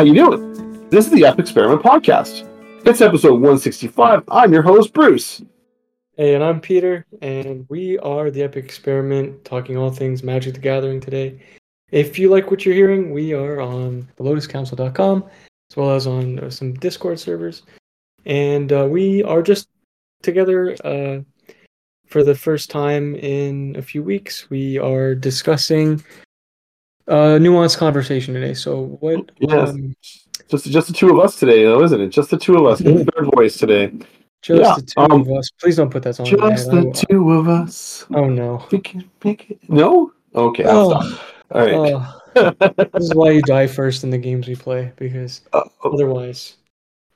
How 0.00 0.06
you 0.06 0.14
doing? 0.14 0.88
This 0.88 1.04
is 1.04 1.12
the 1.12 1.26
Epic 1.26 1.40
Experiment 1.40 1.82
Podcast. 1.82 2.48
It's 2.86 3.02
episode 3.02 3.34
165. 3.34 4.24
I'm 4.30 4.50
your 4.50 4.62
host, 4.62 4.94
Bruce. 4.94 5.42
Hey, 6.16 6.34
and 6.34 6.42
I'm 6.42 6.58
Peter, 6.58 7.04
and 7.20 7.66
we 7.68 7.98
are 7.98 8.30
the 8.30 8.42
Epic 8.42 8.64
Experiment, 8.64 9.44
talking 9.44 9.76
all 9.76 9.90
things 9.90 10.22
Magic 10.22 10.54
the 10.54 10.60
Gathering 10.60 11.00
today. 11.00 11.42
If 11.90 12.18
you 12.18 12.30
like 12.30 12.50
what 12.50 12.64
you're 12.64 12.74
hearing, 12.74 13.12
we 13.12 13.34
are 13.34 13.60
on 13.60 14.08
thelotuscouncil.com 14.16 15.22
as 15.70 15.76
well 15.76 15.90
as 15.90 16.06
on 16.06 16.38
uh, 16.38 16.48
some 16.48 16.72
Discord 16.72 17.20
servers. 17.20 17.64
And 18.24 18.72
uh, 18.72 18.86
we 18.88 19.22
are 19.24 19.42
just 19.42 19.68
together 20.22 20.74
uh, 20.82 21.18
for 22.06 22.24
the 22.24 22.34
first 22.34 22.70
time 22.70 23.16
in 23.16 23.76
a 23.76 23.82
few 23.82 24.02
weeks. 24.02 24.48
We 24.48 24.78
are 24.78 25.14
discussing 25.14 26.02
a 27.10 27.38
nuanced 27.38 27.76
conversation 27.76 28.34
today. 28.34 28.54
So, 28.54 28.96
what? 29.00 29.30
Yes. 29.38 29.70
Um, 29.70 29.94
Just 30.48 30.66
just 30.66 30.88
the 30.88 30.94
two 30.94 31.10
of 31.10 31.18
us 31.18 31.38
today, 31.38 31.64
though, 31.64 31.82
isn't 31.82 32.00
it? 32.00 32.08
Just 32.08 32.30
the 32.30 32.38
two 32.38 32.56
of 32.56 32.66
us. 32.66 32.80
No 32.80 33.04
third 33.04 33.30
voice 33.34 33.56
today. 33.56 33.92
just 34.42 34.60
Yeah, 34.62 34.74
the 34.76 34.82
two 34.82 35.00
um, 35.00 35.20
of 35.22 35.30
us. 35.30 35.50
Please 35.60 35.76
don't 35.76 35.90
put 35.90 36.02
that 36.02 36.18
on. 36.18 36.26
Just. 36.26 36.70
I 36.70 36.74
the 36.80 37.04
two 37.08 37.32
of 37.32 37.48
us. 37.48 38.06
Oh, 38.14 38.26
no. 38.28 38.64
We 38.72 38.78
can 38.80 39.08
make 39.24 39.50
it. 39.50 39.58
No? 39.68 40.12
Okay, 40.34 40.64
I'll 40.64 40.92
Oh, 40.94 41.00
stop. 41.02 41.20
All 41.52 41.60
right. 41.60 41.74
oh. 41.74 42.16
this 42.92 43.02
is 43.04 43.14
why 43.14 43.30
you 43.30 43.42
die 43.42 43.66
first 43.66 44.04
in 44.04 44.10
the 44.10 44.18
games 44.18 44.46
we 44.48 44.54
play, 44.54 44.92
because 44.96 45.40
Uh, 45.52 45.64
otherwise, 45.84 46.56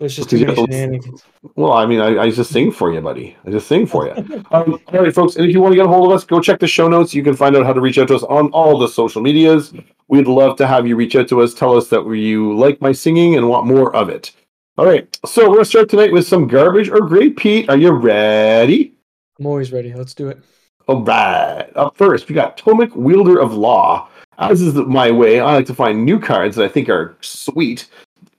there's 0.01 0.17
just 0.17 0.33
many 0.33 0.55
shenanigans. 0.55 1.23
well, 1.55 1.73
I 1.73 1.87
mean, 1.87 2.01
I, 2.01 2.19
I 2.25 2.31
just 2.31 2.51
sing 2.51 2.73
for 2.73 2.93
you, 2.93 3.01
buddy. 3.01 3.37
I 3.47 3.51
just 3.51 3.69
sing 3.69 3.87
for 3.87 4.07
you. 4.09 4.45
Um, 4.51 4.79
all 4.93 5.01
right, 5.03 5.15
folks. 5.15 5.37
And 5.37 5.45
if 5.47 5.53
you 5.53 5.61
want 5.61 5.73
to 5.73 5.77
get 5.77 5.87
a 5.87 5.89
hold 5.89 6.11
of 6.11 6.17
us, 6.17 6.25
go 6.25 6.41
check 6.41 6.59
the 6.61 6.67
show 6.67 6.89
notes. 6.89 7.15
You 7.15 7.23
can 7.23 7.35
find 7.35 7.57
out 7.57 7.65
how 7.65 7.73
to 7.73 7.81
reach 7.81 7.99
out 7.99 8.09
to 8.09 8.17
us 8.17 8.23
on 8.25 8.49
all 8.51 8.77
the 8.79 8.89
social 8.89 9.23
medias. 9.23 9.73
We'd 10.09 10.27
love 10.27 10.57
to 10.59 10.67
have 10.67 10.87
you 10.87 10.97
reach 10.97 11.17
out 11.17 11.29
to 11.29 11.41
us. 11.41 11.55
Tell 11.55 11.77
us 11.77 11.89
that 11.89 12.07
you 12.07 12.55
like 12.57 12.81
my 12.81 12.93
singing 12.93 13.37
and 13.37 13.49
want 13.49 13.67
more 13.67 13.95
of 13.95 14.09
it. 14.09 14.33
All 14.77 14.87
right. 14.87 15.19
So 15.25 15.49
we're 15.49 15.57
gonna 15.57 15.65
start 15.65 15.89
tonight 15.89 16.13
with 16.13 16.27
some 16.27 16.47
garbage 16.47 16.89
or 16.91 17.01
great. 17.01 17.37
Pete, 17.37 17.69
are 17.69 17.77
you 17.77 17.91
ready? 17.91 18.95
I'm 19.39 19.47
always 19.47 19.73
ready. 19.73 19.93
Let's 19.93 20.15
do 20.15 20.29
it. 20.29 20.39
All 20.87 21.03
right. 21.03 21.71
Up 21.77 21.97
first, 21.97 22.29
we 22.29 22.35
got 22.35 22.59
Tomik 22.59 22.95
Wielder 22.95 23.41
of 23.41 23.55
Law. 23.55 24.09
As 24.39 24.61
is 24.61 24.75
my 24.75 25.11
way, 25.11 25.41
I 25.41 25.55
like 25.55 25.67
to 25.67 25.75
find 25.75 26.05
new 26.05 26.19
cards 26.19 26.57
that 26.57 26.65
I 26.65 26.69
think 26.69 26.89
are 26.89 27.17
sweet. 27.21 27.89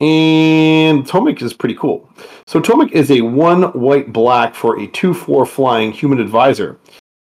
And 0.01 1.05
Tomik 1.05 1.41
is 1.41 1.53
pretty 1.53 1.75
cool. 1.75 2.09
So 2.47 2.59
Tomik 2.59 2.91
is 2.91 3.11
a 3.11 3.21
one 3.21 3.63
white 3.71 4.11
black 4.11 4.53
for 4.53 4.79
a 4.79 4.87
two 4.87 5.13
four 5.13 5.45
flying 5.45 5.91
human 5.91 6.19
advisor, 6.19 6.77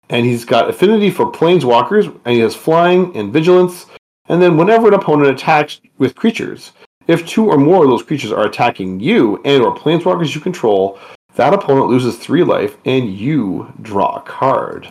and 0.09 0.25
he's 0.25 0.45
got 0.45 0.69
affinity 0.69 1.09
for 1.09 1.31
planeswalkers, 1.31 2.05
and 2.25 2.35
he 2.35 2.39
has 2.39 2.55
flying 2.55 3.15
and 3.17 3.33
vigilance. 3.33 3.87
And 4.29 4.41
then 4.41 4.57
whenever 4.57 4.87
an 4.87 4.93
opponent 4.93 5.29
attacks 5.31 5.81
with 5.97 6.15
creatures, 6.15 6.71
if 7.07 7.25
two 7.25 7.47
or 7.47 7.57
more 7.57 7.83
of 7.83 7.89
those 7.89 8.03
creatures 8.03 8.31
are 8.31 8.45
attacking 8.45 8.99
you 8.99 9.41
and 9.43 9.63
or 9.63 9.75
planeswalkers 9.75 10.35
you 10.35 10.41
control, 10.41 10.99
that 11.35 11.53
opponent 11.53 11.87
loses 11.87 12.17
three 12.17 12.43
life, 12.43 12.77
and 12.85 13.13
you 13.13 13.71
draw 13.81 14.17
a 14.17 14.21
card. 14.21 14.87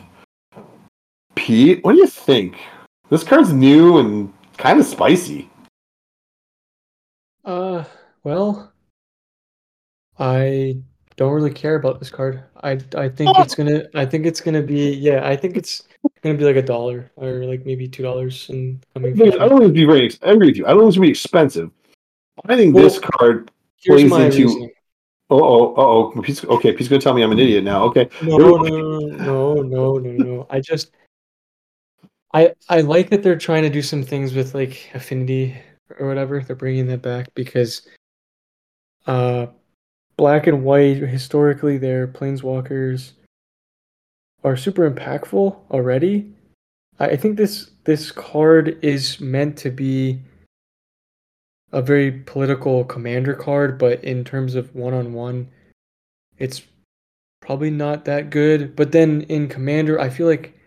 Pete, 1.34 1.84
what 1.84 1.92
do 1.92 1.98
you 1.98 2.06
think? 2.06 2.56
This 3.10 3.22
card's 3.22 3.52
new 3.52 3.98
and 3.98 4.32
kind 4.56 4.80
of 4.80 4.86
spicy. 4.86 5.48
Uh, 7.44 7.84
well, 8.24 8.72
I 10.18 10.78
don't 11.18 11.32
really 11.32 11.52
care 11.52 11.74
about 11.74 11.98
this 11.98 12.10
card. 12.10 12.44
I 12.62 12.78
I 12.96 13.08
think 13.08 13.36
it's 13.38 13.54
gonna. 13.56 13.82
I 13.94 14.06
think 14.06 14.24
it's 14.24 14.40
gonna 14.40 14.62
be. 14.62 14.94
Yeah, 14.94 15.26
I 15.28 15.34
think 15.36 15.56
it's 15.56 15.82
gonna 16.22 16.38
be 16.38 16.44
like 16.44 16.56
a 16.56 16.62
dollar 16.62 17.10
or 17.16 17.44
like 17.44 17.66
maybe 17.66 17.88
two 17.88 18.04
dollars 18.04 18.48
in 18.48 18.80
I 18.94 19.00
coming. 19.00 19.16
don't 19.16 19.60
think 19.60 19.74
be 19.74 19.84
very. 19.84 20.10
I 20.22 20.30
agree 20.30 20.46
with 20.46 20.56
you. 20.56 20.64
I 20.64 20.70
don't 20.70 20.78
think 20.78 20.88
it's 20.88 20.96
gonna 20.96 21.06
be 21.06 21.10
expensive. 21.10 21.70
I 22.46 22.56
think 22.56 22.74
this 22.74 23.00
card. 23.00 23.50
Plays 23.84 24.10
into- 24.10 24.70
Oh, 25.30 25.42
oh, 25.42 25.74
oh, 25.76 26.12
oh. 26.16 26.54
Okay, 26.56 26.72
Pete's 26.72 26.88
gonna 26.88 27.02
tell 27.02 27.12
me 27.12 27.22
I'm 27.22 27.32
an 27.32 27.38
idiot 27.38 27.62
now. 27.62 27.82
Okay. 27.84 28.08
No, 28.22 28.38
no, 28.38 28.56
no, 28.56 28.98
no, 29.08 29.54
no, 29.62 29.98
no, 29.98 30.10
no. 30.24 30.46
I 30.48 30.60
just, 30.60 30.92
I, 32.32 32.54
I 32.70 32.80
like 32.80 33.10
that 33.10 33.22
they're 33.22 33.36
trying 33.36 33.62
to 33.64 33.68
do 33.68 33.82
some 33.82 34.02
things 34.02 34.32
with 34.32 34.54
like 34.54 34.88
affinity 34.94 35.54
or 35.98 36.08
whatever. 36.08 36.40
They're 36.40 36.56
bringing 36.56 36.86
that 36.86 37.02
back 37.02 37.34
because, 37.34 37.86
uh, 39.06 39.48
black 40.18 40.46
and 40.46 40.64
white 40.64 40.96
historically 40.98 41.78
their 41.78 42.06
planeswalkers 42.06 43.12
are 44.44 44.56
super 44.56 44.88
impactful 44.90 45.56
already. 45.70 46.34
I, 46.98 47.10
I 47.10 47.16
think 47.16 47.38
this 47.38 47.70
this 47.84 48.12
card 48.12 48.78
is 48.82 49.20
meant 49.20 49.56
to 49.58 49.70
be 49.70 50.20
a 51.72 51.80
very 51.80 52.10
political 52.10 52.84
commander 52.84 53.34
card, 53.34 53.78
but 53.78 54.02
in 54.04 54.24
terms 54.24 54.54
of 54.54 54.74
one 54.74 54.92
on 54.92 55.12
one, 55.12 55.48
it's 56.38 56.62
probably 57.40 57.70
not 57.70 58.04
that 58.04 58.30
good. 58.30 58.74
But 58.74 58.92
then 58.92 59.22
in 59.22 59.48
Commander, 59.48 60.00
I 60.00 60.10
feel 60.10 60.26
like 60.26 60.58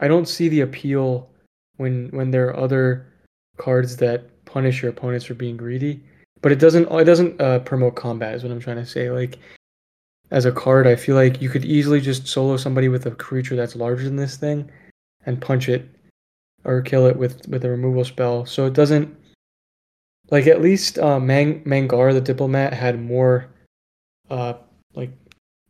I 0.00 0.08
don't 0.08 0.28
see 0.28 0.48
the 0.48 0.60
appeal 0.60 1.30
when 1.76 2.08
when 2.10 2.30
there 2.30 2.48
are 2.48 2.56
other 2.56 3.06
cards 3.56 3.96
that 3.98 4.44
punish 4.44 4.82
your 4.82 4.90
opponents 4.90 5.24
for 5.24 5.34
being 5.34 5.56
greedy. 5.56 6.02
But 6.42 6.52
it 6.52 6.58
doesn't 6.58 6.90
it 6.90 7.04
doesn't 7.04 7.40
uh, 7.40 7.60
promote 7.60 7.94
combat 7.94 8.34
is 8.34 8.42
what 8.42 8.52
I'm 8.52 8.60
trying 8.60 8.76
to 8.76 8.86
say. 8.86 9.10
Like 9.10 9.38
as 10.30 10.44
a 10.44 10.52
card, 10.52 10.86
I 10.86 10.96
feel 10.96 11.14
like 11.14 11.40
you 11.40 11.48
could 11.48 11.64
easily 11.64 12.00
just 12.00 12.26
solo 12.26 12.56
somebody 12.56 12.88
with 12.88 13.06
a 13.06 13.12
creature 13.12 13.56
that's 13.56 13.76
larger 13.76 14.04
than 14.04 14.16
this 14.16 14.36
thing 14.36 14.70
and 15.24 15.40
punch 15.40 15.68
it 15.68 15.88
or 16.64 16.82
kill 16.82 17.06
it 17.06 17.16
with 17.16 17.46
with 17.48 17.64
a 17.64 17.70
removal 17.70 18.04
spell. 18.04 18.44
So 18.44 18.66
it 18.66 18.74
doesn't 18.74 19.16
like 20.30 20.46
at 20.46 20.62
least 20.62 20.98
uh, 20.98 21.20
Mang- 21.20 21.62
Mangara 21.64 22.12
the 22.12 22.20
diplomat 22.20 22.72
had 22.72 23.00
more 23.00 23.48
uh 24.30 24.54
like 24.94 25.12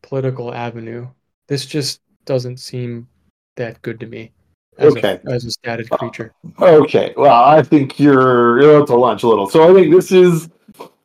political 0.02 0.54
avenue. 0.54 1.08
This 1.48 1.66
just 1.66 2.00
doesn't 2.24 2.58
seem 2.58 3.08
that 3.56 3.82
good 3.82 4.00
to 4.00 4.06
me. 4.06 4.32
As 4.78 4.96
Okay. 4.96 5.20
A, 5.26 5.30
as 5.30 5.44
a 5.44 5.48
statted 5.48 5.90
creature. 5.90 6.32
Okay. 6.60 7.12
Well, 7.16 7.44
I 7.44 7.62
think 7.62 8.00
you're 8.00 8.60
you're 8.60 8.80
out 8.80 8.86
to 8.88 8.96
lunch 8.96 9.22
a 9.22 9.28
little. 9.28 9.48
So 9.48 9.70
I 9.70 9.74
think 9.74 9.94
this 9.94 10.10
is 10.10 10.48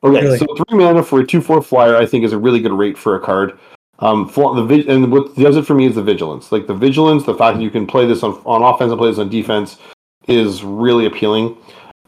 okay. 0.03 0.22
Really? 0.22 0.38
So 0.38 0.45
three 0.55 0.78
mana 0.78 1.03
for 1.03 1.19
a 1.19 1.25
two 1.25 1.41
four 1.41 1.61
flyer, 1.61 1.95
I 1.97 2.06
think, 2.06 2.23
is 2.23 2.33
a 2.33 2.38
really 2.38 2.59
good 2.59 2.73
rate 2.73 2.97
for 2.97 3.16
a 3.16 3.19
card. 3.19 3.57
Um, 4.00 4.27
the 4.27 4.85
and 4.88 5.11
what 5.11 5.35
does 5.35 5.57
it 5.57 5.66
for 5.66 5.73
me 5.73 5.85
is 5.85 5.95
the 5.95 6.03
vigilance. 6.03 6.51
Like 6.51 6.67
the 6.67 6.73
vigilance, 6.73 7.25
the 7.25 7.33
fact 7.33 7.57
that 7.57 7.63
you 7.63 7.72
can 7.72 7.88
play 7.88 8.06
this 8.06 8.23
on 8.23 8.33
on 8.45 8.61
offense 8.63 8.91
and 8.91 9.00
play 9.00 9.09
this 9.09 9.19
on 9.19 9.29
defense 9.29 9.77
is 10.27 10.63
really 10.63 11.06
appealing. 11.06 11.57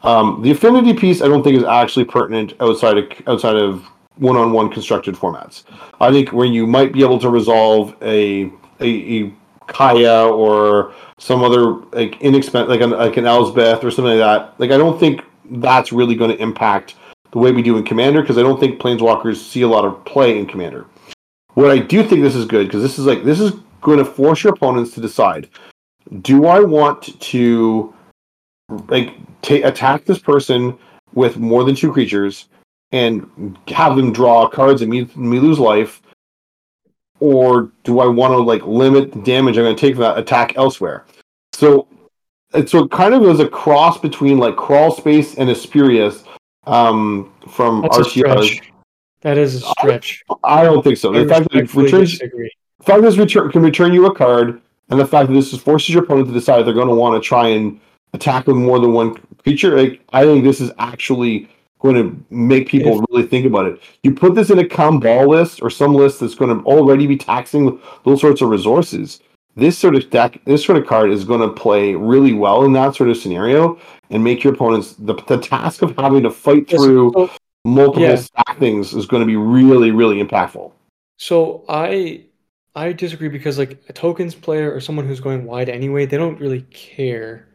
Um, 0.03 0.42
the 0.42 0.52
affinity 0.52 0.94
piece, 0.94 1.22
I 1.22 1.28
don't 1.28 1.44
think 1.44 1.58
is 1.58 1.64
actually 1.64 2.06
pertinent 2.06 2.53
outside 2.62 2.98
of 2.98 3.12
outside 3.28 3.56
of 3.56 3.86
one 4.16 4.38
on 4.38 4.52
one 4.52 4.69
constructed 4.69 5.16
formats. 5.16 5.64
I 6.00 6.12
think 6.12 6.31
where 6.31 6.46
you 6.46 6.68
might 6.68 6.94
be 6.94 7.02
able 7.02 7.19
to 7.19 7.30
resolve 7.30 7.96
a 8.02 8.52
a, 8.80 9.24
a 9.24 9.34
Kaya 9.69 10.28
or 10.28 10.94
some 11.18 11.44
other 11.44 11.74
like 11.94 12.22
inexpensive 12.22 12.69
like 12.69 12.81
an 12.81 12.91
like 12.91 13.18
an 13.18 13.25
Elsbeth 13.25 13.84
or 13.84 13.91
something 13.91 14.18
like 14.18 14.19
that. 14.19 14.59
Like 14.59 14.72
I 14.72 14.78
don't 14.78 15.00
think 15.00 15.22
that's 15.52 15.91
really 15.91 16.16
going 16.16 16.31
to 16.31 16.41
impact 16.41 16.96
the 17.31 17.38
way 17.38 17.52
we 17.52 17.62
do 17.62 17.78
in 17.78 17.85
Commander 17.85 18.22
because 18.22 18.38
I 18.38 18.41
don't 18.41 18.59
think 18.59 18.81
Planeswalkers 18.81 19.38
see 19.38 19.62
a 19.62 19.68
lot 19.68 19.85
of 19.85 20.03
play 20.06 20.38
in 20.38 20.46
Commander. 20.46 20.85
What 21.53 21.72
I 21.72 21.80
do 21.80 22.03
think 22.03 22.22
this 22.22 22.35
is 22.35 22.46
good 22.46 22.68
because 22.68 22.81
this 22.81 23.00
is 23.00 23.06
like 23.06 23.24
this 23.24 23.40
is 23.40 23.53
going 23.81 24.00
to 24.00 24.06
force 24.06 24.44
your 24.44 24.53
opponents 24.53 24.94
to 24.96 25.02
decide: 25.02 25.50
Do 26.22 26.46
I 26.46 26.59
want 26.59 27.19
to 27.22 27.94
like 28.88 29.16
ta 29.41 29.56
attack 29.63 30.06
this 30.06 30.19
person 30.19 30.78
with 31.13 31.38
more 31.38 31.63
than 31.63 31.75
two 31.75 31.91
creatures 31.91 32.50
and 32.91 33.57
have 33.68 33.96
them 33.96 34.12
draw 34.12 34.47
cards 34.47 34.81
and 34.81 34.90
me, 34.90 35.09
me 35.16 35.40
lose 35.40 35.59
life, 35.59 36.01
or 37.19 37.71
do 37.83 38.00
I 38.00 38.07
want 38.07 38.31
to 38.31 38.38
like 38.38 38.66
limit 38.66 39.12
the 39.12 39.21
damage 39.21 39.57
I'm 39.57 39.63
going 39.63 39.75
to 39.75 39.80
take 39.80 39.95
from 39.95 40.04
that 40.04 40.18
attack 40.18 40.57
elsewhere? 40.57 41.06
So, 41.54 41.88
so 42.66 42.83
it 42.83 42.92
kind 42.92 43.13
of 43.13 43.24
is 43.24 43.39
a 43.39 43.48
cross 43.48 44.00
between 44.00 44.38
like 44.38 44.56
Crawl 44.56 44.92
Space 44.92 45.36
and 45.36 45.50
Asperius 45.50 46.25
um, 46.66 47.33
from 47.50 47.83
That's. 47.92 48.62
That 49.21 49.38
is 49.38 49.56
a 49.56 49.60
stretch. 49.60 50.24
I 50.44 50.63
don't 50.63 50.81
think 50.81 50.98
so. 50.98 51.13
I 51.13 51.24
The 51.24 51.30
fact 51.30 51.51
that 51.51 51.60
it 51.60 51.75
returns, 51.75 52.12
disagree. 52.12 52.50
the 52.77 52.83
fact 52.86 53.01
that 53.01 53.10
this 53.10 53.18
return 53.18 53.51
can 53.51 53.62
return 53.62 53.94
you 53.94 54.06
a 54.06 54.16
card, 54.16 54.62
and 54.89 55.00
the 55.00 55.06
fact 55.06 55.27
that 55.27 55.33
this 55.33 55.51
is 55.51 55.60
forces 55.60 55.89
your 55.89 56.04
opponent 56.04 56.27
to 56.30 56.33
decide 56.33 56.63
they're 56.63 56.74
going 56.74 56.88
to 56.88 56.95
want 56.95 57.21
to 57.21 57.27
try 57.27 57.50
and 57.50 57.80
attack 58.13 58.48
with 58.48 58.56
more 58.56 58.80
than 58.80 58.94
one 58.94 59.16
creature. 59.44 59.77
Like 59.77 60.01
I 60.13 60.24
think 60.24 60.44
this 60.44 60.62
is 60.62 60.71
actually 60.80 61.50
going 61.80 61.96
to 61.96 62.26
make 62.30 62.68
people 62.68 63.04
really 63.10 63.26
think 63.28 63.46
about 63.46 63.66
it. 63.66 63.81
You 64.04 64.14
put 64.14 64.36
this 64.36 64.50
in 64.50 64.60
a 64.60 64.64
Kambal 64.64 65.28
list 65.28 65.62
or 65.62 65.70
some 65.70 65.94
list 65.96 66.20
that's 66.20 66.36
going 66.36 66.56
to 66.58 66.64
already 66.66 67.08
be 67.08 67.18
taxing 67.18 67.80
those 68.06 68.22
sorts 68.22 68.42
of 68.42 68.50
resources. 68.50 69.22
This 69.56 69.78
sort 69.78 69.96
of 69.96 70.10
deck, 70.10 70.40
this 70.46 70.64
sort 70.64 70.78
of 70.78 70.88
card 70.88 71.10
is 71.12 71.24
going 71.24 71.42
to 71.42 71.50
play 71.50 71.96
really 71.96 72.34
well 72.34 72.64
in 72.66 72.74
that 72.74 72.96
sort 72.96 73.10
of 73.10 73.18
scenario 73.18 73.80
and 74.10 74.24
make 74.24 74.44
your 74.44 74.54
opponents 74.54 74.94
the, 74.94 75.16
the 75.28 75.38
task 75.38 75.81
of 75.81 75.96
having 75.98 76.24
to 76.24 76.31
fight 76.31 76.70
through 76.70 77.12
so- 77.14 77.30
multiple 77.66 78.04
Yeah. 78.04 78.16
stack 78.16 78.58
things 78.60 78.94
is 78.94 79.06
going 79.06 79.22
to 79.22 79.28
be 79.28 79.36
really, 79.36 79.92
really 79.92 80.24
impactful. 80.24 80.72
So 81.18 81.66
I 81.68 82.24
I 82.76 82.94
disagree 82.94 83.28
because 83.30 83.58
like 83.58 83.81
a 83.90 83.94
tokens 83.94 84.36
player 84.36 84.74
or 84.74 84.80
someone 84.80 85.06
who's 85.08 85.20
going 85.20 85.46
wide 85.46 85.68
anyway, 85.70 86.06
they 86.06 86.18
don't 86.18 86.40
really 86.40 86.62
care. 86.72 87.48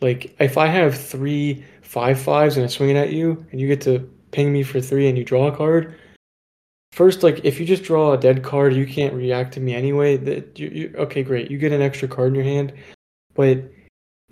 Like 0.00 0.34
if 0.40 0.56
I 0.56 0.66
have 0.66 0.96
three 0.98 1.64
five 1.88 2.20
fives 2.20 2.56
and 2.56 2.64
I 2.64 2.68
swing 2.68 2.90
it 2.90 2.96
at 2.96 3.12
you, 3.12 3.44
and 3.50 3.60
you 3.60 3.66
get 3.66 3.80
to 3.82 4.00
ping 4.30 4.52
me 4.52 4.62
for 4.62 4.80
three, 4.80 5.08
and 5.08 5.16
you 5.16 5.24
draw 5.24 5.48
a 5.48 5.56
card. 5.56 5.96
First, 6.92 7.22
like 7.22 7.44
if 7.44 7.58
you 7.58 7.66
just 7.66 7.82
draw 7.82 8.12
a 8.12 8.18
dead 8.18 8.42
card, 8.42 8.74
you 8.74 8.86
can't 8.86 9.14
react 9.14 9.54
to 9.54 9.60
me 9.60 9.74
anyway. 9.74 10.16
That 10.18 10.58
you, 10.58 10.68
you 10.68 10.94
okay, 10.98 11.22
great. 11.22 11.50
You 11.50 11.58
get 11.58 11.72
an 11.72 11.82
extra 11.82 12.08
card 12.08 12.28
in 12.28 12.34
your 12.34 12.44
hand, 12.44 12.74
but 13.34 13.64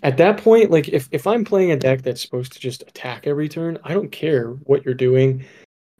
at 0.03 0.19
that 0.19 0.39
point, 0.39 0.71
like 0.71 0.89
if 0.89 1.09
if 1.13 1.27
I'm 1.27 1.45
playing 1.45 1.73
a 1.73 1.77
deck 1.77 2.03
that's 2.03 2.21
supposed 2.21 2.53
to 2.53 2.61
just 2.61 2.83
attack 2.83 3.27
every 3.27 3.49
turn, 3.49 3.79
I 3.85 3.95
don't 3.95 4.13
care 4.13 4.51
what 4.51 4.85
you're 4.85 4.95
doing 4.95 5.45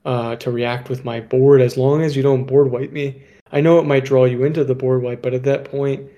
uh, 0.05 0.37
to 0.37 0.51
react 0.51 0.91
with 0.91 1.05
my 1.05 1.21
board 1.21 1.61
as 1.63 1.77
long 1.77 2.03
as 2.03 2.15
you 2.15 2.23
don't 2.23 2.45
board 2.45 2.71
wipe 2.71 2.93
me. 2.93 3.23
I 3.51 3.61
know 3.61 3.79
it 3.79 3.87
might 3.87 4.05
draw 4.05 4.25
you 4.25 4.45
into 4.45 4.65
the 4.65 4.75
board 4.75 5.03
wipe, 5.03 5.23
but 5.23 5.35
at 5.35 5.45
that 5.45 5.65
point, 5.65 6.11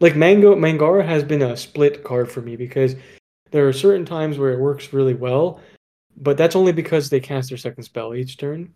like 0.00 0.14
Mango 0.14 0.54
Mangara 0.54 1.04
has 1.04 1.24
been 1.24 1.42
a 1.42 1.56
split 1.56 2.04
card 2.04 2.30
for 2.30 2.42
me 2.42 2.56
because 2.56 2.94
there 3.54 3.68
are 3.68 3.72
certain 3.72 4.04
times 4.04 4.36
where 4.36 4.50
it 4.52 4.58
works 4.58 4.92
really 4.92 5.14
well, 5.14 5.60
but 6.16 6.36
that's 6.36 6.56
only 6.56 6.72
because 6.72 7.08
they 7.08 7.20
cast 7.20 7.48
their 7.50 7.56
second 7.56 7.84
spell 7.84 8.12
each 8.12 8.36
turn. 8.36 8.74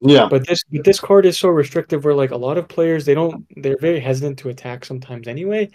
Yeah. 0.00 0.26
But 0.28 0.44
this 0.48 0.58
but 0.72 0.82
this 0.84 0.98
card 0.98 1.26
is 1.26 1.38
so 1.38 1.48
restrictive 1.48 2.04
where 2.04 2.12
like 2.12 2.32
a 2.32 2.36
lot 2.36 2.58
of 2.58 2.66
players 2.66 3.04
they 3.04 3.14
don't 3.14 3.46
they're 3.62 3.78
very 3.80 4.00
hesitant 4.00 4.36
to 4.40 4.48
attack 4.48 4.84
sometimes 4.84 5.28
anyway. 5.28 5.70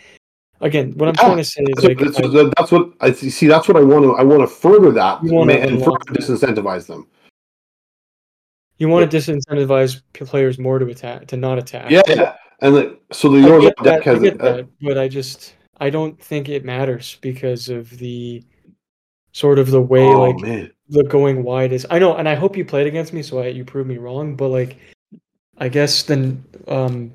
Again, 0.59 0.91
what 0.97 1.07
I'm 1.07 1.15
Yeah, 1.17 1.23
trying 1.27 1.37
to 1.37 1.43
say 1.45 1.61
is 1.63 1.75
That's, 1.75 1.87
like 1.87 1.99
what- 2.01 2.07
I- 2.25 2.27
that's, 2.43 2.53
that's 2.57 2.71
what 2.73 2.91
I 2.99 3.11
see. 3.13 3.47
That's 3.47 3.69
what 3.69 3.77
I 3.77 3.81
want 3.83 4.03
to. 4.03 4.11
I 4.15 4.23
want 4.23 4.41
to 4.41 4.47
further 4.47 4.91
that 4.91 5.21
and 5.21 5.79
further 5.79 5.97
disincentivize 6.11 6.87
them. 6.87 7.07
you 8.79 8.89
want 8.89 9.09
to 9.09 9.17
disincentivize 9.17 10.01
players 10.13 10.59
more 10.59 10.77
to 10.77 10.87
attack 10.87 11.25
to 11.27 11.37
not 11.37 11.57
attack. 11.57 11.89
Yeah, 11.89 12.01
yeah. 12.07 12.35
And 12.59 12.75
like, 12.75 13.01
so 13.13 13.29
the 13.29 13.37
I 13.39 13.59
get, 13.61 13.75
deck 13.81 14.05
I 14.05 14.09
has. 14.11 14.19
get 14.21 14.41
uh, 14.41 14.57
that, 14.57 14.67
but 14.81 14.97
I 14.97 15.07
just 15.07 15.55
I 15.81 15.89
don't 15.89 16.21
think 16.21 16.47
it 16.47 16.63
matters 16.63 17.17
because 17.21 17.67
of 17.67 17.89
the 17.97 18.43
sort 19.33 19.57
of 19.57 19.71
the 19.71 19.81
way 19.81 20.03
oh 20.03 20.29
like 20.29 20.39
man, 20.39 20.71
the 20.89 21.03
going 21.03 21.43
wide 21.43 21.73
is. 21.73 21.87
I 21.89 21.97
know, 21.97 22.15
and 22.15 22.29
I 22.29 22.35
hope 22.35 22.55
you 22.55 22.63
played 22.63 22.85
against 22.85 23.13
me, 23.13 23.23
so 23.23 23.39
I, 23.39 23.47
you 23.47 23.65
prove 23.65 23.87
me 23.87 23.97
wrong. 23.97 24.35
But 24.35 24.49
like, 24.49 24.77
I 25.57 25.69
guess 25.69 26.03
then 26.03 26.45
um, 26.67 27.11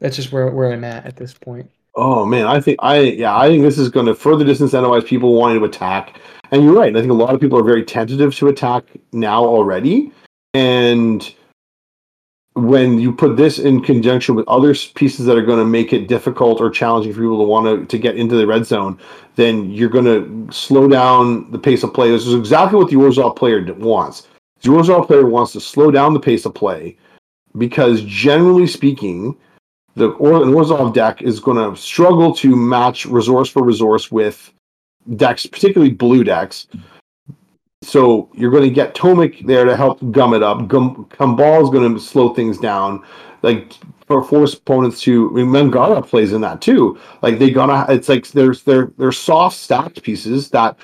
that's 0.00 0.16
just 0.16 0.32
where 0.32 0.50
where 0.50 0.72
I'm 0.72 0.82
at 0.82 1.06
at 1.06 1.14
this 1.14 1.32
point. 1.32 1.70
oh 1.94 2.26
man. 2.26 2.46
I 2.46 2.60
think 2.60 2.78
I 2.82 2.98
yeah. 2.98 3.38
I 3.38 3.46
think 3.48 3.62
this 3.62 3.78
is 3.78 3.88
going 3.88 4.06
to 4.06 4.14
further 4.14 4.44
disincentivize 4.44 5.06
people 5.06 5.34
wanting 5.34 5.60
to 5.60 5.64
attack. 5.66 6.18
And 6.50 6.64
you're 6.64 6.74
right. 6.74 6.96
I 6.96 7.00
think 7.00 7.12
a 7.12 7.14
lot 7.14 7.32
of 7.32 7.40
people 7.40 7.60
are 7.60 7.64
very 7.64 7.84
tentative 7.84 8.34
to 8.36 8.48
attack 8.48 8.84
now 9.12 9.44
already. 9.44 10.12
And 10.52 11.32
when 12.66 12.98
you 12.98 13.12
put 13.12 13.36
this 13.36 13.58
in 13.58 13.82
conjunction 13.82 14.34
with 14.34 14.46
other 14.48 14.74
pieces 14.94 15.26
that 15.26 15.36
are 15.36 15.44
going 15.44 15.58
to 15.58 15.64
make 15.64 15.92
it 15.92 16.08
difficult 16.08 16.60
or 16.60 16.70
challenging 16.70 17.12
for 17.12 17.20
people 17.20 17.38
to 17.38 17.44
want 17.44 17.66
to, 17.66 17.86
to 17.86 18.00
get 18.00 18.16
into 18.16 18.36
the 18.36 18.46
red 18.46 18.66
zone, 18.66 18.98
then 19.36 19.70
you're 19.70 19.88
going 19.88 20.04
to 20.04 20.52
slow 20.52 20.88
down 20.88 21.50
the 21.50 21.58
pace 21.58 21.82
of 21.82 21.92
play. 21.92 22.10
This 22.10 22.26
is 22.26 22.34
exactly 22.34 22.78
what 22.78 22.90
the 22.90 22.96
Orzhov 22.96 23.36
player 23.36 23.64
wants. 23.74 24.28
The 24.62 24.70
Orzhov 24.70 25.06
player 25.06 25.26
wants 25.26 25.52
to 25.52 25.60
slow 25.60 25.90
down 25.90 26.14
the 26.14 26.20
pace 26.20 26.44
of 26.44 26.54
play 26.54 26.96
because, 27.56 28.02
generally 28.02 28.66
speaking, 28.66 29.36
the 29.94 30.08
or- 30.10 30.40
Orzhov 30.40 30.94
deck 30.94 31.22
is 31.22 31.40
going 31.40 31.56
to 31.56 31.80
struggle 31.80 32.34
to 32.36 32.54
match 32.54 33.06
resource 33.06 33.48
for 33.48 33.64
resource 33.64 34.10
with 34.10 34.52
decks, 35.16 35.46
particularly 35.46 35.92
blue 35.92 36.24
decks. 36.24 36.66
So 37.82 38.28
you're 38.34 38.50
going 38.50 38.64
to 38.64 38.70
get 38.70 38.94
Tomik 38.94 39.46
there 39.46 39.64
to 39.64 39.76
help 39.76 39.98
gum 40.12 40.34
it 40.34 40.42
up. 40.42 40.68
Gum, 40.68 41.08
is 41.10 41.70
going 41.70 41.94
to 41.94 41.98
slow 41.98 42.34
things 42.34 42.58
down. 42.58 43.02
Like 43.42 43.72
for 44.06 44.22
force 44.22 44.54
opponents 44.54 45.00
to, 45.02 45.30
I 45.30 45.32
mean, 45.32 45.46
Mangara 45.46 46.06
plays 46.06 46.32
in 46.32 46.42
that 46.42 46.60
too. 46.60 46.98
Like 47.22 47.38
they 47.38 47.50
gonna, 47.50 47.86
it's 47.88 48.08
like 48.08 48.28
there's 48.28 48.64
they're 48.64 48.90
they're 48.98 49.12
soft 49.12 49.56
stacked 49.56 50.02
pieces 50.02 50.50
that 50.50 50.76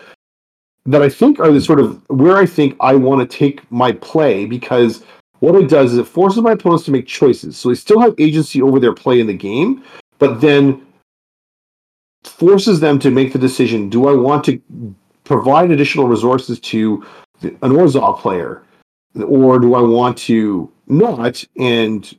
that 0.87 1.03
I 1.03 1.09
think 1.11 1.39
are 1.39 1.53
the 1.53 1.61
sort 1.61 1.81
of 1.81 2.03
where 2.09 2.37
I 2.37 2.47
think 2.47 2.77
I 2.81 2.95
want 2.95 3.29
to 3.29 3.37
take 3.37 3.71
my 3.71 3.93
play 3.93 4.47
because 4.47 5.05
what 5.41 5.55
it 5.57 5.69
does 5.69 5.93
is 5.93 5.99
it 5.99 6.07
forces 6.07 6.41
my 6.41 6.53
opponents 6.53 6.85
to 6.87 6.93
make 6.93 7.07
choices. 7.07 7.59
So 7.59 7.69
they 7.69 7.75
still 7.75 8.01
have 8.01 8.15
agency 8.19 8.63
over 8.63 8.81
their 8.81 8.95
play 8.95 9.21
in 9.21 9.27
the 9.27 9.35
game, 9.37 9.85
but 10.19 10.41
then 10.41 10.87
forces 12.25 12.81
them 12.81 12.99
to 13.01 13.11
make 13.11 13.35
the 13.35 13.39
decision: 13.39 13.91
Do 13.91 14.09
I 14.09 14.15
want 14.15 14.45
to 14.45 14.63
provide 15.27 15.71
additional 15.71 16.09
resources 16.09 16.59
to 16.61 17.05
the- 17.41 17.55
an 17.63 17.73
Orzhov 17.73 18.19
player, 18.21 18.63
or 19.27 19.59
do 19.59 19.75
I 19.75 19.81
want 19.81 20.17
to 20.19 20.71
not 20.87 21.45
and 21.59 22.17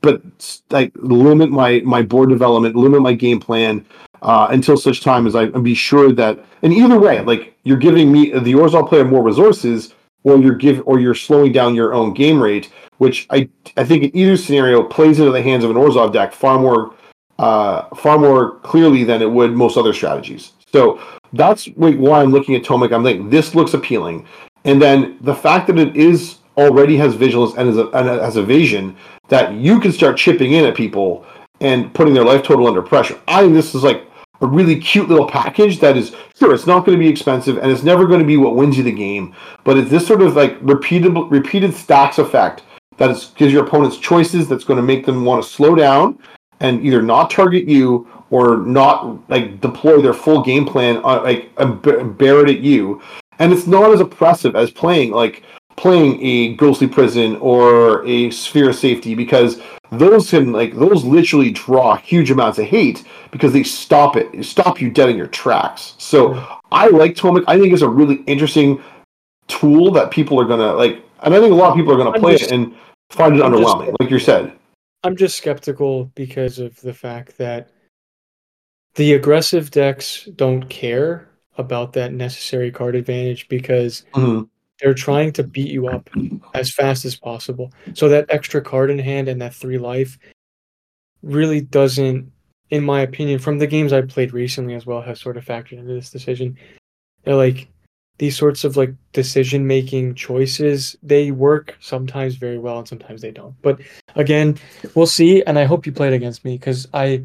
but 0.00 0.22
like 0.70 0.92
limit 0.96 1.50
my 1.50 1.82
my 1.84 2.02
board 2.02 2.30
development, 2.30 2.76
limit 2.76 3.02
my 3.02 3.12
game 3.12 3.40
plan 3.40 3.84
uh, 4.22 4.48
until 4.50 4.76
such 4.76 5.02
time 5.02 5.26
as 5.26 5.34
I 5.34 5.46
be 5.46 5.74
sure 5.74 6.12
that. 6.12 6.38
And 6.62 6.72
either 6.72 6.98
way, 6.98 7.20
like 7.20 7.54
you're 7.64 7.76
giving 7.76 8.10
me 8.12 8.30
the 8.30 8.54
Orzhov 8.54 8.88
player 8.88 9.04
more 9.04 9.22
resources, 9.22 9.94
or 10.24 10.38
you're 10.38 10.54
give 10.54 10.82
or 10.86 11.00
you're 11.00 11.14
slowing 11.14 11.52
down 11.52 11.74
your 11.74 11.92
own 11.92 12.14
game 12.14 12.40
rate, 12.40 12.70
which 12.98 13.26
I 13.30 13.48
I 13.76 13.84
think 13.84 14.04
in 14.04 14.16
either 14.16 14.36
scenario 14.36 14.82
plays 14.82 15.18
into 15.18 15.32
the 15.32 15.42
hands 15.42 15.64
of 15.64 15.70
an 15.70 15.76
Orzhov 15.76 16.12
deck 16.12 16.32
far 16.32 16.58
more 16.58 16.94
uh, 17.38 17.82
far 17.96 18.18
more 18.18 18.58
clearly 18.60 19.04
than 19.04 19.20
it 19.22 19.30
would 19.30 19.52
most 19.52 19.76
other 19.76 19.92
strategies. 19.92 20.52
So 20.72 21.00
that's 21.32 21.66
wh- 21.66 21.98
why 21.98 22.22
I'm 22.22 22.30
looking 22.30 22.54
at 22.54 22.62
Tomik. 22.62 22.92
I'm 22.92 23.04
like, 23.04 23.30
this 23.30 23.54
looks 23.54 23.74
appealing, 23.74 24.26
and 24.64 24.80
then 24.80 25.18
the 25.20 25.34
fact 25.34 25.66
that 25.68 25.78
it 25.78 25.96
is 25.96 26.38
already 26.56 26.96
has 26.96 27.14
visuals 27.14 27.56
and, 27.56 27.68
is 27.68 27.78
a, 27.78 27.86
and 27.88 28.08
has 28.08 28.36
evasion 28.36 28.96
that 29.28 29.54
you 29.54 29.80
can 29.80 29.92
start 29.92 30.16
chipping 30.16 30.52
in 30.52 30.64
at 30.64 30.74
people 30.74 31.24
and 31.60 31.92
putting 31.94 32.14
their 32.14 32.24
life 32.24 32.42
total 32.42 32.66
under 32.66 32.82
pressure. 32.82 33.18
I 33.28 33.42
think 33.42 33.54
this 33.54 33.74
is 33.74 33.82
like 33.82 34.06
a 34.40 34.46
really 34.46 34.78
cute 34.78 35.08
little 35.08 35.26
package 35.26 35.78
that 35.80 35.96
is 35.96 36.14
sure 36.38 36.54
it's 36.54 36.66
not 36.66 36.84
going 36.84 36.98
to 36.98 37.02
be 37.02 37.08
expensive 37.08 37.58
and 37.58 37.70
it's 37.70 37.82
never 37.82 38.06
going 38.06 38.20
to 38.20 38.26
be 38.26 38.36
what 38.36 38.56
wins 38.56 38.76
you 38.76 38.82
the 38.82 38.92
game, 38.92 39.34
but 39.64 39.76
it's 39.76 39.90
this 39.90 40.06
sort 40.06 40.22
of 40.22 40.36
like 40.36 40.56
repeated 40.60 41.12
repeated 41.30 41.74
stacks 41.74 42.18
effect 42.18 42.62
that 42.96 43.10
is, 43.10 43.26
gives 43.36 43.52
your 43.52 43.64
opponents 43.64 43.98
choices 43.98 44.48
that's 44.48 44.64
going 44.64 44.76
to 44.76 44.82
make 44.82 45.06
them 45.06 45.24
want 45.24 45.42
to 45.42 45.48
slow 45.48 45.74
down 45.74 46.18
and 46.60 46.84
either 46.84 47.02
not 47.02 47.30
target 47.30 47.68
you 47.68 48.06
or 48.30 48.58
not 48.58 49.28
like 49.28 49.60
deploy 49.60 50.00
their 50.00 50.14
full 50.14 50.42
game 50.42 50.64
plan 50.64 50.98
uh, 51.04 51.22
like 51.22 51.54
bear 52.18 52.46
it 52.46 52.50
at 52.50 52.60
you. 52.60 53.00
And 53.38 53.52
it's 53.52 53.66
not 53.66 53.90
as 53.92 54.00
oppressive 54.00 54.54
as 54.56 54.70
playing 54.70 55.12
like 55.12 55.42
playing 55.76 56.20
a 56.24 56.54
ghostly 56.56 56.86
prison 56.86 57.36
or 57.36 58.04
a 58.06 58.30
sphere 58.30 58.68
of 58.70 58.76
safety 58.76 59.14
because 59.14 59.60
those 59.92 60.30
can 60.30 60.52
like 60.52 60.74
those 60.76 61.04
literally 61.04 61.50
draw 61.50 61.96
huge 61.96 62.30
amounts 62.30 62.58
of 62.58 62.66
hate 62.66 63.04
because 63.30 63.52
they 63.52 63.62
stop 63.62 64.16
it 64.16 64.44
stop 64.44 64.80
you 64.80 64.90
dead 64.90 65.08
in 65.08 65.16
your 65.16 65.26
tracks. 65.28 65.94
So 65.98 66.34
i 66.70 66.86
like 66.88 67.14
tomik. 67.14 67.44
I 67.48 67.58
think 67.58 67.72
it's 67.72 67.82
a 67.82 67.88
really 67.88 68.16
interesting 68.26 68.80
tool 69.48 69.90
that 69.92 70.10
people 70.12 70.40
are 70.40 70.44
gonna 70.44 70.72
like 70.74 71.02
and 71.22 71.34
i 71.34 71.40
think 71.40 71.50
a 71.52 71.56
lot 71.56 71.70
of 71.70 71.76
people 71.76 71.92
are 71.92 71.96
gonna 71.96 72.10
I'm 72.12 72.20
play 72.20 72.36
just- 72.36 72.52
it 72.52 72.54
and 72.54 72.74
find 73.10 73.34
it 73.36 73.42
I'm 73.42 73.52
just- 73.52 73.64
underwhelming 73.64 73.96
like 74.00 74.10
you 74.10 74.18
said. 74.18 74.52
I'm 75.02 75.16
just 75.16 75.38
skeptical 75.38 76.04
because 76.14 76.58
of 76.58 76.78
the 76.82 76.92
fact 76.92 77.38
that 77.38 77.70
the 79.00 79.14
aggressive 79.14 79.70
decks 79.70 80.28
don't 80.36 80.68
care 80.68 81.26
about 81.56 81.94
that 81.94 82.12
necessary 82.12 82.70
card 82.70 82.94
advantage 82.94 83.48
because 83.48 84.04
Mhm. 84.12 84.46
they're 84.78 84.92
trying 84.92 85.32
to 85.32 85.42
beat 85.42 85.70
you 85.70 85.88
up 85.88 86.10
as 86.52 86.70
fast 86.70 87.06
as 87.06 87.16
possible. 87.16 87.72
So 87.94 88.10
that 88.10 88.26
extra 88.28 88.60
card 88.60 88.90
in 88.90 88.98
hand 88.98 89.26
and 89.26 89.40
that 89.40 89.54
three 89.54 89.78
life 89.78 90.18
really 91.22 91.62
doesn't, 91.62 92.30
in 92.68 92.84
my 92.84 93.00
opinion, 93.00 93.38
from 93.38 93.56
the 93.56 93.66
games 93.66 93.94
I've 93.94 94.08
played 94.08 94.34
recently 94.34 94.74
as 94.74 94.84
well, 94.84 95.00
have 95.00 95.16
sort 95.16 95.38
of 95.38 95.46
factored 95.46 95.78
into 95.78 95.94
this 95.94 96.10
decision. 96.10 96.58
They're 97.24 97.36
like 97.36 97.68
these 98.18 98.36
sorts 98.36 98.64
of 98.64 98.76
like 98.76 98.92
decision 99.14 99.66
making 99.66 100.14
choices, 100.14 100.94
they 101.02 101.30
work 101.30 101.74
sometimes 101.80 102.34
very 102.34 102.58
well 102.58 102.80
and 102.80 102.86
sometimes 102.86 103.22
they 103.22 103.30
don't. 103.30 103.54
But 103.62 103.80
again, 104.14 104.58
we'll 104.94 105.06
see. 105.06 105.42
And 105.44 105.58
I 105.58 105.64
hope 105.64 105.86
you 105.86 105.92
played 105.92 106.12
against 106.12 106.44
me 106.44 106.58
because 106.58 106.86
I, 106.92 107.24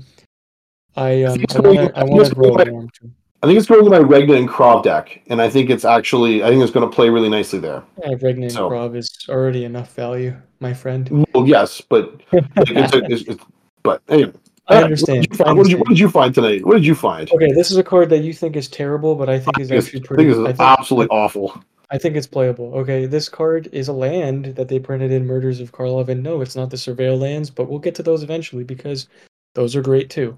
I, 0.95 1.23
um, 1.23 1.41
it's 1.41 1.55
I 1.55 1.61
going- 1.61 1.75
want 1.77 1.89
to, 1.89 1.97
I 1.97 2.01
I 2.01 2.03
think 2.03 2.11
want 2.11 2.21
it's 2.21 2.29
to 2.29 2.35
grow 2.35 2.87
too. 2.93 3.11
I 3.43 3.47
think 3.47 3.59
it's 3.59 3.67
going 3.67 3.83
to 3.83 3.89
my 3.91 3.99
Regna 3.99 4.33
and 4.35 4.49
Krav 4.49 4.81
deck, 4.83 5.21
and 5.27 5.39
I 5.41 5.49
think 5.49 5.69
it's 5.69 5.85
actually 5.85 6.43
I 6.43 6.49
think 6.49 6.63
it's 6.63 6.71
going 6.71 6.89
to 6.89 6.93
play 6.95 7.09
really 7.09 7.29
nicely 7.29 7.59
there. 7.59 7.83
Yeah, 8.03 8.13
Regnan 8.15 8.51
So- 8.51 8.69
Krav 8.69 8.95
is 8.95 9.09
already 9.29 9.65
enough 9.65 9.93
value, 9.93 10.35
my 10.59 10.73
friend. 10.73 11.25
Well, 11.33 11.47
yes, 11.47 11.81
but 11.81 12.21
like, 12.31 12.45
it's, 12.57 12.93
a, 12.95 13.03
it's, 13.05 13.21
it's 13.23 13.43
but 13.83 14.01
anyway. 14.09 14.33
I 14.67 14.81
understand. 14.81 15.19
What 15.19 15.29
did, 15.29 15.37
find, 15.37 15.57
what, 15.59 15.63
did 15.65 15.71
you, 15.73 15.77
what 15.77 15.87
did 15.89 15.99
you 15.99 16.09
find 16.09 16.33
tonight? 16.33 16.65
What 16.65 16.73
did 16.73 16.85
you 16.87 16.95
find? 16.95 17.31
Okay, 17.31 17.51
this 17.51 17.69
is 17.69 17.77
a 17.77 17.83
card 17.83 18.09
that 18.09 18.23
you 18.23 18.33
think 18.33 18.55
is 18.55 18.67
terrible, 18.67 19.13
but 19.13 19.29
I 19.29 19.37
think 19.37 19.59
is 19.59 19.69
think 19.69 19.83
actually 19.83 19.99
it's- 19.99 20.11
I 20.11 20.15
think 20.15 20.29
it's 20.31 20.39
think, 20.57 20.59
absolutely 20.59 21.15
awful. 21.15 21.61
I 21.91 21.99
think 21.99 22.15
it's 22.15 22.25
playable. 22.25 22.73
Okay, 22.73 23.05
this 23.05 23.29
card 23.29 23.69
is 23.71 23.89
a 23.89 23.93
land 23.93 24.45
that 24.55 24.67
they 24.69 24.79
printed 24.79 25.11
in 25.11 25.27
Murders 25.27 25.59
of 25.59 25.71
Karlov, 25.71 26.07
and 26.09 26.23
no, 26.23 26.41
it's 26.41 26.55
not 26.55 26.71
the 26.71 26.77
Surveil 26.77 27.19
lands, 27.19 27.51
but 27.51 27.69
we'll 27.69 27.77
get 27.77 27.93
to 27.95 28.01
those 28.03 28.23
eventually 28.23 28.63
because 28.63 29.07
those 29.53 29.75
are 29.75 29.83
great 29.83 30.09
too. 30.09 30.35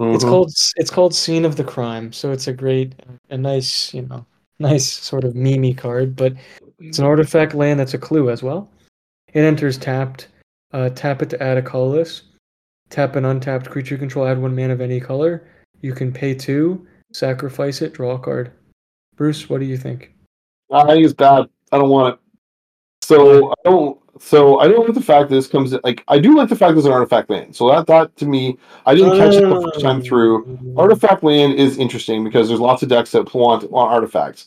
It's 0.00 0.24
Mhm. 0.24 0.28
called 0.28 0.52
it's 0.76 0.90
called 0.90 1.14
Scene 1.14 1.44
of 1.44 1.56
the 1.56 1.64
Crime, 1.64 2.12
so 2.12 2.30
it's 2.30 2.46
a 2.46 2.52
great, 2.52 2.94
a 3.30 3.36
nice, 3.36 3.92
you 3.92 4.02
know, 4.02 4.24
nice 4.58 4.88
sort 4.88 5.24
of 5.24 5.34
mimi 5.34 5.74
card, 5.74 6.14
but 6.14 6.34
it's 6.78 6.98
an 6.98 7.04
artifact 7.04 7.54
land 7.54 7.80
that's 7.80 7.94
a 7.94 7.98
clue 7.98 8.30
as 8.30 8.42
well. 8.42 8.70
It 9.32 9.40
enters 9.40 9.76
tapped. 9.76 10.28
Uh, 10.72 10.90
tap 10.90 11.22
it 11.22 11.30
to 11.30 11.42
add 11.42 11.56
a 11.56 11.62
colorless. 11.62 12.22
Tap 12.90 13.16
an 13.16 13.24
untapped 13.24 13.70
creature 13.70 13.98
control, 13.98 14.26
add 14.26 14.40
one 14.40 14.54
man 14.54 14.70
of 14.70 14.80
any 14.80 15.00
color. 15.00 15.48
You 15.80 15.94
can 15.94 16.12
pay 16.12 16.34
two, 16.34 16.86
sacrifice 17.12 17.82
it, 17.82 17.94
draw 17.94 18.12
a 18.12 18.18
card. 18.18 18.52
Bruce, 19.16 19.48
what 19.48 19.60
do 19.60 19.66
you 19.66 19.76
think? 19.76 20.14
I 20.70 20.84
think 20.86 21.04
it's 21.04 21.14
bad. 21.14 21.48
I 21.72 21.78
don't 21.78 21.88
want 21.88 22.14
it. 22.14 22.20
So 23.02 23.50
I 23.50 23.54
don't. 23.64 23.98
So 24.20 24.58
I 24.58 24.68
don't 24.68 24.84
like 24.86 24.94
the 24.94 25.02
fact 25.02 25.28
that 25.28 25.34
this 25.34 25.46
comes. 25.46 25.72
in, 25.72 25.80
Like 25.84 26.04
I 26.08 26.18
do 26.18 26.36
like 26.36 26.48
the 26.48 26.56
fact 26.56 26.74
that 26.74 26.78
it's 26.78 26.86
an 26.86 26.92
artifact 26.92 27.30
land. 27.30 27.54
So 27.54 27.68
that 27.68 27.86
that 27.86 28.16
to 28.16 28.26
me, 28.26 28.58
I 28.86 28.94
didn't 28.94 29.16
catch 29.18 29.34
it 29.34 29.48
the 29.48 29.60
first 29.62 29.80
time 29.80 30.02
through. 30.02 30.74
Artifact 30.76 31.22
land 31.22 31.54
is 31.54 31.78
interesting 31.78 32.24
because 32.24 32.48
there's 32.48 32.60
lots 32.60 32.82
of 32.82 32.88
decks 32.88 33.12
that 33.12 33.32
want 33.34 33.70
want 33.70 33.92
artifacts. 33.92 34.46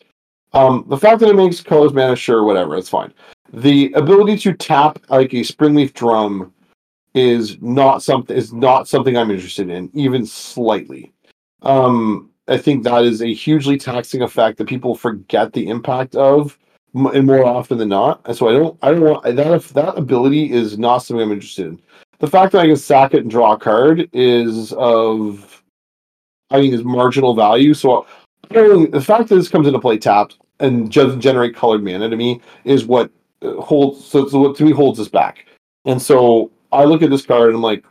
Um, 0.54 0.86
the 0.88 0.98
fact 0.98 1.20
that 1.22 1.30
it 1.30 1.36
makes 1.36 1.62
colors 1.62 1.94
mana, 1.94 2.16
sure, 2.16 2.44
whatever, 2.44 2.76
it's 2.76 2.90
fine. 2.90 3.14
The 3.54 3.92
ability 3.94 4.38
to 4.40 4.54
tap 4.54 5.00
like 5.10 5.34
a 5.34 5.38
springleaf 5.38 5.94
drum 5.94 6.54
is 7.14 7.62
not 7.62 8.02
something 8.04 8.36
is 8.36 8.54
not 8.54 8.88
something 8.88 9.18
I'm 9.18 9.32
interested 9.32 9.70
in, 9.70 9.90
even 9.94 10.26
slightly. 10.26 11.14
Um, 11.62 12.30
I 12.48 12.58
think 12.58 12.84
that 12.84 13.04
is 13.04 13.22
a 13.22 13.34
hugely 13.34 13.78
taxing 13.78 14.22
effect 14.22 14.58
that 14.58 14.68
people 14.68 14.96
forget 14.96 15.54
the 15.54 15.70
impact 15.70 16.16
of, 16.16 16.58
and 16.94 17.26
more 17.26 17.46
often 17.46 17.78
than 17.78 17.90
not. 17.90 18.22
And 18.26 18.36
so 18.36 18.50
I 18.50 18.54
don't, 18.54 18.78
I 18.82 18.92
don't 18.92 19.02
want 19.02 19.24
that. 19.24 19.52
If 19.54 19.70
that 19.74 19.98
ability 19.98 20.52
is 20.52 20.78
not 20.78 21.00
something 21.00 21.24
I'm 21.24 21.32
interested 21.32 21.68
in, 21.68 21.82
the 22.20 22.28
fact 22.28 22.52
that 22.52 22.60
I 22.60 22.68
can 22.68 22.76
sack 22.76 23.14
it 23.14 23.22
and 23.22 23.32
draw 23.32 23.54
a 23.54 23.60
card 23.60 24.10
is 24.14 24.74
of, 24.74 25.64
I 26.50 26.60
mean, 26.60 26.74
is 26.74 26.84
marginal 26.84 27.34
value. 27.34 27.74
So 27.74 28.06
the 28.50 29.04
fact 29.04 29.30
that 29.30 29.36
this 29.36 29.50
comes 29.50 29.68
into 29.68 29.80
play 29.80 29.98
tapped 29.98 30.38
and 30.60 30.92
generate 30.92 31.56
colored 31.56 31.84
mana 31.84 32.10
to 32.10 32.16
me 32.16 32.42
is 32.66 32.86
what 32.86 33.10
uh, 33.42 33.56
holds. 33.56 34.06
So 34.06 34.24
what 34.38 34.56
to 34.58 34.64
me 34.64 34.72
holds 34.72 35.00
us 35.00 35.08
back. 35.08 35.46
And 35.86 36.02
so 36.02 36.52
I 36.72 36.84
look 36.84 37.02
at 37.02 37.10
this 37.10 37.26
card 37.26 37.48
and 37.48 37.56
I'm 37.56 37.64
like, 37.64 37.84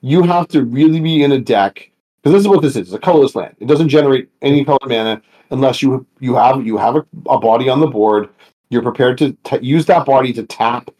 you 0.00 0.22
have 0.22 0.48
to 0.48 0.64
really 0.64 1.00
be 1.00 1.22
in 1.22 1.32
a 1.32 1.38
deck 1.40 1.90
because 2.28 2.42
this 2.42 2.46
is 2.46 2.54
what 2.54 2.62
this 2.62 2.76
is. 2.76 2.88
It's 2.88 2.92
a 2.92 2.98
colorless 2.98 3.34
land. 3.34 3.56
It 3.58 3.68
doesn't 3.68 3.88
generate 3.88 4.28
any 4.42 4.62
color 4.64 4.78
mana 4.86 5.22
unless 5.50 5.80
you 5.80 6.06
you 6.20 6.34
have 6.34 6.66
you 6.66 6.76
have 6.76 6.96
a, 6.96 7.06
a 7.26 7.38
body 7.38 7.70
on 7.70 7.80
the 7.80 7.86
board. 7.86 8.28
You're 8.68 8.82
prepared 8.82 9.16
to 9.18 9.32
t- 9.44 9.60
use 9.62 9.86
that 9.86 10.04
body 10.04 10.34
to 10.34 10.42
tap 10.42 10.90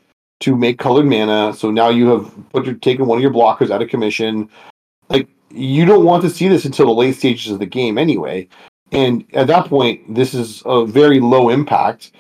to 0.40 0.56
make 0.56 0.78
colored 0.78 1.04
mana. 1.04 1.52
So 1.52 1.70
now 1.70 1.90
you 1.90 2.08
have 2.08 2.32
put 2.50 2.64
your 2.64 2.76
taken 2.76 3.06
one 3.06 3.18
of 3.18 3.23
your 3.23 3.32
blockers 3.32 3.70
out 3.70 3.82
of 3.82 3.90
commission. 3.90 4.49
Like 5.11 5.28
you 5.50 5.85
don't 5.85 6.06
want 6.06 6.23
to 6.23 6.30
see 6.30 6.49
this 6.49 6.64
until 6.64 6.87
the 6.87 6.92
late 6.92 7.16
stages 7.16 7.52
of 7.52 7.58
the 7.58 7.66
game 7.66 7.99
anyway. 7.99 8.49
And 8.90 9.26
at 9.35 9.49
that 9.49 9.66
point, 9.66 10.14
this 10.14 10.32
is 10.32 10.62
a 10.64 10.87
very 10.87 11.20
low 11.20 11.50
impact. 11.50 12.12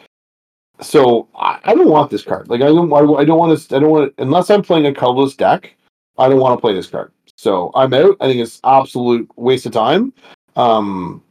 So 0.82 1.28
I, 1.34 1.60
I 1.64 1.74
don't 1.74 1.88
want 1.88 2.10
this 2.10 2.24
card. 2.24 2.50
Like 2.50 2.60
I 2.60 2.66
don't 2.66 2.92
I, 2.92 2.98
I 2.98 3.24
don't 3.24 3.38
want 3.38 3.58
to 3.58 3.76
I 3.76 3.78
don't 3.78 3.90
want 3.90 4.12
unless 4.18 4.50
I'm 4.50 4.60
playing 4.60 4.84
a 4.84 4.92
colorless 4.92 5.34
deck. 5.34 5.74
I 6.18 6.28
don't 6.28 6.40
want 6.40 6.58
to 6.58 6.60
play 6.60 6.74
this 6.74 6.88
card. 6.88 7.10
So 7.38 7.70
I'm 7.74 7.94
out. 7.94 8.16
I 8.20 8.26
think 8.26 8.40
it's 8.40 8.60
absolute 8.64 9.30
waste 9.36 9.64
of 9.64 9.72
time. 9.72 10.12
Um, 10.56 11.22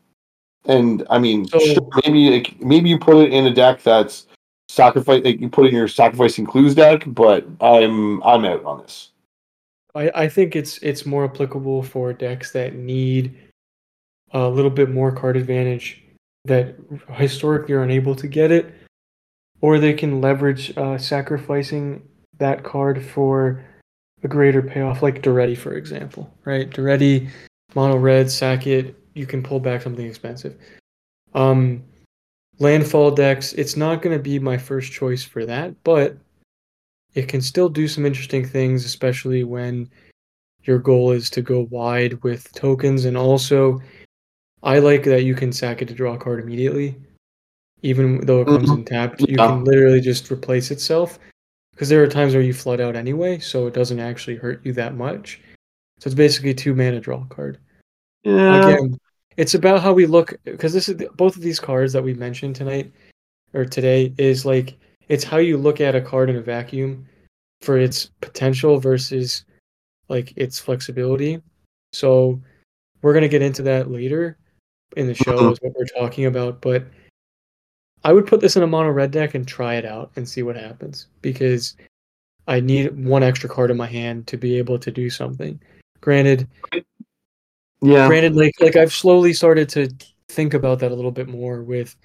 and 0.66 1.06
I 1.10 1.20
mean, 1.20 1.46
So- 1.48 1.60
sure, 1.60 1.90
maybe 2.06 2.30
like, 2.32 2.62
maybe 2.62 2.90
you 2.90 2.98
put 2.98 3.18
it 3.18 3.34
in 3.34 3.46
a 3.46 3.54
deck 3.54 3.84
that's 3.84 4.26
sacrifice. 4.70 5.24
Like 5.24 5.42
you 5.42 5.50
put 5.50 5.66
it 5.66 5.70
in 5.70 5.76
your 5.76 5.90
sacrificing 5.90 6.46
clues 6.46 6.74
deck, 6.76 7.04
but 7.08 7.46
I'm 7.60 8.24
I'm 8.24 8.46
out 8.46 8.64
on 8.64 8.82
this. 8.82 9.12
I, 9.96 10.12
I 10.16 10.30
think 10.30 10.56
it's 10.56 10.78
it's 10.80 11.06
more 11.06 11.26
applicable 11.26 11.84
for 11.84 12.14
decks 12.14 12.52
that 12.52 12.76
need 12.76 13.38
a 14.32 14.48
little 14.48 14.72
bit 14.72 14.90
more 14.90 15.12
card 15.12 15.36
advantage 15.36 16.04
that 16.46 16.76
historically 17.12 17.76
are 17.76 17.84
unable 17.84 18.16
to 18.16 18.28
get 18.28 18.52
it, 18.52 18.74
or 19.60 19.78
they 19.80 19.94
can 19.94 20.22
leverage 20.22 20.78
uh, 20.78 20.98
sacrificing 20.98 22.08
that 22.38 22.64
card 22.64 23.04
for 23.04 23.66
a 24.24 24.28
greater 24.28 24.62
payoff, 24.62 25.02
like 25.02 25.22
Daretti, 25.22 25.58
for 25.58 25.76
example. 25.76 26.32
Right, 26.46 26.70
Daretti, 26.70 27.30
mono 27.76 27.98
red, 27.98 28.30
sack 28.32 28.68
it. 28.68 28.96
You 29.14 29.26
can 29.26 29.44
pull 29.44 29.60
back 29.60 29.82
something 29.82 30.06
expensive. 30.06 30.58
Um, 31.34 31.84
landfall 32.60 33.12
decks. 33.12 33.54
It's 33.54 33.76
not 33.76 34.02
going 34.02 34.18
to 34.18 34.22
be 34.22 34.40
my 34.40 34.58
first 34.58 34.92
choice 34.92 35.24
for 35.24 35.46
that, 35.46 35.76
but 35.84 36.18
it 37.14 37.28
can 37.28 37.42
still 37.42 37.70
do 37.70 37.88
some 37.88 38.06
interesting 38.06 38.46
things, 38.46 38.86
especially 38.86 39.44
when 39.44 39.90
your 40.64 40.80
goal 40.80 41.12
is 41.12 41.30
to 41.32 41.42
go 41.42 41.68
wide 41.72 42.22
with 42.24 42.52
tokens. 42.54 43.06
And 43.06 43.18
also, 43.18 43.80
I 44.64 44.80
like 44.80 45.04
that 45.06 45.24
you 45.24 45.36
can 45.36 45.52
sack 45.52 45.82
it 45.82 45.88
to 45.88 45.94
draw 45.94 46.14
a 46.14 46.18
card 46.18 46.40
immediately, 46.40 46.96
even 47.84 48.26
though 48.26 48.42
it 48.42 48.46
comes 48.46 48.70
in 48.72 48.86
tapped. 48.86 49.22
You 49.22 49.38
Yeah. 49.38 49.48
can 49.48 49.64
literally 49.64 50.02
just 50.02 50.32
replace 50.32 50.72
itself 50.72 51.20
because 51.78 51.90
there 51.90 52.02
are 52.02 52.08
times 52.08 52.34
where 52.34 52.42
you 52.42 52.56
flood 52.56 52.82
out 52.82 52.96
anyway, 52.96 53.38
so 53.38 53.68
it 53.68 53.74
doesn't 53.76 54.00
actually 54.00 54.36
hurt 54.36 54.66
you 54.66 54.74
that 54.74 54.96
much. 54.96 55.40
So 56.00 56.08
it's 56.08 56.16
basically 56.16 56.56
two 56.56 56.74
mana 56.74 57.00
draw 57.00 57.24
card. 57.26 57.60
Yeah. 58.24 58.72
Again, 58.72 59.00
it's 59.38 59.54
about 59.54 59.84
how 59.84 59.94
we 59.94 60.08
look 60.08 60.34
because 60.44 60.74
this 60.74 60.90
is 60.90 61.00
both 61.18 61.36
of 61.36 61.44
these 61.44 61.60
cards 61.60 61.94
that 61.94 62.04
we 62.04 62.16
mentioned 62.16 62.56
tonight 62.56 62.92
or 63.54 63.64
today 63.64 64.12
is 64.18 64.44
like 64.44 64.76
it's 65.08 65.24
how 65.24 65.38
you 65.38 65.56
look 65.56 65.80
at 65.80 65.96
a 65.96 66.02
card 66.02 66.32
in 66.32 66.38
a 66.38 66.42
vacuum 66.42 67.06
for 67.62 67.78
its 67.78 68.10
potential 68.22 68.80
versus 68.80 69.46
like 70.10 70.34
its 70.36 70.58
flexibility. 70.60 71.40
So 71.94 72.42
we're 73.04 73.14
gonna 73.14 73.28
get 73.28 73.44
into 73.44 73.62
that 73.64 73.92
later 73.92 74.40
in 74.96 75.06
the 75.06 75.14
show 75.14 75.38
Mhm. 75.38 75.52
is 75.52 75.60
what 75.62 75.74
we're 75.78 75.86
talking 75.86 76.26
about, 76.26 76.60
but 76.60 76.88
I 78.04 78.14
would 78.14 78.28
put 78.28 78.40
this 78.42 78.56
in 78.56 78.64
a 78.64 78.68
mono 78.68 78.90
red 78.90 79.12
deck 79.12 79.36
and 79.36 79.48
try 79.48 79.76
it 79.76 79.86
out 79.86 80.12
and 80.16 80.28
see 80.28 80.44
what 80.44 80.56
happens 80.56 81.08
because 81.22 81.76
I 82.48 82.60
need 82.60 83.06
one 83.06 83.24
extra 83.24 83.50
card 83.50 83.72
in 83.72 83.78
my 83.78 83.88
hand 83.88 84.28
to 84.28 84.38
be 84.38 84.58
able 84.58 84.80
to 84.80 84.92
do 84.92 85.10
something. 85.10 85.60
Granted, 86.00 86.48
Yeah. 87.82 88.08
granted 88.08 88.36
like 88.36 88.54
like 88.60 88.76
i've 88.76 88.92
slowly 88.94 89.34
started 89.34 89.70
to 89.70 89.88
think 90.30 90.54
about 90.56 90.80
that 90.80 90.92
a 90.92 90.96
little 90.96 91.12
bit 91.12 91.28
more 91.28 91.62
with 91.62 91.96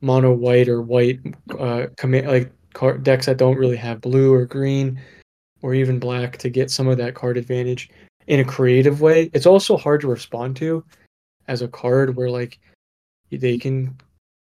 mono 0.00 0.32
white 0.32 0.68
or 0.68 0.80
white 0.80 1.18
uh 1.58 1.86
command 1.96 2.28
like 2.28 2.52
card 2.72 3.02
decks 3.02 3.26
that 3.26 3.36
don't 3.36 3.58
really 3.58 3.76
have 3.76 4.00
blue 4.00 4.32
or 4.32 4.46
green 4.46 5.00
or 5.62 5.74
even 5.74 5.98
black 5.98 6.36
to 6.38 6.48
get 6.48 6.70
some 6.70 6.86
of 6.86 6.98
that 6.98 7.14
card 7.16 7.36
advantage 7.36 7.90
in 8.28 8.38
a 8.38 8.44
creative 8.44 9.00
way 9.00 9.28
it's 9.34 9.46
also 9.46 9.76
hard 9.76 10.00
to 10.00 10.06
respond 10.08 10.54
to 10.56 10.84
as 11.48 11.62
a 11.62 11.68
card 11.68 12.14
where 12.14 12.30
like 12.30 12.60
they 13.32 13.58
can 13.58 13.96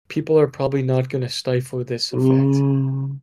people 0.07 0.37
are 0.39 0.47
probably 0.47 0.83
not 0.83 1.09
going 1.09 1.21
to 1.21 1.29
stifle 1.29 1.83
this 1.83 2.13
effect 2.13 2.25
Mm. 2.25 3.19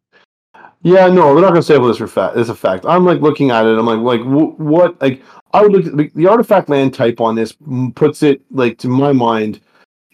Yeah, 0.85 1.07
no, 1.07 1.33
they're 1.33 1.43
not 1.43 1.51
gonna 1.51 1.63
say 1.63 1.79
well, 1.79 1.89
this 1.89 2.01
effect. 2.01 2.35
This 2.35 2.49
effect. 2.49 2.85
I'm 2.87 3.05
like 3.05 3.21
looking 3.21 3.51
at 3.53 3.65
it. 3.67 3.79
I'm 3.79 3.87
like, 3.87 4.01
like 4.01 4.21
wh- 4.21 4.59
what? 4.59 5.01
Like, 5.01 5.23
I 5.55 5.63
would 5.63 5.73
look 5.73 5.87
at 5.87 5.97
the, 5.97 6.11
the 6.17 6.27
artifact 6.27 6.69
land 6.69 6.93
type 6.93 7.21
on 7.21 7.37
this 7.37 7.55
puts 7.95 8.23
it 8.23 8.43
like 8.51 8.79
to 8.79 8.89
my 8.89 9.13
mind, 9.13 9.61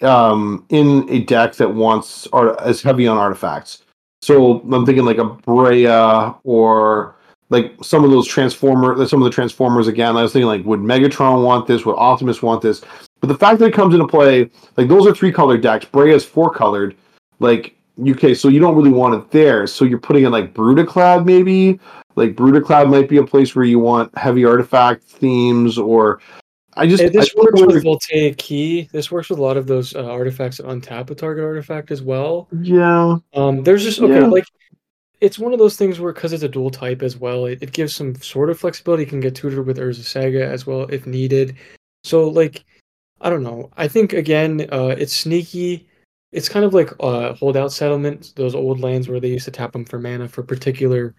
um, 0.03 0.67
in 0.69 1.09
a 1.09 1.21
deck 1.21 1.55
that 1.55 1.75
wants 1.75 2.29
art 2.33 2.61
as 2.61 2.83
heavy 2.83 3.07
on 3.07 3.17
artifacts. 3.17 3.85
So 4.21 4.61
I'm 4.61 4.85
thinking 4.85 5.05
like 5.05 5.19
a 5.19 5.25
Breya 5.25 6.39
or 6.45 7.17
like 7.51 7.73
some 7.83 8.05
of 8.05 8.11
those 8.11 8.27
transformer, 8.27 9.07
some 9.07 9.23
of 9.23 9.25
the 9.25 9.35
transformers 9.35 9.87
again. 9.87 10.17
I 10.17 10.23
was 10.23 10.33
thinking 10.33 10.49
like, 10.49 10.65
would 10.67 10.81
Megatron 10.81 11.45
want 11.45 11.67
this? 11.67 11.87
Would 11.87 11.97
Optimus 11.97 12.43
want 12.43 12.61
this? 12.61 12.83
But 13.29 13.35
the 13.35 13.39
fact 13.39 13.59
that 13.59 13.67
it 13.67 13.75
comes 13.75 13.95
into 13.95 14.07
play, 14.07 14.51
like 14.79 14.89
those 14.89 15.07
are 15.07 15.15
three 15.15 15.31
colored 15.33 15.61
decks. 15.61 15.85
Breya 15.85 16.15
is 16.15 16.25
four 16.25 16.51
colored. 16.51 16.97
Like 17.41 17.77
okay, 18.09 18.33
so 18.33 18.49
you 18.49 18.59
don't 18.59 18.75
really 18.75 18.91
want 18.91 19.15
it 19.15 19.31
there. 19.31 19.67
So 19.67 19.85
you're 19.85 19.99
putting 19.99 20.25
in 20.25 20.33
like 20.33 20.55
Brudiclad 20.55 21.27
maybe. 21.27 21.79
Like 22.17 22.35
Brudiclad 22.35 22.89
might 22.89 23.09
be 23.09 23.19
a 23.19 23.25
place 23.27 23.55
where 23.55 23.67
you 23.67 23.81
want 23.81 24.17
heavy 24.17 24.47
artifact 24.47 25.03
themes, 25.05 25.77
or 25.77 26.21
I 26.75 26.87
just 26.87 27.03
Eh, 27.03 27.11
this 27.11 27.35
I 27.37 27.41
works 27.43 27.61
with 27.61 27.83
voltaic 27.83 28.39
key 28.39 28.89
this 28.93 29.11
works 29.11 29.29
with 29.29 29.39
a 29.39 29.43
lot 29.43 29.57
of 29.59 29.67
those 29.67 29.95
uh, 29.95 30.05
artifacts 30.07 30.57
that 30.57 30.67
untap 30.67 31.11
a 31.11 31.15
target 31.15 31.45
artifact 31.45 31.91
as 31.91 32.01
well 32.03 32.49
yeah, 32.63 33.17
Um, 33.35 33.63
there's 33.65 33.83
just 33.83 34.01
okay, 34.01 34.21
Yeah. 34.21 34.27
like 34.29 34.45
it's 35.21 35.39
one 35.39 35.53
of 35.53 35.59
those 35.59 35.77
things 35.77 35.99
where 35.99 36.13
because 36.13 36.33
it's 36.33 36.45
a 36.45 36.49
dual 36.49 36.71
type 36.71 37.03
as 37.03 37.17
well, 37.17 37.47
it, 37.47 37.59
it 37.61 37.73
gives 37.73 37.95
some 37.97 38.15
sort 38.15 38.49
of 38.49 38.59
flexibility. 38.59 39.03
You 39.03 39.09
can 39.11 39.21
get 39.21 39.35
tutored 39.35 39.67
with 39.67 39.77
Urza 39.77 40.05
Saga 40.05 40.47
as 40.47 40.67
well 40.67 40.83
if 40.83 41.07
needed. 41.07 41.57
So 42.05 42.29
like, 42.29 42.65
I 43.21 43.31
don't 43.31 43.43
know. 43.43 43.71
I 43.77 43.89
think 43.89 44.13
again, 44.13 44.69
uh, 44.73 44.95
it's 44.99 45.15
sneaky. 45.15 45.89
It's 46.33 46.49
kind 46.49 46.65
of 46.65 46.75
like 46.75 46.91
uh, 47.01 47.35
holdout 47.35 47.73
settlement, 47.73 48.33
those 48.37 48.55
old 48.55 48.81
lands 48.81 49.09
where 49.09 49.21
they 49.21 49.31
used 49.31 49.47
to 49.47 49.51
tap 49.51 49.73
them 49.73 49.85
for 49.85 49.99
mana 49.99 50.29
for 50.29 50.43
particular 50.43 51.15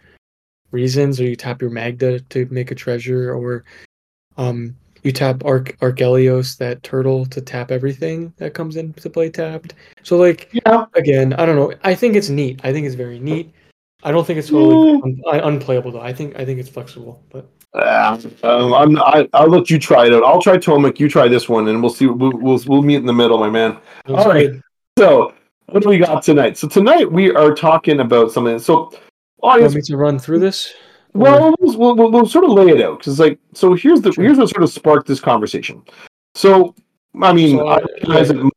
reasons, 0.72 1.20
or 1.20 1.24
you 1.24 1.36
tap 1.36 1.62
your 1.62 1.72
Magda 1.72 2.20
to 2.20 2.48
make 2.52 2.72
a 2.72 2.76
treasure, 2.76 3.34
or 3.34 3.66
um, 4.38 4.76
you 5.04 5.12
tap 5.12 5.44
Arc 5.46 5.78
Archelos, 5.80 6.58
that 6.58 6.84
turtle, 6.84 7.26
to 7.26 7.42
tap 7.42 7.72
everything 7.72 8.34
that 8.38 8.54
comes 8.54 8.76
into 8.76 9.10
play 9.10 9.30
tapped. 9.30 9.74
So 10.04 10.18
like 10.18 10.50
yeah. 10.54 10.86
again, 10.96 11.34
I 11.34 11.46
don't 11.46 11.56
know. 11.56 11.74
I 11.84 11.96
think 11.96 12.16
it's 12.16 12.30
neat. 12.30 12.62
I 12.64 12.72
think 12.72 12.86
it's 12.86 12.96
very 12.96 13.20
neat. 13.20 13.52
I 14.04 14.12
don't 14.12 14.26
think 14.26 14.40
it's 14.40 14.50
totally 14.50 15.02
un- 15.04 15.22
un- 15.28 15.54
unplayable 15.54 15.92
though. 15.92 16.02
I 16.02 16.14
think 16.14 16.38
I 16.38 16.46
think 16.46 16.60
it's 16.60 16.70
flexible, 16.70 17.24
but 17.30 17.50
Uh, 17.74 18.20
um, 18.44 18.74
I'm 18.74 18.98
I, 18.98 19.30
I'll 19.34 19.48
let 19.50 19.70
you 19.70 19.78
try 19.78 20.08
it 20.08 20.14
out. 20.14 20.24
I'll 20.24 20.42
try 20.42 20.58
Tomik. 20.58 21.00
You 21.00 21.08
try 21.08 21.28
this 21.28 21.48
one, 21.48 21.68
and 21.68 21.82
we'll 21.82 21.92
see. 21.92 22.08
We'll 22.08 22.32
we'll, 22.32 22.60
we'll 22.66 22.82
meet 22.82 22.96
in 22.96 23.06
the 23.06 23.14
middle, 23.14 23.38
my 23.38 23.50
man. 23.50 23.78
All 24.08 24.26
right. 24.26 24.52
good. 24.52 24.62
So 24.98 25.34
what 25.68 25.84
do 25.84 25.90
we 25.90 26.00
got 26.00 26.24
tonight? 26.24 26.58
So 26.58 26.68
tonight 26.68 27.12
we 27.12 27.32
are 27.32 27.54
talking 27.54 28.00
about 28.00 28.32
something. 28.32 28.60
So 28.60 28.92
audience, 29.44 29.74
want 29.74 29.76
me 29.76 29.82
to 29.84 29.98
run 29.98 30.20
through 30.20 30.40
this? 30.40 30.74
Well, 31.14 31.56
we'll, 31.60 31.96
we'll, 31.96 32.12
we'll 32.12 32.26
sort 32.28 32.46
of 32.46 32.52
lay 32.52 32.70
it 32.70 32.82
out 32.82 33.00
because, 33.00 33.20
like, 33.20 33.40
so 33.54 33.74
here's 33.74 34.02
the 34.02 34.12
Sure. 34.12 34.24
here's 34.24 34.38
what 34.38 34.50
sort 34.50 34.64
of 34.64 34.70
sparked 34.70 35.08
this 35.08 35.20
conversation. 35.20 35.84
So, 36.36 36.76
I 37.22 37.34
mean, 37.34 37.58
So, 37.58 37.68
I 37.68 37.78
uh, 37.78 37.82
recognize 37.82 38.32
yeah. 38.32 38.50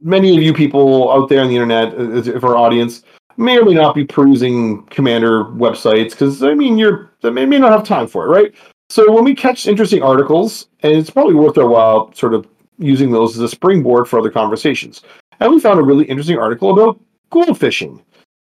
many 0.00 0.36
of 0.36 0.42
you 0.42 0.52
people 0.52 1.12
out 1.12 1.28
there 1.28 1.40
on 1.40 1.48
the 1.48 1.54
internet, 1.54 1.94
if 2.26 2.42
our 2.42 2.56
audience, 2.56 3.02
may 3.40 3.58
or 3.58 3.64
may 3.64 3.74
not 3.74 3.94
be 3.94 4.04
perusing 4.04 4.82
commander 4.84 5.44
websites 5.44 6.10
because 6.10 6.42
I 6.42 6.54
mean 6.54 6.78
you're 6.78 7.10
they 7.22 7.30
may, 7.30 7.46
may 7.46 7.58
not 7.58 7.72
have 7.72 7.84
time 7.84 8.06
for 8.06 8.26
it, 8.26 8.28
right? 8.28 8.54
So 8.90 9.10
when 9.12 9.24
we 9.24 9.34
catch 9.34 9.66
interesting 9.66 10.02
articles, 10.02 10.66
and 10.82 10.92
it's 10.92 11.10
probably 11.10 11.34
worth 11.34 11.56
our 11.58 11.68
while 11.68 12.12
sort 12.12 12.34
of 12.34 12.46
using 12.78 13.12
those 13.12 13.36
as 13.36 13.42
a 13.42 13.48
springboard 13.48 14.08
for 14.08 14.18
other 14.18 14.30
conversations. 14.30 15.02
And 15.38 15.52
we 15.52 15.60
found 15.60 15.78
a 15.78 15.82
really 15.82 16.04
interesting 16.06 16.38
article 16.38 16.70
about 16.70 17.00
gold 17.30 17.58
fishing. 17.58 18.02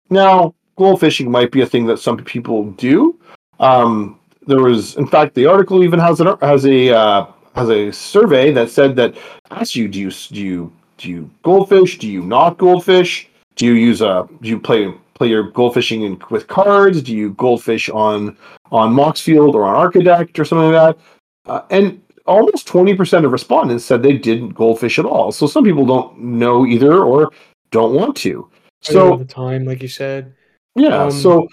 Now, 0.09 0.53
gold 0.75 0.99
fishing 0.99 1.31
might 1.31 1.51
be 1.51 1.61
a 1.61 1.65
thing 1.65 1.85
that 1.85 1.97
some 1.97 2.17
people 2.17 2.71
do. 2.71 3.17
Um, 3.59 4.19
there 4.45 4.59
was, 4.59 4.95
in 4.97 5.07
fact, 5.07 5.35
the 5.35 5.45
article 5.45 5.83
even 5.83 5.99
has 5.99 6.19
an 6.19 6.35
has 6.41 6.65
a 6.65 6.95
uh, 6.95 7.25
has 7.55 7.69
a 7.69 7.91
survey 7.91 8.51
that 8.51 8.69
said 8.69 8.95
that 8.97 9.15
asks 9.51 9.75
you 9.75 9.87
do 9.87 9.99
you 9.99 10.11
do 10.11 10.41
you 10.41 10.73
do 10.97 11.09
you 11.09 11.29
goldfish? 11.43 11.97
Do 11.97 12.07
you 12.07 12.21
not 12.21 12.57
goldfish? 12.57 13.29
Do 13.55 13.65
you 13.65 13.73
use 13.73 14.01
a 14.01 14.27
do 14.41 14.49
you 14.49 14.59
play 14.59 14.93
play 15.13 15.27
your 15.27 15.51
goldfishing 15.51 16.05
in, 16.05 16.21
with 16.29 16.47
cards? 16.47 17.01
Do 17.01 17.15
you 17.15 17.31
goldfish 17.33 17.89
on 17.89 18.37
on 18.71 18.93
Moxfield 18.93 19.53
or 19.53 19.63
on 19.63 19.91
Archidekt 19.91 20.39
or 20.39 20.45
something 20.45 20.71
like 20.71 20.95
that? 20.95 21.51
Uh, 21.51 21.61
and 21.69 22.01
almost 22.25 22.67
20% 22.67 23.25
of 23.25 23.31
respondents 23.31 23.83
said 23.83 24.01
they 24.01 24.17
didn't 24.17 24.49
goldfish 24.49 24.97
at 24.97 25.05
all. 25.05 25.31
So 25.31 25.45
some 25.45 25.63
people 25.63 25.85
don't 25.85 26.17
know 26.17 26.65
either 26.65 27.03
or 27.03 27.31
don't 27.71 27.93
want 27.93 28.15
to. 28.17 28.49
So 28.81 29.17
the 29.17 29.25
time, 29.25 29.65
like 29.65 29.81
you 29.81 29.87
said. 29.87 30.33
Yeah. 30.75 31.03
Um, 31.03 31.11
so, 31.11 31.47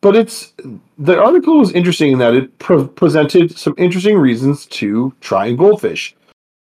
but 0.00 0.16
it's 0.16 0.54
the 0.98 1.20
article 1.20 1.58
was 1.58 1.72
interesting 1.72 2.12
in 2.12 2.18
that 2.18 2.34
it 2.34 2.58
pre- 2.58 2.86
presented 2.86 3.56
some 3.56 3.74
interesting 3.76 4.16
reasons 4.18 4.66
to 4.66 5.14
try 5.20 5.46
and 5.46 5.58
goldfish. 5.58 6.14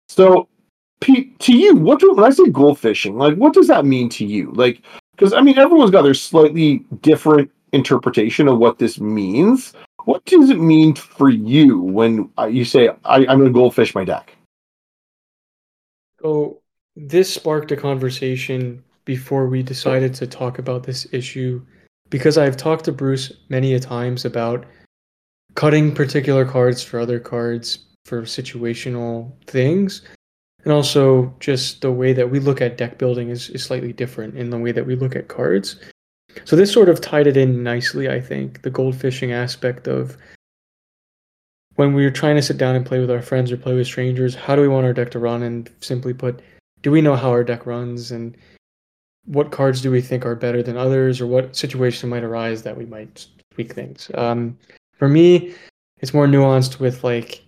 So, 0.10 0.48
To 1.02 1.54
you, 1.54 1.76
what 1.76 2.00
do 2.00 2.14
when 2.14 2.26
I 2.26 2.30
say 2.30 2.44
goldfishing, 2.44 3.16
like 3.16 3.36
what 3.36 3.54
does 3.54 3.68
that 3.68 3.86
mean 3.86 4.10
to 4.10 4.26
you? 4.26 4.52
Like, 4.52 4.84
because 5.12 5.34
I 5.34 5.42
mean, 5.42 5.58
everyone's 5.58 5.92
got 5.92 6.04
their 6.04 6.14
slightly 6.14 6.86
different 7.02 7.50
interpretation 7.74 8.48
of 8.48 8.58
what 8.58 8.80
this 8.80 9.00
means. 9.00 9.74
What 10.06 10.24
does 10.26 10.50
it 10.50 10.60
mean 10.60 10.96
for 10.96 11.30
you 11.30 11.80
when 11.82 12.30
uh, 12.38 12.46
you 12.46 12.66
say 12.66 12.90
I, 13.06 13.20
am 13.20 13.40
going 13.40 13.46
to 13.46 13.50
goldfish 13.52 13.96
my 13.96 14.04
deck? 14.04 14.36
So 16.22 16.62
this 16.96 17.34
sparked 17.34 17.72
a 17.72 17.78
conversation 17.78 18.84
before 19.06 19.48
we 19.48 19.64
decided 19.64 20.14
to 20.16 20.28
talk 20.28 20.60
about 20.60 20.84
this 20.84 21.08
issue 21.12 21.62
because 22.10 22.38
I've 22.38 22.58
talked 22.58 22.86
to 22.86 22.92
Bruce 22.92 23.32
many 23.50 23.74
a 23.74 23.80
times 23.80 24.26
about 24.26 24.66
cutting 25.56 25.94
particular 25.94 26.46
cards 26.46 26.84
for 26.84 27.00
other 27.00 27.20
cards 27.20 27.80
for 28.06 28.24
situational 28.24 29.32
things. 29.46 30.02
And 30.64 30.74
also 30.74 31.34
just 31.40 31.82
the 31.82 31.92
way 31.92 32.14
that 32.14 32.30
we 32.30 32.40
look 32.40 32.62
at 32.62 32.78
deck 32.78 32.98
building 32.98 33.30
is, 33.30 33.50
is 33.50 33.64
slightly 33.64 33.94
different 33.94 34.38
in 34.38 34.50
the 34.50 34.58
way 34.58 34.72
that 34.72 34.86
we 34.86 34.96
look 34.96 35.16
at 35.16 35.30
cards. 35.30 35.78
So 36.46 36.56
this 36.56 36.72
sort 36.72 36.90
of 36.90 37.02
tied 37.02 37.28
it 37.28 37.38
in 37.38 37.64
nicely, 37.64 38.10
I 38.10 38.20
think, 38.20 38.62
the 38.62 38.70
gold 38.70 38.96
fishing 38.96 39.32
aspect 39.32 39.88
of 39.88 40.18
when 41.76 41.94
we 41.94 42.06
are 42.06 42.12
trying 42.12 42.36
to 42.36 42.42
sit 42.42 42.58
down 42.58 42.76
and 42.76 42.86
play 42.86 43.00
with 43.00 43.10
our 43.10 43.22
friends 43.22 43.52
or 43.52 43.58
play 43.58 43.74
with 43.74 43.88
strangers, 43.88 44.36
how 44.36 44.56
do 44.56 44.62
we 44.62 44.68
want 44.68 44.86
our 44.86 44.94
deck 44.94 45.12
to 45.12 45.20
run? 45.20 45.44
And 45.44 45.70
simply 45.80 46.14
put, 46.14 46.42
do 46.82 46.92
we 46.92 47.02
know 47.02 47.16
how 47.16 47.30
our 47.30 47.44
deck 47.44 47.66
runs? 47.66 48.12
And 48.12 48.36
what 49.26 49.52
cards 49.52 49.82
do 49.82 49.90
we 49.90 50.02
think 50.02 50.26
are 50.26 50.36
better 50.36 50.62
than 50.62 50.76
others? 50.76 51.22
Or 51.22 51.28
what 51.28 51.56
situation 51.56 52.10
might 52.10 52.24
arise 52.24 52.64
that 52.64 52.76
we 52.76 52.86
might 52.86 53.26
tweak 53.54 53.74
things? 53.74 54.12
Um, 54.16 54.58
for 54.98 55.08
me, 55.08 55.56
it's 56.00 56.14
more 56.14 56.28
nuanced 56.28 56.80
with 56.80 57.04
like, 57.06 57.44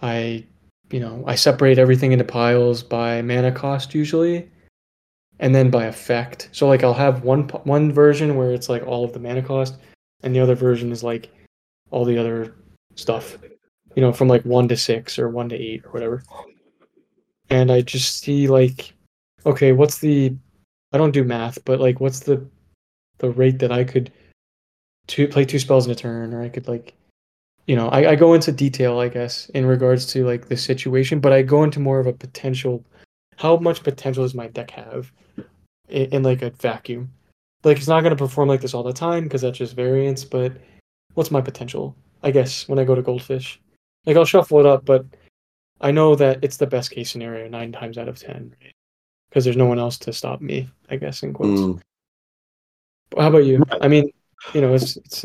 I, 0.00 0.44
you 0.92 1.00
know, 1.00 1.24
I 1.26 1.34
separate 1.34 1.78
everything 1.78 2.12
into 2.12 2.24
piles 2.24 2.82
by 2.82 3.22
mana 3.22 3.50
cost 3.50 3.94
usually 3.94 4.48
and 5.42 5.54
then 5.54 5.70
by 5.70 5.86
effect. 5.86 6.48
So 6.52 6.68
like 6.68 6.84
I'll 6.84 6.94
have 6.94 7.24
one 7.24 7.48
one 7.64 7.92
version 7.92 8.36
where 8.36 8.52
it's 8.52 8.68
like 8.68 8.86
all 8.86 9.04
of 9.04 9.12
the 9.12 9.18
mana 9.18 9.42
cost, 9.42 9.76
and 10.22 10.34
the 10.34 10.40
other 10.40 10.54
version 10.54 10.92
is 10.92 11.02
like 11.02 11.30
all 11.90 12.04
the 12.04 12.16
other 12.16 12.54
stuff. 12.94 13.38
You 13.94 14.00
know, 14.00 14.12
from 14.12 14.28
like 14.28 14.44
one 14.44 14.68
to 14.68 14.76
six 14.76 15.18
or 15.18 15.28
one 15.28 15.50
to 15.50 15.56
eight 15.56 15.84
or 15.84 15.90
whatever. 15.90 16.22
And 17.50 17.70
I 17.70 17.82
just 17.82 18.20
see 18.20 18.48
like, 18.48 18.94
okay, 19.44 19.72
what's 19.72 19.98
the? 19.98 20.34
I 20.92 20.98
don't 20.98 21.10
do 21.10 21.24
math, 21.24 21.62
but 21.64 21.80
like, 21.80 22.00
what's 22.00 22.20
the 22.20 22.46
the 23.18 23.30
rate 23.30 23.58
that 23.58 23.72
I 23.72 23.84
could 23.84 24.12
to 25.08 25.28
play 25.28 25.44
two 25.44 25.58
spells 25.58 25.86
in 25.86 25.92
a 25.92 25.96
turn, 25.96 26.32
or 26.32 26.42
I 26.42 26.48
could 26.48 26.68
like, 26.68 26.94
you 27.66 27.76
know, 27.76 27.88
I, 27.88 28.12
I 28.12 28.16
go 28.16 28.34
into 28.34 28.52
detail, 28.52 28.98
I 28.98 29.08
guess, 29.08 29.48
in 29.50 29.66
regards 29.66 30.06
to 30.12 30.24
like 30.24 30.48
the 30.48 30.56
situation, 30.56 31.20
but 31.20 31.32
I 31.32 31.42
go 31.42 31.62
into 31.62 31.80
more 31.80 32.00
of 32.00 32.06
a 32.06 32.12
potential. 32.12 32.84
How 33.36 33.56
much 33.56 33.82
potential 33.82 34.24
does 34.24 34.34
my 34.34 34.48
deck 34.48 34.70
have? 34.72 35.10
in, 35.92 36.06
in 36.06 36.22
like 36.22 36.42
a 36.42 36.50
vacuum. 36.50 37.12
Like 37.62 37.76
it's 37.76 37.88
not 37.88 38.00
going 38.00 38.10
to 38.10 38.16
perform 38.16 38.48
like 38.48 38.60
this 38.60 38.74
all 38.74 38.82
the 38.82 38.92
time 38.92 39.24
because 39.24 39.42
that's 39.42 39.58
just 39.58 39.76
variance. 39.76 40.24
But 40.24 40.52
what's 41.14 41.30
my 41.30 41.40
potential? 41.40 41.94
I 42.22 42.30
guess 42.30 42.68
when 42.68 42.78
I 42.78 42.84
go 42.84 42.94
to 42.94 43.02
goldfish, 43.02 43.60
like 44.06 44.16
I'll 44.16 44.24
shuffle 44.24 44.58
it 44.60 44.66
up, 44.66 44.84
but 44.84 45.04
I 45.80 45.90
know 45.90 46.16
that 46.16 46.38
it's 46.42 46.56
the 46.56 46.66
best 46.66 46.90
case 46.90 47.10
scenario 47.10 47.48
nine 47.48 47.72
times 47.72 47.98
out 47.98 48.08
of 48.08 48.18
ten, 48.18 48.54
because 49.28 49.44
there's 49.44 49.56
no 49.56 49.66
one 49.66 49.78
else 49.78 49.98
to 49.98 50.12
stop 50.12 50.40
me. 50.40 50.68
I 50.90 50.96
guess 50.96 51.22
in 51.22 51.32
quotes. 51.32 51.60
Mm. 51.60 51.80
How 53.16 53.28
about 53.28 53.44
you? 53.44 53.62
I 53.80 53.88
mean, 53.88 54.10
you 54.54 54.60
know, 54.60 54.74
it's 54.74 54.96
it's 54.96 55.24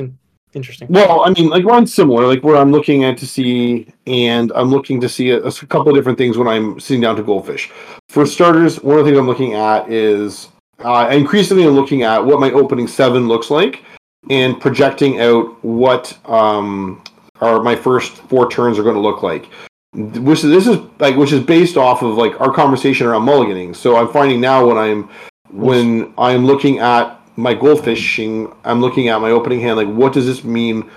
interesting. 0.57 0.87
Well, 0.89 1.21
I 1.21 1.29
mean, 1.29 1.49
like 1.49 1.63
mine's 1.63 1.93
similar. 1.93 2.27
Like 2.27 2.43
where 2.43 2.57
I'm 2.57 2.71
looking 2.71 3.05
at 3.05 3.17
to 3.19 3.27
see, 3.27 3.87
and 4.05 4.51
I'm 4.55 4.69
looking 4.69 4.99
to 4.99 5.07
see 5.07 5.29
a, 5.29 5.41
a 5.41 5.51
couple 5.51 5.89
of 5.89 5.95
different 5.95 6.17
things 6.17 6.37
when 6.37 6.47
I'm 6.47 6.79
sitting 6.79 7.01
down 7.01 7.15
to 7.15 7.23
goldfish. 7.23 7.71
For 8.09 8.25
starters, 8.25 8.81
one 8.83 8.99
of 8.99 9.05
the 9.05 9.11
things 9.11 9.19
I'm 9.19 9.27
looking 9.27 9.53
at 9.53 9.89
is 9.89 10.49
uh, 10.79 11.07
increasingly 11.11 11.65
I'm 11.65 11.75
looking 11.75 12.03
at 12.03 12.23
what 12.23 12.39
my 12.39 12.51
opening 12.51 12.87
seven 12.87 13.27
looks 13.27 13.49
like 13.49 13.83
and 14.29 14.59
projecting 14.59 15.21
out 15.21 15.63
what 15.63 16.17
um, 16.29 17.01
are 17.39 17.61
my 17.61 17.75
first 17.75 18.17
four 18.29 18.49
turns 18.49 18.77
are 18.77 18.83
going 18.83 18.95
to 18.95 19.01
look 19.01 19.23
like. 19.23 19.47
Which 19.93 20.41
this 20.41 20.67
is 20.67 20.79
like 20.99 21.15
which 21.15 21.31
is 21.31 21.43
based 21.43 21.77
off 21.77 22.03
of 22.03 22.15
like 22.15 22.39
our 22.41 22.51
conversation 22.51 23.07
around 23.07 23.25
mulliganing. 23.25 23.75
So 23.75 23.95
I'm 23.95 24.09
finding 24.09 24.41
now 24.41 24.67
when 24.67 24.77
I'm 24.77 25.09
when 25.49 26.13
I'm 26.17 26.45
looking 26.45 26.79
at 26.79 27.16
my 27.37 27.55
goldfishing, 27.55 28.53
I'm 28.65 28.81
looking 28.81 29.07
at 29.07 29.21
my 29.21 29.29
opening 29.29 29.61
hand. 29.61 29.77
Like, 29.77 29.87
what 29.87 30.11
does 30.11 30.25
this 30.25 30.43
mean? 30.43 30.89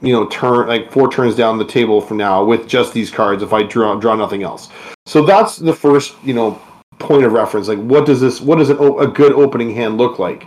You 0.00 0.12
know, 0.12 0.26
turn 0.28 0.68
like 0.68 0.90
four 0.90 1.10
turns 1.10 1.34
down 1.34 1.58
the 1.58 1.64
table 1.64 2.00
from 2.00 2.16
now 2.16 2.44
with 2.44 2.66
just 2.68 2.92
these 2.92 3.10
cards. 3.10 3.42
If 3.42 3.52
I 3.52 3.62
draw 3.62 3.98
draw 3.98 4.14
nothing 4.14 4.42
else, 4.42 4.68
so 5.06 5.24
that's 5.24 5.56
the 5.56 5.72
first 5.72 6.14
you 6.24 6.34
know 6.34 6.60
point 6.98 7.24
of 7.24 7.32
reference. 7.32 7.68
Like, 7.68 7.78
what 7.78 8.06
does 8.06 8.20
this? 8.20 8.40
What 8.40 8.58
does 8.58 8.70
an, 8.70 8.78
a 8.78 9.06
good 9.06 9.32
opening 9.32 9.74
hand 9.74 9.98
look 9.98 10.18
like? 10.18 10.46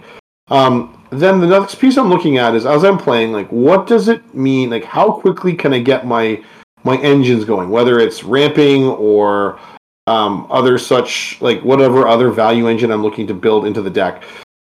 Um, 0.50 0.94
then 1.10 1.40
the 1.40 1.48
next 1.48 1.76
piece 1.76 1.98
I'm 1.98 2.10
looking 2.10 2.38
at 2.38 2.56
is 2.56 2.66
as 2.66 2.84
I'm 2.84 2.98
playing, 2.98 3.32
like, 3.32 3.50
what 3.52 3.88
does 3.88 4.08
it 4.08 4.34
mean? 4.34 4.70
Like, 4.70 4.84
how 4.84 5.12
quickly 5.12 5.54
can 5.54 5.74
I 5.74 5.80
get 5.80 6.06
my 6.06 6.44
my 6.84 6.98
engines 6.98 7.44
going? 7.46 7.70
Whether 7.70 8.00
it's 8.00 8.24
ramping 8.24 8.84
or 8.86 9.60
um, 10.08 10.48
other 10.50 10.78
such 10.78 11.40
like 11.42 11.62
whatever 11.62 12.08
other 12.08 12.32
value 12.32 12.68
engine 12.68 12.92
I'm 12.92 13.04
looking 13.04 13.28
to 13.28 13.34
build 13.34 13.66
into 13.66 13.82
the 13.82 13.90
deck. 13.90 14.24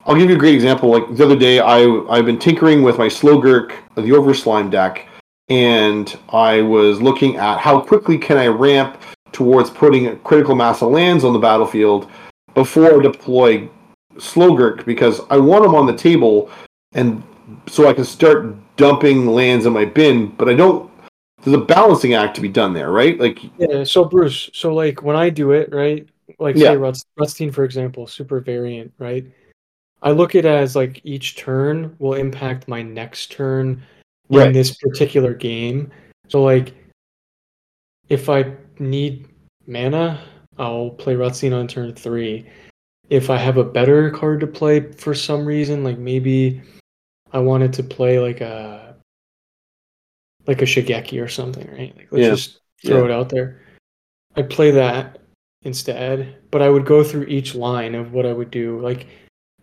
I'll 0.09 0.17
give 0.17 0.31
you 0.31 0.37
a 0.37 0.39
great 0.39 0.55
example. 0.55 0.89
Like 0.89 1.15
the 1.15 1.25
other 1.25 1.37
day, 1.37 1.61
I 1.61 1.85
I've 2.09 2.25
been 2.25 2.39
tinkering 2.39 2.83
with 2.83 2.97
my 2.97 3.09
Slogurk, 3.09 3.75
the 3.95 4.03
Overslime 4.03 4.71
deck, 4.71 5.07
and 5.51 6.19
I 6.31 6.63
was 6.63 7.03
looking 7.03 7.37
at 7.37 7.59
how 7.59 7.79
quickly 7.81 8.17
can 8.17 8.39
I 8.39 8.47
ramp 8.47 9.03
towards 9.33 9.69
putting 9.69 10.07
a 10.07 10.17
critical 10.17 10.55
mass 10.55 10.81
of 10.81 10.91
lands 10.93 11.25
on 11.25 11.35
the 11.35 11.39
battlefield 11.39 12.11
before 12.55 12.99
I 12.99 13.03
deploy 13.03 13.69
Slogurk 14.15 14.87
because 14.87 15.21
I 15.29 15.37
want 15.37 15.63
them 15.63 15.75
on 15.75 15.85
the 15.85 15.95
table 15.95 16.51
and 16.93 17.23
so 17.67 17.87
I 17.87 17.93
can 17.93 18.05
start 18.05 18.57
dumping 18.77 19.27
lands 19.27 19.67
in 19.67 19.75
my 19.75 19.85
bin, 19.85 20.29
but 20.29 20.49
I 20.49 20.55
don't 20.55 20.91
there's 21.43 21.55
a 21.55 21.61
balancing 21.61 22.15
act 22.15 22.35
to 22.37 22.41
be 22.41 22.49
done 22.49 22.73
there, 22.73 22.91
right? 22.91 23.21
Like 23.21 23.41
Yeah, 23.59 23.85
so 23.85 24.07
Bruce, 24.07 24.49
so 24.55 24.73
like 24.73 25.03
when 25.03 25.17
I 25.17 25.29
do 25.29 25.53
it, 25.53 25.69
right? 25.71 26.09
Like 26.39 26.57
say 26.57 26.63
yeah. 26.63 26.75
Rutz, 26.75 27.05
Rutstein, 27.19 27.53
for 27.53 27.65
example, 27.65 28.07
super 28.07 28.41
variant, 28.41 28.93
right? 28.99 29.27
I 30.03 30.13
look 30.13 30.35
at 30.35 30.45
it 30.45 30.49
as 30.49 30.77
like 30.77 31.01
each 31.05 31.37
turn 31.37 31.95
will 31.99 32.15
impact 32.15 32.69
my 32.69 32.83
next 32.83 33.33
turn 33.33 33.83
in 34.31 34.39
right. 34.39 34.53
this 34.53 34.77
particular 34.77 35.35
game. 35.35 35.91
So 36.29 36.43
like 36.43 36.75
if 38.09 38.29
I 38.29 38.55
need 38.79 39.29
mana, 39.67 40.21
I'll 40.59 40.91
play 40.91 41.15
Ratzin 41.15 41.59
on 41.59 41.67
turn 41.67 41.95
three. 41.95 42.49
If 43.11 43.31
I 43.31 43.37
have 43.37 43.57
a 43.57 43.65
better 43.65 44.11
card 44.11 44.41
to 44.41 44.47
play 44.47 44.93
for 44.93 45.15
some 45.15 45.45
reason, 45.47 45.83
like 45.83 45.99
maybe 45.99 46.61
I 47.33 47.39
wanted 47.39 47.73
to 47.75 47.83
play 47.83 48.19
like 48.19 48.41
a 48.41 48.97
like 50.47 50.63
a 50.63 50.67
Shigeki 50.67 51.23
or 51.23 51.29
something, 51.29 51.67
right? 51.71 51.95
Like 51.97 52.09
let's 52.11 52.25
yeah. 52.25 52.31
just 52.31 52.61
throw 52.85 53.01
yeah. 53.01 53.05
it 53.07 53.11
out 53.11 53.29
there. 53.29 53.63
I'd 54.37 54.51
play 54.51 54.71
that 54.73 55.21
instead, 55.63 56.37
but 56.51 56.63
I 56.63 56.69
would 56.69 56.87
go 56.87 57.03
through 57.03 57.25
each 57.25 57.55
line 57.55 57.95
of 57.95 58.13
what 58.13 58.27
I 58.27 58.33
would 58.33 58.51
do. 58.51 58.81
Like, 58.81 59.07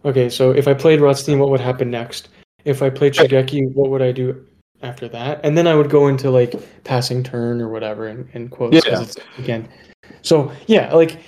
okay, 0.05 0.29
so 0.29 0.51
if 0.51 0.67
I 0.67 0.73
played 0.73 1.01
Rothstein, 1.01 1.39
what 1.39 1.49
would 1.49 1.59
happen 1.59 1.89
next? 1.89 2.29
If 2.63 2.81
I 2.81 2.89
played 2.89 3.13
Shigeki, 3.13 3.73
what 3.73 3.89
would 3.89 4.01
I 4.01 4.11
do 4.11 4.45
after 4.81 5.07
that, 5.09 5.41
and 5.43 5.57
then 5.57 5.67
I 5.67 5.75
would 5.75 5.89
go 5.89 6.07
into 6.07 6.29
like 6.29 6.53
passing 6.83 7.23
turn 7.23 7.61
or 7.61 7.69
whatever 7.69 8.07
and, 8.07 8.29
in 8.33 8.49
quotes 8.49 8.85
yeah. 8.85 9.01
it's 9.01 9.17
again. 9.37 9.67
So 10.21 10.51
yeah, 10.67 10.93
like 10.93 11.19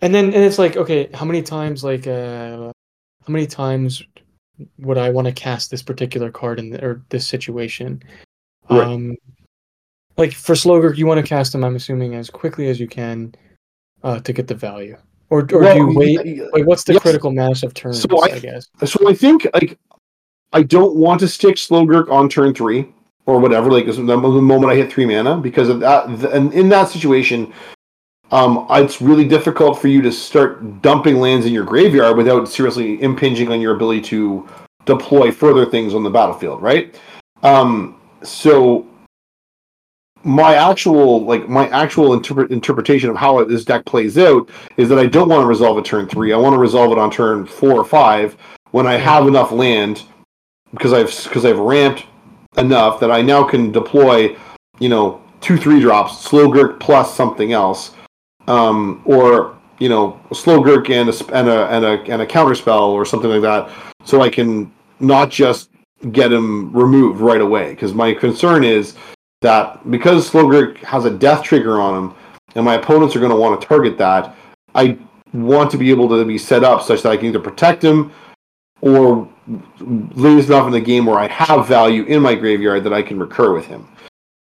and 0.00 0.14
then 0.14 0.26
and 0.26 0.44
it's 0.44 0.58
like 0.58 0.76
okay, 0.76 1.08
how 1.14 1.24
many 1.24 1.42
times 1.42 1.84
like 1.84 2.06
uh, 2.06 2.72
how 3.26 3.32
many 3.32 3.46
times 3.46 4.02
would 4.78 4.98
I 4.98 5.10
want 5.10 5.26
to 5.26 5.32
cast 5.32 5.70
this 5.70 5.82
particular 5.82 6.30
card 6.30 6.58
in 6.58 6.70
the, 6.70 6.84
or 6.84 7.02
this 7.08 7.26
situation? 7.26 8.02
Right. 8.68 8.86
Um, 8.86 9.16
like 10.16 10.32
for 10.32 10.54
Slogurk, 10.54 10.96
you 10.96 11.06
want 11.06 11.20
to 11.20 11.26
cast 11.26 11.52
them. 11.52 11.64
I'm 11.64 11.76
assuming 11.76 12.14
as 12.14 12.30
quickly 12.30 12.68
as 12.68 12.78
you 12.78 12.86
can 12.86 13.34
uh, 14.02 14.20
to 14.20 14.32
get 14.32 14.46
the 14.46 14.54
value, 14.54 14.96
or 15.32 15.40
or 15.52 15.60
Well, 15.60 15.74
do 15.74 15.80
you 15.92 15.98
wait? 15.98 16.52
Like, 16.52 16.66
what's 16.66 16.84
the 16.84 16.92
yes. 16.92 17.02
critical 17.02 17.32
mass 17.32 17.62
of 17.62 17.72
turns? 17.72 18.02
So 18.02 18.08
I- 18.22 18.34
I 18.34 18.38
guess. 18.38 18.68
So 18.84 19.08
I 19.08 19.14
think 19.14 19.46
like 19.54 19.78
I 20.52 20.62
don't 20.62 20.94
want 20.96 21.20
to 21.20 21.28
stick 21.28 21.56
Slogurk 21.56 22.10
on 22.10 22.28
turn 22.28 22.52
three 22.54 22.88
or 23.24 23.38
whatever, 23.40 23.70
like 23.72 23.86
the 23.86 23.92
the 23.92 24.16
moment 24.16 24.70
I 24.72 24.76
hit 24.76 24.92
three 24.92 25.06
mana, 25.06 25.38
because 25.38 25.68
of 25.70 25.80
that. 25.80 26.06
th- 26.20 26.32
And 26.32 26.52
in 26.52 26.68
that 26.68 26.88
situation, 26.90 27.52
um, 28.30 28.66
it's 28.70 29.00
really 29.00 29.24
difficult 29.26 29.78
for 29.80 29.88
you 29.88 30.02
to 30.02 30.12
start 30.12 30.82
dumping 30.82 31.16
lands 31.20 31.46
in 31.46 31.52
your 31.54 31.64
graveyard 31.64 32.16
without 32.16 32.46
seriously 32.48 33.00
impinging 33.02 33.50
on 33.50 33.60
your 33.60 33.74
ability 33.74 34.02
to 34.02 34.46
deploy 34.84 35.30
further 35.32 35.64
things 35.64 35.94
on 35.94 36.02
the 36.02 36.10
battlefield, 36.10 36.60
right? 36.60 36.94
Um, 37.42 37.96
so 38.22 38.86
my 40.24 40.54
actual 40.54 41.24
like 41.24 41.48
my 41.48 41.68
actual 41.68 42.14
interpret, 42.14 42.50
interpretation 42.50 43.10
of 43.10 43.16
how 43.16 43.42
this 43.44 43.64
deck 43.64 43.84
plays 43.84 44.16
out 44.18 44.48
is 44.76 44.88
that 44.88 44.98
I 44.98 45.06
don't 45.06 45.28
want 45.28 45.42
to 45.42 45.46
resolve 45.46 45.78
a 45.78 45.82
turn 45.82 46.08
three. 46.08 46.32
I 46.32 46.36
want 46.36 46.54
to 46.54 46.60
resolve 46.60 46.92
it 46.92 46.98
on 46.98 47.10
turn 47.10 47.46
four 47.46 47.72
or 47.72 47.84
five 47.84 48.36
when 48.70 48.86
I 48.86 48.94
have 48.94 49.26
enough 49.26 49.52
land 49.52 50.02
because 50.72 50.92
I've 50.92 51.24
because 51.24 51.44
I've 51.44 51.58
ramped 51.58 52.06
enough 52.56 53.00
that 53.00 53.10
I 53.10 53.22
now 53.22 53.44
can 53.44 53.72
deploy, 53.72 54.36
you 54.78 54.88
know, 54.88 55.22
two 55.40 55.56
three 55.56 55.80
drops, 55.80 56.26
Slogurk 56.26 56.80
plus 56.80 57.14
something 57.14 57.52
else, 57.52 57.92
um, 58.46 59.02
or 59.04 59.58
you 59.78 59.88
know, 59.88 60.20
Slogurk 60.30 60.90
and 60.90 61.08
a 61.08 61.34
and 61.36 61.48
a 61.48 61.66
and 61.68 61.84
a 61.84 62.12
and 62.12 62.22
a 62.22 62.26
counter 62.26 62.54
spell 62.54 62.90
or 62.90 63.04
something 63.04 63.30
like 63.30 63.42
that, 63.42 63.70
so 64.04 64.22
I 64.22 64.28
can 64.28 64.72
not 65.00 65.30
just 65.30 65.70
get 66.12 66.32
him 66.32 66.72
removed 66.72 67.20
right 67.20 67.40
away. 67.40 67.70
Because 67.70 67.92
my 67.92 68.12
concern 68.12 68.64
is 68.64 68.94
that 69.42 69.90
because 69.90 70.26
slow 70.26 70.74
has 70.82 71.04
a 71.04 71.10
death 71.10 71.42
trigger 71.42 71.80
on 71.80 71.94
him, 71.96 72.14
and 72.54 72.64
my 72.64 72.74
opponents 72.74 73.14
are 73.14 73.20
going 73.20 73.30
to 73.30 73.36
want 73.36 73.60
to 73.60 73.66
target 73.66 73.98
that, 73.98 74.34
I 74.74 74.98
want 75.32 75.70
to 75.70 75.78
be 75.78 75.90
able 75.90 76.08
to 76.08 76.24
be 76.24 76.38
set 76.38 76.64
up 76.64 76.82
such 76.82 77.02
that 77.02 77.10
I 77.10 77.16
can 77.16 77.26
either 77.26 77.40
protect 77.40 77.82
him 77.82 78.12
or 78.80 79.28
late 79.80 80.44
enough 80.44 80.66
in 80.66 80.72
the 80.72 80.80
game 80.80 81.06
where 81.06 81.18
I 81.18 81.28
have 81.28 81.66
value 81.66 82.04
in 82.04 82.22
my 82.22 82.34
graveyard 82.34 82.84
that 82.84 82.92
I 82.92 83.02
can 83.02 83.18
recur 83.18 83.52
with 83.52 83.66
him. 83.66 83.88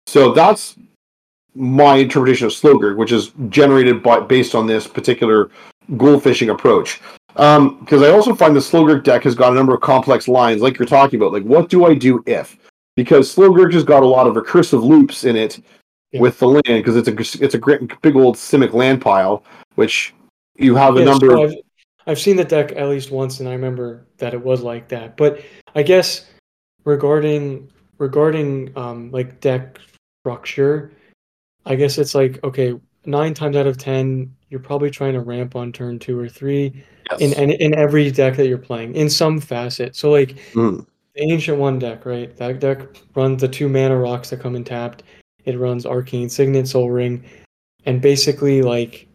So 0.05 0.33
that's 0.33 0.75
my 1.55 1.95
interpretation 1.95 2.45
of 2.45 2.53
Slogurk, 2.53 2.97
which 2.97 3.11
is 3.11 3.31
generated 3.49 4.01
by 4.03 4.19
based 4.19 4.55
on 4.55 4.67
this 4.67 4.87
particular 4.87 5.49
gold 5.97 6.23
fishing 6.23 6.49
approach. 6.49 7.01
Um, 7.35 7.79
because 7.79 8.01
I 8.01 8.09
also 8.09 8.33
find 8.33 8.55
the 8.55 8.59
Slogurk 8.59 9.03
deck 9.03 9.23
has 9.23 9.35
got 9.35 9.51
a 9.51 9.55
number 9.55 9.73
of 9.73 9.81
complex 9.81 10.27
lines, 10.27 10.61
like 10.61 10.79
you're 10.79 10.87
talking 10.87 11.19
about. 11.19 11.33
Like, 11.33 11.43
what 11.43 11.69
do 11.69 11.85
I 11.85 11.93
do 11.93 12.23
if? 12.25 12.57
Because 12.97 13.31
Slow 13.31 13.53
has 13.53 13.83
got 13.85 14.03
a 14.03 14.07
lot 14.07 14.27
of 14.27 14.33
recursive 14.33 14.83
loops 14.83 15.23
in 15.23 15.37
it 15.37 15.61
Yeah. 16.11 16.19
with 16.19 16.39
the 16.39 16.47
land, 16.47 16.63
because 16.83 16.97
it's 16.97 17.07
a 17.07 17.43
it's 17.43 17.53
a 17.53 17.57
great, 17.57 17.79
big 18.01 18.15
old 18.15 18.35
Simic 18.35 18.73
land 18.73 18.99
pile, 19.01 19.43
which 19.75 20.13
you 20.57 20.75
have 20.75 20.97
a 20.97 21.05
number 21.05 21.29
so 21.29 21.43
of 21.43 21.51
I've, 21.51 21.57
I've 22.07 22.19
seen 22.19 22.35
the 22.35 22.43
deck 22.43 22.71
at 22.75 22.89
least 22.89 23.11
once, 23.11 23.39
and 23.39 23.47
I 23.47 23.53
remember 23.53 24.07
that 24.17 24.33
it 24.33 24.43
was 24.43 24.61
like 24.63 24.89
that. 24.89 25.15
But 25.15 25.41
I 25.75 25.83
guess 25.83 26.25
regarding 26.85 27.69
regarding 27.99 28.71
um, 28.75 29.11
like 29.11 29.39
deck 29.41 29.79
structure, 30.23 30.91
I 31.65 31.75
guess 31.75 31.97
it's 31.99 32.15
like 32.15 32.43
okay, 32.43 32.73
nine 33.05 33.35
times 33.35 33.55
out 33.55 33.67
of 33.67 33.77
ten, 33.77 34.33
you're 34.49 34.59
probably 34.59 34.89
trying 34.89 35.13
to 35.13 35.19
ramp 35.21 35.55
on 35.55 35.71
turn 35.71 35.99
two 35.99 36.17
or 36.19 36.27
three 36.27 36.83
in 37.19 37.33
in, 37.33 37.51
in 37.51 37.75
every 37.75 38.09
deck 38.09 38.37
that 38.37 38.47
you're 38.47 38.57
playing 38.57 38.95
in 38.95 39.07
some 39.09 39.39
facet. 39.39 39.95
So 39.95 40.09
like 40.09 40.37
Mm. 40.53 40.87
Ancient 41.17 41.57
one 41.57 41.79
deck, 41.79 42.05
right? 42.05 42.35
That 42.37 42.59
deck 42.59 42.81
runs 43.15 43.41
the 43.41 43.47
two 43.47 43.67
mana 43.67 43.97
rocks 43.97 44.29
that 44.29 44.39
come 44.39 44.55
in 44.55 44.63
tapped. 44.63 45.03
It 45.45 45.57
runs 45.57 45.85
arcane 45.85 46.29
signet, 46.29 46.67
sol 46.67 46.89
ring, 46.91 47.23
and 47.85 48.01
basically 48.01 48.61
like 48.61 49.07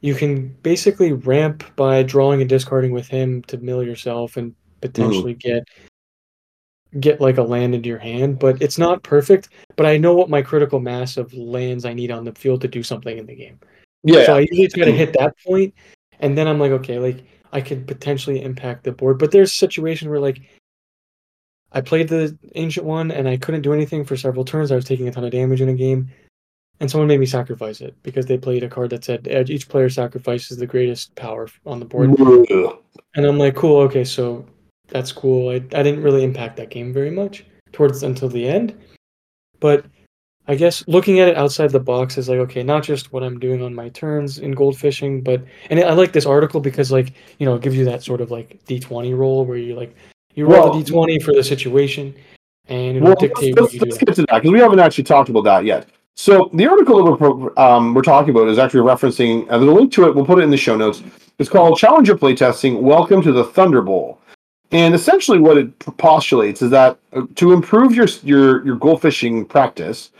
you 0.00 0.14
can 0.14 0.48
basically 0.62 1.12
ramp 1.12 1.64
by 1.76 2.02
drawing 2.02 2.40
and 2.40 2.48
discarding 2.48 2.92
with 2.92 3.08
him 3.08 3.42
to 3.44 3.58
mill 3.58 3.82
yourself 3.82 4.36
and 4.36 4.54
potentially 4.80 5.34
get 5.34 5.66
get 7.00 7.20
like 7.20 7.38
a 7.38 7.42
land 7.42 7.74
into 7.74 7.88
your 7.88 7.98
hand. 7.98 8.38
But 8.38 8.60
it's 8.60 8.78
not 8.78 9.02
perfect. 9.02 9.48
But 9.76 9.86
I 9.86 9.96
know 9.96 10.14
what 10.14 10.30
my 10.30 10.42
critical 10.42 10.80
mass 10.80 11.16
of 11.16 11.32
lands 11.34 11.84
I 11.84 11.92
need 11.92 12.10
on 12.10 12.24
the 12.24 12.34
field 12.34 12.60
to 12.62 12.68
do 12.68 12.82
something 12.82 13.16
in 13.16 13.26
the 13.26 13.34
game. 13.34 13.58
yeah, 14.02 14.26
So 14.26 14.36
I 14.36 14.40
usually 14.50 14.68
try 14.68 14.84
to 14.84 14.92
hit 14.96 15.14
that 15.18 15.34
point, 15.46 15.74
and 16.20 16.36
then 16.36 16.48
I'm 16.48 16.58
like, 16.58 16.72
okay, 16.72 16.98
like 16.98 17.24
I 17.52 17.60
could 17.60 17.86
potentially 17.86 18.42
impact 18.42 18.84
the 18.84 18.92
board. 18.92 19.18
But 19.18 19.30
there's 19.30 19.52
a 19.52 19.56
situation 19.56 20.10
where 20.10 20.20
like 20.20 20.42
I 21.74 21.80
played 21.80 22.08
the 22.08 22.36
ancient 22.54 22.86
one 22.86 23.10
and 23.10 23.28
I 23.28 23.36
couldn't 23.36 23.62
do 23.62 23.74
anything 23.74 24.04
for 24.04 24.16
several 24.16 24.44
turns. 24.44 24.72
I 24.72 24.76
was 24.76 24.84
taking 24.84 25.08
a 25.08 25.12
ton 25.12 25.24
of 25.24 25.32
damage 25.32 25.60
in 25.60 25.68
a 25.68 25.74
game, 25.74 26.08
and 26.80 26.90
someone 26.90 27.08
made 27.08 27.20
me 27.20 27.26
sacrifice 27.26 27.80
it 27.80 27.94
because 28.02 28.26
they 28.26 28.38
played 28.38 28.62
a 28.62 28.68
card 28.68 28.90
that 28.90 29.04
said 29.04 29.28
each 29.50 29.68
player 29.68 29.90
sacrifices 29.90 30.56
the 30.56 30.66
greatest 30.66 31.14
power 31.16 31.48
on 31.66 31.80
the 31.80 31.84
board. 31.84 32.10
And 33.16 33.26
I'm 33.26 33.38
like, 33.38 33.56
cool, 33.56 33.78
okay, 33.82 34.04
so 34.04 34.46
that's 34.88 35.12
cool. 35.12 35.50
I, 35.50 35.54
I 35.54 35.82
didn't 35.82 36.02
really 36.02 36.24
impact 36.24 36.56
that 36.56 36.70
game 36.70 36.92
very 36.92 37.10
much 37.10 37.44
towards 37.72 38.02
until 38.02 38.28
the 38.28 38.46
end. 38.46 38.78
But 39.60 39.86
I 40.46 40.56
guess 40.56 40.86
looking 40.86 41.20
at 41.20 41.28
it 41.28 41.36
outside 41.36 41.70
the 41.70 41.80
box 41.80 42.18
is 42.18 42.28
like, 42.28 42.38
okay, 42.38 42.62
not 42.62 42.82
just 42.82 43.12
what 43.12 43.22
I'm 43.22 43.40
doing 43.40 43.62
on 43.62 43.74
my 43.74 43.88
turns 43.88 44.38
in 44.38 44.52
gold 44.52 44.76
fishing, 44.76 45.22
but 45.22 45.42
and 45.70 45.80
I 45.80 45.94
like 45.94 46.12
this 46.12 46.26
article 46.26 46.60
because 46.60 46.92
like, 46.92 47.14
you 47.38 47.46
know, 47.46 47.54
it 47.54 47.62
gives 47.62 47.76
you 47.76 47.84
that 47.86 48.02
sort 48.02 48.20
of 48.20 48.30
like 48.30 48.62
D 48.66 48.78
twenty 48.78 49.14
roll 49.14 49.46
where 49.46 49.56
you 49.56 49.74
like 49.74 49.96
you 50.34 50.46
roll 50.46 50.64
Well- 50.64 50.74
the 50.74 50.84
D 50.84 50.90
twenty 50.90 51.18
for 51.18 51.32
the 51.32 51.42
situation 51.42 52.14
and 52.68 52.96
it'll 52.96 53.02
Well, 53.02 53.10
let's, 53.10 53.20
dictate 53.22 53.54
what 53.54 53.62
let's, 53.62 53.72
do. 53.74 53.78
let's 53.80 53.98
get 53.98 54.14
to 54.14 54.22
that 54.22 54.34
because 54.34 54.50
we 54.50 54.60
haven't 54.60 54.80
actually 54.80 55.04
talked 55.04 55.28
about 55.28 55.44
that 55.44 55.64
yet. 55.64 55.88
So 56.16 56.48
the 56.54 56.66
article 56.66 57.04
that 57.04 57.20
we're 57.20 57.58
um, 57.58 57.92
we're 57.92 58.02
talking 58.02 58.30
about 58.30 58.48
is 58.48 58.58
actually 58.58 58.80
referencing. 58.80 59.46
Uh, 59.50 59.58
there's 59.58 59.70
a 59.70 59.74
link 59.74 59.92
to 59.92 60.06
it. 60.06 60.14
We'll 60.14 60.24
put 60.24 60.38
it 60.38 60.42
in 60.42 60.50
the 60.50 60.56
show 60.56 60.76
notes. 60.76 61.02
It's 61.38 61.48
called 61.48 61.76
Challenge 61.76 62.06
Your 62.06 62.16
Playtesting. 62.16 62.80
Welcome 62.80 63.20
to 63.22 63.32
the 63.32 63.44
Thunderbowl. 63.44 64.18
And 64.70 64.94
essentially, 64.94 65.38
what 65.38 65.58
it 65.58 65.76
postulates 65.98 66.62
is 66.62 66.70
that 66.70 66.98
uh, 67.12 67.22
to 67.34 67.52
improve 67.52 67.94
your 67.94 68.06
your 68.22 68.64
your 68.64 68.76
gold 68.76 69.02
fishing 69.02 69.44
practice, 69.44 70.12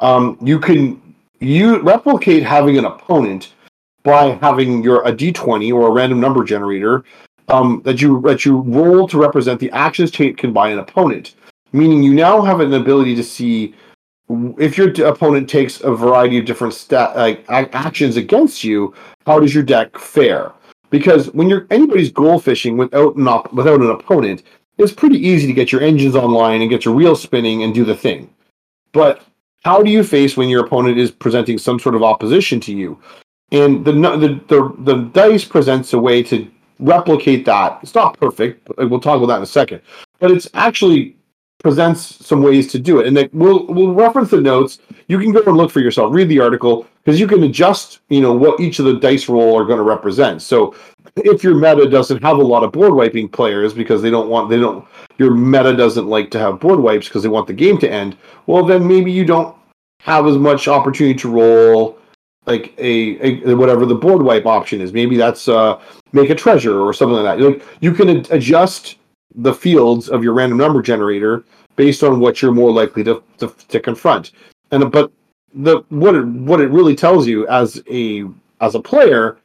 um, 0.00 0.38
you 0.42 0.58
can 0.58 1.00
you 1.40 1.80
replicate 1.80 2.42
having 2.42 2.76
an 2.76 2.84
opponent 2.84 3.54
by 4.02 4.38
having 4.42 4.82
your 4.82 5.02
a 5.06 5.12
d20 5.12 5.72
or 5.72 5.88
a 5.88 5.90
random 5.90 6.20
number 6.20 6.44
generator 6.44 7.04
um, 7.48 7.82
that 7.84 8.00
you 8.00 8.20
that 8.22 8.44
you 8.44 8.58
roll 8.58 9.08
to 9.08 9.18
represent 9.18 9.60
the 9.60 9.70
actions 9.70 10.10
taken 10.10 10.52
by 10.52 10.68
an 10.68 10.78
opponent 10.78 11.34
meaning 11.72 12.02
you 12.02 12.14
now 12.14 12.42
have 12.42 12.60
an 12.60 12.74
ability 12.74 13.14
to 13.14 13.22
see 13.22 13.74
if 14.58 14.76
your 14.76 14.88
opponent 15.06 15.48
takes 15.48 15.80
a 15.80 15.90
variety 15.90 16.38
of 16.38 16.44
different 16.44 16.74
stat 16.74 17.16
like 17.16 17.44
ac- 17.50 17.70
actions 17.72 18.16
against 18.16 18.62
you 18.64 18.94
how 19.26 19.38
does 19.38 19.54
your 19.54 19.62
deck 19.62 19.98
fare? 19.98 20.52
Because 20.90 21.30
when 21.34 21.50
you're 21.50 21.66
anybody's 21.70 22.10
goal 22.10 22.38
fishing 22.38 22.76
without 22.76 23.16
an 23.16 23.28
op- 23.28 23.52
without 23.52 23.80
an 23.80 23.90
opponent 23.90 24.42
it's 24.78 24.92
pretty 24.92 25.18
easy 25.18 25.46
to 25.46 25.52
get 25.52 25.72
your 25.72 25.82
engines 25.82 26.14
online 26.14 26.60
and 26.60 26.70
get 26.70 26.84
your 26.84 26.94
wheels 26.94 27.20
spinning 27.20 27.64
and 27.64 27.74
do 27.74 27.84
the 27.84 27.96
thing. 27.96 28.32
But 28.92 29.22
how 29.64 29.82
do 29.82 29.90
you 29.90 30.04
face 30.04 30.36
when 30.36 30.48
your 30.48 30.64
opponent 30.64 30.98
is 30.98 31.10
presenting 31.10 31.58
some 31.58 31.80
sort 31.80 31.96
of 31.96 32.02
opposition 32.02 32.60
to 32.60 32.72
you? 32.72 32.98
And 33.50 33.84
the 33.84 33.92
the 33.92 34.40
the, 34.48 34.74
the 34.78 34.96
dice 35.12 35.44
presents 35.44 35.92
a 35.92 35.98
way 35.98 36.22
to 36.24 36.48
replicate 36.78 37.44
that 37.44 37.78
it's 37.82 37.94
not 37.94 38.18
perfect 38.18 38.66
but 38.66 38.88
we'll 38.88 39.00
talk 39.00 39.16
about 39.16 39.26
that 39.26 39.36
in 39.36 39.42
a 39.42 39.46
second 39.46 39.80
but 40.20 40.30
it's 40.30 40.48
actually 40.54 41.18
presents 41.58 42.24
some 42.24 42.42
ways 42.42 42.68
to 42.68 42.78
do 42.78 43.00
it. 43.00 43.06
And 43.06 43.28
we'll 43.32 43.66
we'll 43.66 43.92
reference 43.92 44.30
the 44.30 44.40
notes. 44.40 44.78
You 45.08 45.18
can 45.18 45.32
go 45.32 45.42
and 45.44 45.56
look 45.56 45.70
for 45.70 45.80
yourself, 45.80 46.14
read 46.14 46.28
the 46.28 46.40
article 46.40 46.86
because 47.04 47.18
you 47.18 47.26
can 47.26 47.42
adjust, 47.42 48.00
you 48.08 48.20
know, 48.20 48.32
what 48.32 48.60
each 48.60 48.78
of 48.78 48.84
the 48.84 48.94
dice 48.94 49.28
roll 49.28 49.58
are 49.58 49.64
going 49.64 49.78
to 49.78 49.82
represent. 49.82 50.40
So 50.42 50.74
if 51.16 51.42
your 51.42 51.54
meta 51.54 51.88
doesn't 51.88 52.22
have 52.22 52.38
a 52.38 52.42
lot 52.42 52.62
of 52.62 52.72
board 52.72 52.94
wiping 52.94 53.28
players 53.28 53.74
because 53.74 54.02
they 54.02 54.10
don't 54.10 54.28
want 54.28 54.50
they 54.50 54.58
don't 54.58 54.86
your 55.18 55.32
meta 55.32 55.76
doesn't 55.76 56.06
like 56.06 56.30
to 56.30 56.38
have 56.38 56.60
board 56.60 56.78
wipes 56.78 57.08
because 57.08 57.22
they 57.22 57.28
want 57.28 57.48
the 57.48 57.52
game 57.52 57.78
to 57.78 57.90
end, 57.90 58.16
well 58.46 58.64
then 58.64 58.86
maybe 58.86 59.10
you 59.10 59.24
don't 59.24 59.56
have 60.00 60.26
as 60.26 60.38
much 60.38 60.68
opportunity 60.68 61.18
to 61.18 61.28
roll 61.28 61.97
like 62.46 62.74
a, 62.78 63.50
a 63.50 63.54
whatever 63.54 63.84
the 63.84 63.94
board 63.94 64.22
wipe 64.22 64.46
option 64.46 64.80
is. 64.80 64.92
Maybe 64.92 65.16
that's 65.16 65.48
uh 65.48 65.80
make 66.12 66.30
a 66.30 66.34
treasure 66.34 66.80
or 66.80 66.92
something 66.92 67.16
like 67.16 67.38
that. 67.38 67.44
Like 67.44 67.62
you 67.80 67.92
can 67.92 68.08
ad- 68.08 68.30
adjust 68.30 68.96
the 69.34 69.52
fields 69.52 70.08
of 70.08 70.24
your 70.24 70.32
random 70.32 70.58
number 70.58 70.82
generator 70.82 71.44
based 71.76 72.02
on 72.02 72.18
what 72.20 72.42
you're 72.42 72.52
more 72.52 72.72
likely 72.72 73.04
to, 73.04 73.22
to, 73.38 73.54
to 73.68 73.80
confront. 73.80 74.32
And 74.70 74.90
but 74.90 75.12
the 75.54 75.82
what 75.88 76.14
it 76.14 76.26
what 76.26 76.60
it 76.60 76.70
really 76.70 76.96
tells 76.96 77.26
you 77.26 77.46
as 77.48 77.82
a 77.90 78.24
as 78.60 78.74
a 78.74 78.80
player, 78.80 79.38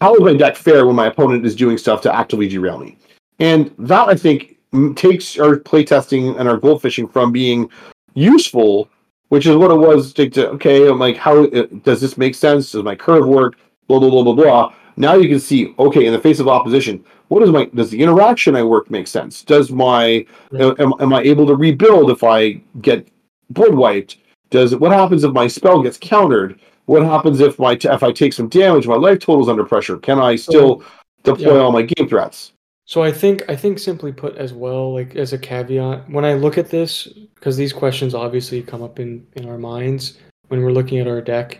how 0.00 0.14
is 0.14 0.20
my 0.20 0.34
deck 0.34 0.56
fare 0.56 0.86
when 0.86 0.96
my 0.96 1.06
opponent 1.06 1.44
is 1.44 1.54
doing 1.54 1.78
stuff 1.78 2.00
to 2.02 2.14
actively 2.14 2.48
derail 2.48 2.78
me? 2.78 2.96
And 3.38 3.72
that 3.78 4.08
I 4.08 4.14
think 4.14 4.56
takes 4.96 5.38
our 5.38 5.56
playtesting 5.56 6.38
and 6.38 6.48
our 6.48 6.56
gold 6.56 6.82
fishing 6.82 7.06
from 7.06 7.32
being 7.32 7.70
useful, 8.14 8.88
which 9.28 9.46
is 9.46 9.56
what 9.56 9.70
it 9.70 9.76
was 9.76 10.12
to, 10.14 10.28
to 10.30 10.50
okay, 10.50 10.88
I'm 10.88 10.98
like, 10.98 11.16
how 11.16 11.44
uh, 11.44 11.66
does 11.82 12.00
this 12.00 12.16
make 12.16 12.34
sense? 12.34 12.72
Does 12.72 12.82
my 12.82 12.94
curve 12.94 13.26
work? 13.26 13.56
blah 13.88 13.98
blah 13.98 14.10
blah 14.10 14.22
blah 14.22 14.34
blah. 14.34 14.74
Now 14.96 15.14
you 15.14 15.28
can 15.28 15.40
see, 15.40 15.74
okay, 15.78 16.06
in 16.06 16.12
the 16.12 16.18
face 16.18 16.40
of 16.40 16.48
opposition, 16.48 17.04
what 17.28 17.42
is 17.42 17.50
my 17.50 17.66
does 17.66 17.90
the 17.90 18.02
interaction 18.02 18.56
I 18.56 18.62
work 18.62 18.90
make 18.90 19.06
sense? 19.06 19.42
Does 19.42 19.70
my 19.70 20.24
am, 20.58 20.94
am 21.00 21.12
I 21.12 21.20
able 21.22 21.46
to 21.46 21.54
rebuild 21.54 22.10
if 22.10 22.24
I 22.24 22.60
get 22.80 23.08
blood 23.50 23.74
wiped? 23.74 24.18
Does 24.50 24.74
what 24.76 24.92
happens 24.92 25.24
if 25.24 25.32
my 25.32 25.46
spell 25.46 25.82
gets 25.82 25.98
countered? 25.98 26.58
What 26.86 27.02
happens 27.02 27.40
if 27.40 27.58
my 27.58 27.72
if 27.72 28.02
I 28.02 28.12
take 28.12 28.32
some 28.32 28.48
damage? 28.48 28.86
My 28.86 28.96
life 28.96 29.18
total's 29.18 29.48
under 29.48 29.64
pressure. 29.64 29.98
Can 29.98 30.18
I 30.18 30.36
still 30.36 30.82
deploy 31.24 31.56
yeah. 31.56 31.60
all 31.60 31.72
my 31.72 31.82
game 31.82 32.08
threats? 32.08 32.52
So 32.86 33.02
I 33.02 33.10
think 33.10 33.42
I 33.48 33.56
think 33.56 33.80
simply 33.80 34.12
put 34.12 34.36
as 34.36 34.52
well, 34.52 34.94
like 34.94 35.16
as 35.16 35.32
a 35.32 35.38
caveat, 35.38 36.08
when 36.08 36.24
I 36.24 36.34
look 36.34 36.56
at 36.56 36.70
this, 36.70 37.08
because 37.34 37.56
these 37.56 37.72
questions 37.72 38.14
obviously 38.14 38.62
come 38.62 38.82
up 38.82 39.00
in 39.00 39.26
in 39.34 39.48
our 39.48 39.58
minds 39.58 40.18
when 40.48 40.62
we're 40.62 40.72
looking 40.72 41.00
at 41.00 41.08
our 41.08 41.20
deck 41.20 41.58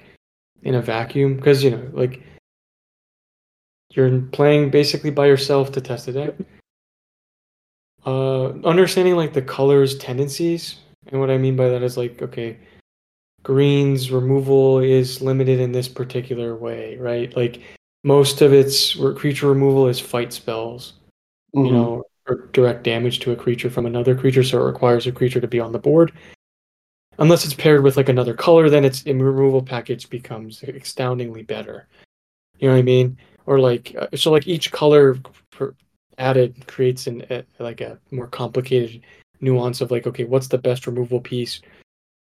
in 0.63 0.77
a 0.77 0.83
vacuum, 0.83 1.35
because 1.35 1.65
you 1.65 1.71
know, 1.71 1.83
like 1.93 2.23
you're 3.91 4.21
playing 4.21 4.71
basically 4.71 5.11
by 5.11 5.27
yourself 5.27 5.73
to 5.73 5.81
test 5.81 6.07
the 6.07 6.13
deck. 6.13 6.35
Uh, 8.07 8.51
understanding 8.65 9.17
like 9.17 9.33
the 9.33 9.43
colors 9.43 9.99
tendencies, 9.99 10.77
and 11.09 11.19
what 11.21 11.31
I 11.31 11.39
mean 11.39 11.57
by 11.57 11.69
that 11.71 11.83
is 11.83 11.97
like, 11.97 12.23
okay, 12.23 12.57
greens 13.43 14.13
removal 14.13 14.79
is 14.79 15.21
limited 15.21 15.59
in 15.59 15.73
this 15.73 15.89
particular 15.89 16.55
way, 16.55 16.97
right? 16.99 17.37
Like 17.37 17.63
most 18.05 18.43
of 18.43 18.53
its 18.53 18.95
creature 19.17 19.49
removal 19.49 19.89
is 19.89 19.99
fight 19.99 20.33
spells 20.33 20.93
mm-hmm. 21.57 21.67
you 21.67 21.73
know, 21.73 22.05
or 22.29 22.49
direct 22.53 22.83
damage 22.83 23.21
to 23.21 23.33
a 23.33 23.37
creature 23.37 23.71
from 23.71 23.87
another 23.87 24.15
creature, 24.15 24.43
so 24.43 24.61
it 24.61 24.65
requires 24.65 25.07
a 25.07 25.13
creature 25.13 25.41
to 25.41 25.49
be 25.49 25.61
on 25.61 25.73
the 25.73 25.79
board. 25.79 26.13
Unless 27.19 27.47
it's 27.47 27.55
paired 27.55 27.83
with 27.83 27.97
like 27.97 28.11
another 28.11 28.35
color, 28.35 28.69
then 28.69 28.85
its 28.85 29.05
removal 29.07 29.63
package 29.63 30.11
becomes 30.11 30.63
astoundingly 30.63 31.43
better. 31.43 31.89
You 32.59 32.69
know 32.69 32.75
what 32.75 32.81
I 32.81 32.83
mean? 32.83 33.17
Or 33.47 33.59
like 33.59 33.95
uh, 33.99 34.15
so, 34.15 34.31
like 34.31 34.47
each 34.47 34.71
color 34.71 35.17
added 36.19 36.67
creates 36.67 37.07
an 37.07 37.25
a, 37.31 37.45
like 37.59 37.81
a 37.81 37.99
more 38.11 38.27
complicated 38.27 39.03
nuance 39.41 39.81
of 39.81 39.91
like, 39.91 40.07
okay, 40.07 40.25
what's 40.25 40.49
the 40.49 40.59
best 40.59 40.87
removal 40.87 41.21
piece 41.21 41.61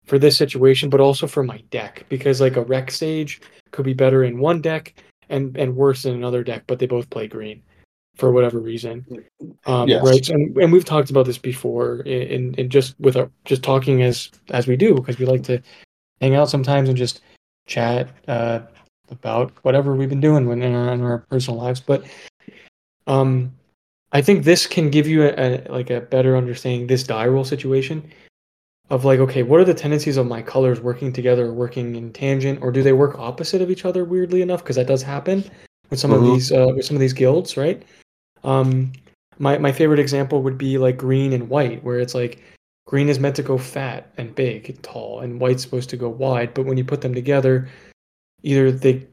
for 0.05 0.19
this 0.19 0.37
situation, 0.37 0.91
but 0.91 1.01
also 1.01 1.27
for 1.27 1.43
my 1.43 1.59
deck 1.71 2.05
because 2.09 2.41
like 2.41 2.57
a 2.57 2.63
Rec 2.63 2.91
Sage 2.91 3.41
could 3.73 3.85
be 3.85 3.95
better 3.95 4.23
in 4.23 4.39
one 4.39 4.61
deck 4.61 4.95
and 5.29 5.57
and 5.57 5.75
worse 5.75 6.05
in 6.05 6.15
another 6.15 6.45
deck, 6.45 6.63
but 6.67 6.79
they 6.79 6.87
both 6.87 7.11
play 7.11 7.27
green 7.27 7.63
for 8.15 8.33
whatever 8.33 8.59
reason. 8.59 9.05
Um, 9.67 9.89
yes. 9.89 10.05
Right. 10.05 10.29
And, 10.29 10.57
and 10.57 10.73
we've 10.73 10.85
talked 10.85 11.11
about 11.11 11.27
this 11.27 11.39
before 11.39 12.01
in, 12.01 12.55
in 12.55 12.71
just 12.71 12.99
with 13.01 13.17
our 13.17 13.31
just 13.45 13.63
talking 13.63 14.03
as 14.03 14.31
as 14.51 14.67
we 14.67 14.77
do 14.77 14.95
because 14.95 15.19
we 15.19 15.27
like 15.27 15.43
to 15.45 15.61
hang 16.21 16.35
out 16.35 16.49
sometimes 16.49 16.89
and 16.89 16.97
just 16.97 17.21
chat 17.67 18.11
uh, 18.29 18.61
about 19.11 19.53
whatever 19.63 19.95
we've 19.95 20.09
been 20.09 20.21
doing 20.21 20.49
when 20.49 20.63
in 20.63 20.75
our, 20.75 20.93
in 20.93 21.01
our 21.01 21.19
personal 21.31 21.61
lives. 21.61 21.81
But 21.81 22.05
um, 23.07 23.53
I 24.13 24.23
think 24.23 24.45
this 24.45 24.67
can 24.67 24.91
give 24.91 25.09
you 25.09 25.25
a, 25.25 25.35
a 25.37 25.73
like 25.73 25.91
a 25.91 26.01
better 26.01 26.37
understanding 26.37 26.87
this 26.87 27.03
die 27.03 27.27
roll 27.27 27.45
situation 27.45 28.11
of 28.91 29.05
like 29.05 29.19
okay 29.19 29.43
what 29.43 29.61
are 29.61 29.65
the 29.65 29.75
tendencies 29.75 30.17
of 30.17 30.27
my 30.27 30.43
colors 30.43 30.81
working 30.81 31.13
together 31.13 31.47
or 31.47 31.53
working 31.53 31.97
in 31.97 32.13
tangent 32.13 32.61
or 32.63 32.71
do 32.71 32.83
they 32.83 32.93
work 32.93 33.19
opposite 33.19 33.63
of 33.63 33.71
each 33.71 33.85
other 33.85 34.05
weirdly 34.05 34.43
enough 34.43 34.63
because 34.63 34.77
that 34.77 34.87
does 34.87 35.03
happen 35.03 35.43
with 35.91 35.99
some 35.99 36.11
mm-hmm. 36.11 36.25
of 36.25 36.35
these 36.35 36.53
uh, 36.53 36.67
with 36.77 36.85
some 36.85 36.97
of 36.97 37.01
these 37.01 37.13
guilds 37.13 37.57
right 37.57 37.83
um, 38.45 38.93
my 39.39 39.59
my 39.59 39.73
favorite 39.73 39.99
example 39.99 40.43
would 40.43 40.59
be 40.59 40.79
like 40.79 40.97
green 40.97 41.33
and 41.33 41.49
white, 41.49 41.83
where 41.83 41.99
it's 41.99 42.15
like 42.15 42.43
green 42.87 43.09
is 43.09 43.19
meant 43.19 43.37
to 43.37 43.43
go 43.43 43.59
fat 43.59 44.13
and 44.17 44.35
big 44.35 44.69
and 44.69 44.83
tall, 44.83 45.21
and 45.21 45.41
white's 45.41 45.63
supposed 45.63 45.91
to 45.91 45.97
go 45.97 46.09
wide. 46.09 46.55
But 46.55 46.67
when 46.67 46.77
you 46.77 46.85
put 46.85 47.01
them 47.01 47.15
together, 47.15 47.69
either 48.43 48.71
they 48.71 49.07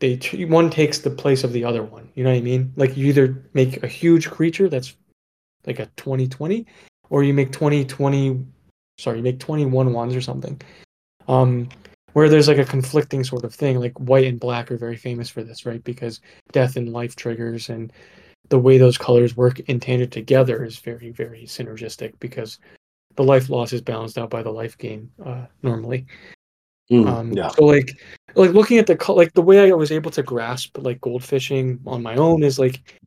they 0.00 0.16
one 0.46 0.68
takes 0.68 0.98
the 0.98 1.10
place 1.10 1.44
of 1.44 1.52
the 1.52 1.64
other 1.64 1.82
one. 1.82 2.08
You 2.14 2.24
know 2.24 2.30
what 2.30 2.36
I 2.36 2.42
mean? 2.42 2.72
Like 2.76 2.96
you 2.96 3.06
either 3.06 3.42
make 3.54 3.82
a 3.82 3.88
huge 3.88 4.30
creature 4.30 4.68
that's 4.68 4.94
like 5.64 5.78
a 5.78 5.86
2020 5.96 6.66
or 7.08 7.22
you 7.22 7.32
make 7.32 7.52
2020 7.52 8.44
sorry, 8.98 9.18
you 9.18 9.22
make 9.22 9.38
21 9.38 9.92
ones 9.92 10.16
or 10.16 10.20
something. 10.20 10.60
Um 11.28 11.68
where 12.14 12.28
there's 12.28 12.48
like 12.48 12.58
a 12.58 12.64
conflicting 12.64 13.24
sort 13.24 13.44
of 13.44 13.54
thing 13.54 13.78
like 13.78 13.98
white 13.98 14.26
and 14.26 14.40
black 14.40 14.70
are 14.70 14.76
very 14.76 14.96
famous 14.96 15.30
for 15.30 15.42
this 15.42 15.64
right 15.64 15.82
because 15.84 16.20
death 16.50 16.76
and 16.76 16.92
life 16.92 17.16
triggers 17.16 17.70
and 17.70 17.92
the 18.52 18.58
way 18.58 18.76
those 18.76 18.98
colors 18.98 19.34
work 19.34 19.60
in 19.60 19.80
tandem 19.80 20.10
together 20.10 20.62
is 20.62 20.78
very 20.78 21.10
very 21.10 21.44
synergistic 21.44 22.12
because 22.20 22.58
the 23.16 23.24
life 23.24 23.48
loss 23.48 23.72
is 23.72 23.80
balanced 23.80 24.18
out 24.18 24.28
by 24.28 24.42
the 24.42 24.50
life 24.50 24.76
gain 24.76 25.10
uh, 25.24 25.46
normally. 25.62 26.04
Mm, 26.90 27.06
um, 27.06 27.32
yeah. 27.32 27.48
So 27.48 27.64
like 27.64 27.98
like 28.34 28.50
looking 28.50 28.76
at 28.76 28.86
the 28.86 29.12
like 29.14 29.32
the 29.32 29.40
way 29.40 29.70
I 29.70 29.74
was 29.74 29.90
able 29.90 30.10
to 30.10 30.22
grasp 30.22 30.76
like 30.76 31.00
gold 31.00 31.24
fishing 31.24 31.80
on 31.86 32.02
my 32.02 32.16
own 32.16 32.42
is 32.42 32.58
like 32.58 33.00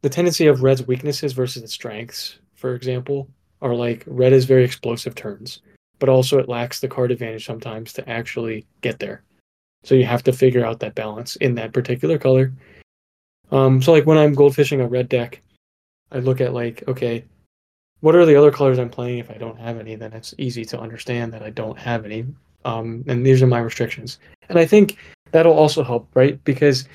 the 0.00 0.08
tendency 0.08 0.46
of 0.46 0.62
red's 0.62 0.86
weaknesses 0.86 1.34
versus 1.34 1.62
its 1.62 1.74
strengths. 1.74 2.38
For 2.54 2.74
example, 2.74 3.28
are 3.60 3.74
like 3.74 4.02
red 4.06 4.32
is 4.32 4.46
very 4.46 4.64
explosive 4.64 5.14
turns, 5.14 5.60
but 5.98 6.08
also 6.08 6.38
it 6.38 6.48
lacks 6.48 6.80
the 6.80 6.88
card 6.88 7.12
advantage 7.12 7.44
sometimes 7.44 7.92
to 7.92 8.08
actually 8.08 8.66
get 8.80 8.98
there. 8.98 9.24
So 9.82 9.94
you 9.94 10.06
have 10.06 10.22
to 10.22 10.32
figure 10.32 10.64
out 10.64 10.80
that 10.80 10.94
balance 10.94 11.36
in 11.36 11.54
that 11.56 11.74
particular 11.74 12.16
color 12.16 12.50
um, 13.54 13.80
so 13.80 13.92
like 13.92 14.04
when 14.04 14.18
I'm 14.18 14.34
goldfishing 14.34 14.82
a 14.82 14.88
red 14.88 15.08
deck, 15.08 15.40
I 16.10 16.18
look 16.18 16.40
at 16.40 16.54
like, 16.54 16.82
okay, 16.88 17.24
what 18.00 18.16
are 18.16 18.26
the 18.26 18.34
other 18.34 18.50
colors 18.50 18.80
I'm 18.80 18.90
playing? 18.90 19.18
If 19.18 19.30
I 19.30 19.34
don't 19.34 19.58
have 19.60 19.78
any, 19.78 19.94
then 19.94 20.12
it's 20.12 20.34
easy 20.38 20.64
to 20.66 20.80
understand 20.80 21.32
that 21.32 21.42
I 21.42 21.50
don't 21.50 21.78
have 21.78 22.04
any. 22.04 22.26
Um, 22.64 23.04
and 23.06 23.24
these 23.24 23.42
are 23.42 23.46
my 23.46 23.60
restrictions. 23.60 24.18
And 24.48 24.58
I 24.58 24.66
think 24.66 24.98
that'll 25.30 25.52
also 25.52 25.84
help, 25.84 26.08
right? 26.14 26.42
Because 26.42 26.88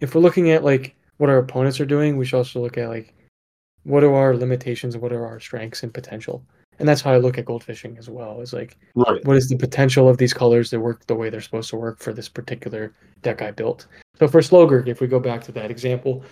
if 0.00 0.14
we're 0.14 0.22
looking 0.22 0.50
at 0.50 0.64
like 0.64 0.96
what 1.18 1.28
our 1.28 1.38
opponents 1.38 1.80
are 1.80 1.86
doing, 1.86 2.16
we 2.16 2.24
should 2.24 2.38
also 2.38 2.60
look 2.60 2.78
at 2.78 2.88
like 2.88 3.12
what 3.84 4.02
are 4.02 4.14
our 4.14 4.34
limitations 4.34 4.94
and 4.94 5.02
what 5.02 5.12
are 5.12 5.26
our 5.26 5.38
strengths 5.38 5.82
and 5.82 5.92
potential. 5.92 6.42
And 6.78 6.88
that's 6.88 7.00
how 7.00 7.12
I 7.12 7.18
look 7.18 7.38
at 7.38 7.46
goldfishing 7.46 7.98
as 7.98 8.08
well. 8.08 8.40
Is 8.40 8.52
like, 8.52 8.76
right. 8.94 9.24
what 9.24 9.36
is 9.36 9.48
the 9.48 9.56
potential 9.56 10.08
of 10.08 10.18
these 10.18 10.34
colors 10.34 10.70
to 10.70 10.78
work 10.78 11.06
the 11.06 11.14
way 11.14 11.30
they're 11.30 11.40
supposed 11.40 11.70
to 11.70 11.76
work 11.76 11.98
for 11.98 12.12
this 12.12 12.28
particular 12.28 12.92
deck 13.22 13.42
I 13.42 13.50
built? 13.50 13.86
So 14.18 14.28
for 14.28 14.40
Slogurk, 14.40 14.86
if 14.86 15.00
we 15.00 15.06
go 15.06 15.20
back 15.20 15.42
to 15.44 15.52
that 15.52 15.70
example, 15.70 16.22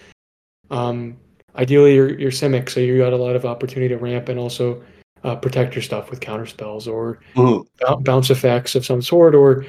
um, 0.71 1.17
ideally 1.57 1.95
you're, 1.95 2.19
you're 2.19 2.31
Simic, 2.31 2.69
so 2.69 2.81
you 2.81 2.99
got 2.99 3.13
a 3.13 3.17
lot 3.17 3.37
of 3.37 3.45
opportunity 3.45 3.89
to 3.89 3.99
ramp 3.99 4.29
and 4.29 4.39
also 4.39 4.83
uh, 5.23 5.35
protect 5.35 5.75
your 5.75 5.83
stuff 5.83 6.11
with 6.11 6.21
counter 6.21 6.47
spells 6.47 6.87
or 6.87 7.19
mm-hmm. 7.35 8.03
bounce 8.03 8.31
effects 8.31 8.75
of 8.75 8.85
some 8.85 9.01
sort, 9.03 9.35
or 9.35 9.65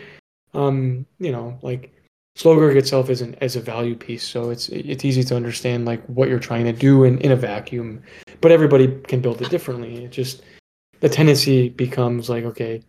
um, 0.54 1.06
you 1.20 1.32
know, 1.32 1.58
like 1.62 1.92
Slogurk 2.38 2.76
itself 2.76 3.10
isn't 3.10 3.36
as 3.42 3.56
a 3.56 3.62
value 3.62 3.96
piece, 3.96 4.24
so 4.24 4.50
it's 4.50 4.68
it's 4.70 5.06
easy 5.06 5.24
to 5.24 5.36
understand 5.36 5.86
like 5.86 6.04
what 6.08 6.28
you're 6.28 6.40
trying 6.40 6.66
to 6.66 6.74
do 6.74 7.06
in, 7.06 7.18
in 7.20 7.32
a 7.32 7.36
vacuum. 7.36 8.04
But 8.42 8.52
everybody 8.52 8.88
can 9.08 9.22
build 9.22 9.42
it 9.42 9.50
differently. 9.50 10.04
It 10.04 10.12
just 10.12 10.44
the 11.00 11.10
tendency 11.10 11.70
becomes 11.70 12.30
like, 12.30 12.44
okay, 12.46 12.82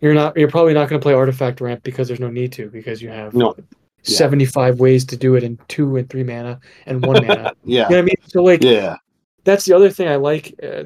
you're 0.00 0.14
not 0.14 0.36
you're 0.36 0.50
probably 0.50 0.74
not 0.74 0.88
going 0.88 1.00
to 1.00 1.02
play 1.02 1.14
artifact 1.14 1.60
ramp 1.60 1.82
because 1.82 2.08
there's 2.08 2.20
no 2.20 2.30
need 2.30 2.52
to 2.52 2.68
because 2.68 3.00
you 3.00 3.08
have 3.08 3.34
no. 3.34 3.54
75 4.02 4.78
ways 4.78 5.04
to 5.04 5.16
do 5.16 5.34
it 5.34 5.42
in 5.42 5.58
two 5.68 5.96
and 5.96 6.08
three 6.08 6.22
mana 6.22 6.60
and 6.86 7.04
one 7.04 7.26
mana. 7.26 7.52
yeah. 7.64 7.84
You 7.84 7.90
know 7.90 7.96
what 7.96 7.98
I 7.98 8.02
mean? 8.02 8.14
So, 8.26 8.42
like, 8.42 8.62
yeah. 8.62 8.96
That's 9.44 9.64
the 9.64 9.72
other 9.72 9.90
thing 9.90 10.08
I 10.08 10.16
like 10.16 10.54
uh, 10.62 10.84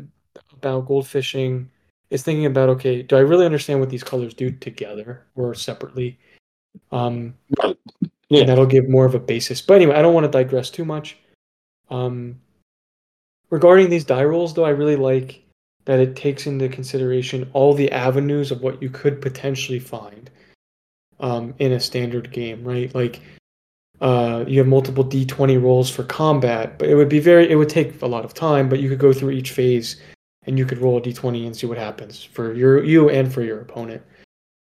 about 0.52 0.86
gold 0.86 1.06
fishing 1.06 1.70
is 2.10 2.22
thinking 2.22 2.46
about 2.46 2.68
okay, 2.70 3.02
do 3.02 3.16
I 3.16 3.20
really 3.20 3.46
understand 3.46 3.80
what 3.80 3.90
these 3.90 4.04
colors 4.04 4.34
do 4.34 4.50
together 4.50 5.24
or 5.34 5.54
separately? 5.54 6.18
Um, 6.92 7.34
right. 7.62 7.76
Yeah. 8.28 8.40
And 8.40 8.48
that'll 8.48 8.66
give 8.66 8.88
more 8.88 9.06
of 9.06 9.14
a 9.14 9.18
basis. 9.18 9.60
But 9.60 9.74
anyway, 9.74 9.96
I 9.96 10.02
don't 10.02 10.14
want 10.14 10.24
to 10.24 10.30
digress 10.30 10.70
too 10.70 10.84
much. 10.84 11.18
Um, 11.90 12.40
regarding 13.50 13.90
these 13.90 14.04
die 14.04 14.24
rolls, 14.24 14.54
though, 14.54 14.64
I 14.64 14.70
really 14.70 14.96
like 14.96 15.42
that 15.84 15.98
it 15.98 16.16
takes 16.16 16.46
into 16.46 16.68
consideration 16.68 17.48
all 17.52 17.74
the 17.74 17.90
avenues 17.92 18.50
of 18.50 18.62
what 18.62 18.82
you 18.82 18.90
could 18.90 19.20
potentially 19.20 19.78
find 19.78 20.30
um, 21.20 21.54
in 21.58 21.72
a 21.72 21.80
standard 21.80 22.30
game, 22.32 22.62
right? 22.64 22.94
Like 22.94 23.20
uh, 24.00 24.44
you 24.46 24.58
have 24.58 24.68
multiple 24.68 25.04
d20 25.04 25.62
rolls 25.62 25.90
for 25.90 26.04
combat, 26.04 26.78
but 26.78 26.88
it 26.88 26.94
would 26.94 27.08
be 27.08 27.20
very 27.20 27.50
it 27.50 27.56
would 27.56 27.68
take 27.68 28.00
a 28.02 28.06
lot 28.06 28.24
of 28.24 28.34
time. 28.34 28.68
But 28.68 28.80
you 28.80 28.88
could 28.88 28.98
go 28.98 29.12
through 29.12 29.30
each 29.30 29.52
phase 29.52 30.00
and 30.44 30.58
you 30.58 30.64
could 30.64 30.78
roll 30.78 30.98
a 30.98 31.00
d20 31.00 31.46
and 31.46 31.56
see 31.56 31.66
what 31.66 31.78
happens 31.78 32.22
for 32.22 32.54
your 32.54 32.82
you 32.84 33.10
and 33.10 33.32
for 33.32 33.42
your 33.42 33.60
opponent. 33.60 34.02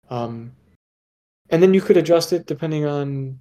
Um, 0.09 0.51
and 1.49 1.61
then 1.61 1.73
you 1.73 1.81
could 1.81 1.97
adjust 1.97 2.33
it 2.33 2.45
depending 2.45 2.85
on 2.85 3.39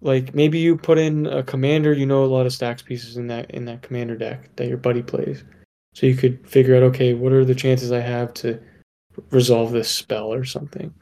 like 0.00 0.34
maybe 0.34 0.58
you 0.58 0.76
put 0.76 0.98
in 0.98 1.26
a 1.26 1.42
commander 1.42 1.92
you 1.92 2.06
know 2.06 2.24
a 2.24 2.26
lot 2.26 2.46
of 2.46 2.52
stacks 2.52 2.82
pieces 2.82 3.16
in 3.16 3.26
that 3.28 3.50
in 3.52 3.64
that 3.64 3.82
commander 3.82 4.16
deck 4.16 4.54
that 4.56 4.68
your 4.68 4.76
buddy 4.76 5.02
plays 5.02 5.44
so 5.92 6.06
you 6.06 6.14
could 6.14 6.46
figure 6.48 6.76
out 6.76 6.82
okay 6.82 7.14
what 7.14 7.32
are 7.32 7.44
the 7.44 7.54
chances 7.54 7.92
i 7.92 8.00
have 8.00 8.32
to 8.34 8.60
resolve 9.30 9.72
this 9.72 9.90
spell 9.90 10.32
or 10.32 10.44
something 10.44 10.92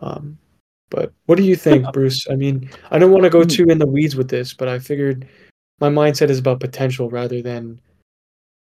um, 0.00 0.38
but 0.90 1.12
what 1.26 1.36
do 1.36 1.42
you 1.42 1.56
think, 1.56 1.86
Bruce? 1.92 2.26
I 2.30 2.36
mean, 2.36 2.70
I 2.90 2.98
don't 2.98 3.10
want 3.10 3.24
to 3.24 3.30
go 3.30 3.42
hmm. 3.42 3.48
too 3.48 3.64
in 3.64 3.78
the 3.78 3.86
weeds 3.86 4.16
with 4.16 4.28
this, 4.28 4.54
but 4.54 4.68
I 4.68 4.78
figured 4.78 5.26
my 5.80 5.88
mindset 5.88 6.30
is 6.30 6.38
about 6.38 6.60
potential 6.60 7.10
rather 7.10 7.42
than 7.42 7.80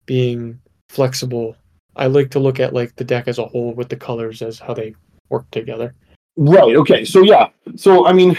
being 0.05 0.59
flexible. 0.89 1.55
I 1.95 2.07
like 2.07 2.31
to 2.31 2.39
look 2.39 2.59
at 2.59 2.73
like 2.73 2.95
the 2.95 3.03
deck 3.03 3.27
as 3.27 3.37
a 3.37 3.45
whole 3.45 3.73
with 3.73 3.89
the 3.89 3.95
colors 3.95 4.41
as 4.41 4.57
how 4.57 4.73
they 4.73 4.95
work 5.29 5.49
together. 5.51 5.93
Right. 6.35 6.75
Okay. 6.75 7.05
So 7.05 7.21
yeah. 7.21 7.49
So 7.75 8.07
I 8.07 8.13
mean, 8.13 8.35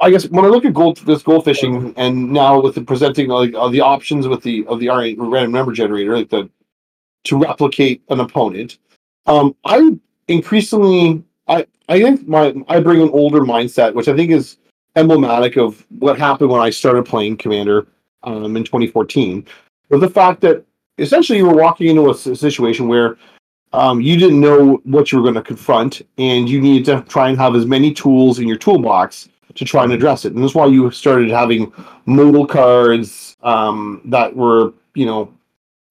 I 0.00 0.10
guess 0.10 0.28
when 0.30 0.44
I 0.44 0.48
look 0.48 0.64
at 0.64 0.72
gold, 0.72 0.96
this 0.98 1.22
gold 1.22 1.44
fishing, 1.44 1.92
and 1.96 2.32
now 2.32 2.60
with 2.60 2.74
the 2.74 2.82
presenting 2.82 3.28
like 3.28 3.54
uh, 3.54 3.68
the 3.68 3.82
options 3.82 4.26
with 4.26 4.42
the 4.42 4.66
of 4.66 4.80
the 4.80 4.86
R8 4.86 5.16
random 5.18 5.52
number 5.52 5.72
generator, 5.72 6.16
like 6.16 6.30
the 6.30 6.48
to 7.24 7.36
replicate 7.36 8.02
an 8.08 8.20
opponent, 8.20 8.78
um, 9.26 9.54
I 9.66 9.98
increasingly 10.28 11.22
I 11.48 11.66
I 11.88 12.00
think 12.02 12.26
my 12.26 12.54
I 12.68 12.80
bring 12.80 13.02
an 13.02 13.10
older 13.10 13.40
mindset, 13.40 13.92
which 13.92 14.08
I 14.08 14.16
think 14.16 14.30
is 14.30 14.56
emblematic 14.96 15.56
of 15.56 15.86
what 15.98 16.18
happened 16.18 16.50
when 16.50 16.62
I 16.62 16.70
started 16.70 17.04
playing 17.04 17.36
Commander 17.36 17.86
um, 18.22 18.56
in 18.56 18.64
2014, 18.64 19.46
with 19.90 20.00
the 20.00 20.08
fact 20.08 20.40
that 20.40 20.64
essentially 20.96 21.38
you 21.38 21.46
were 21.46 21.54
walking 21.54 21.88
into 21.88 22.10
a 22.10 22.14
situation 22.14 22.88
where 22.88 23.18
um, 23.74 24.00
you 24.00 24.16
didn't 24.16 24.40
know 24.40 24.80
what 24.84 25.12
you 25.12 25.18
were 25.18 25.24
going 25.24 25.34
to 25.34 25.42
confront, 25.42 26.00
and 26.16 26.48
you 26.48 26.60
needed 26.60 26.86
to 26.86 27.02
try 27.08 27.28
and 27.28 27.38
have 27.38 27.54
as 27.54 27.66
many 27.66 27.92
tools 27.92 28.38
in 28.38 28.48
your 28.48 28.56
toolbox 28.56 29.28
to 29.54 29.64
try 29.64 29.84
and 29.84 29.92
address 29.92 30.24
it. 30.24 30.34
And 30.34 30.42
that's 30.42 30.54
why 30.54 30.66
you 30.66 30.90
started 30.90 31.30
having 31.30 31.72
modal 32.06 32.46
cards 32.46 33.36
um, 33.42 34.00
that 34.04 34.34
were, 34.34 34.72
you 34.94 35.06
know, 35.06 35.32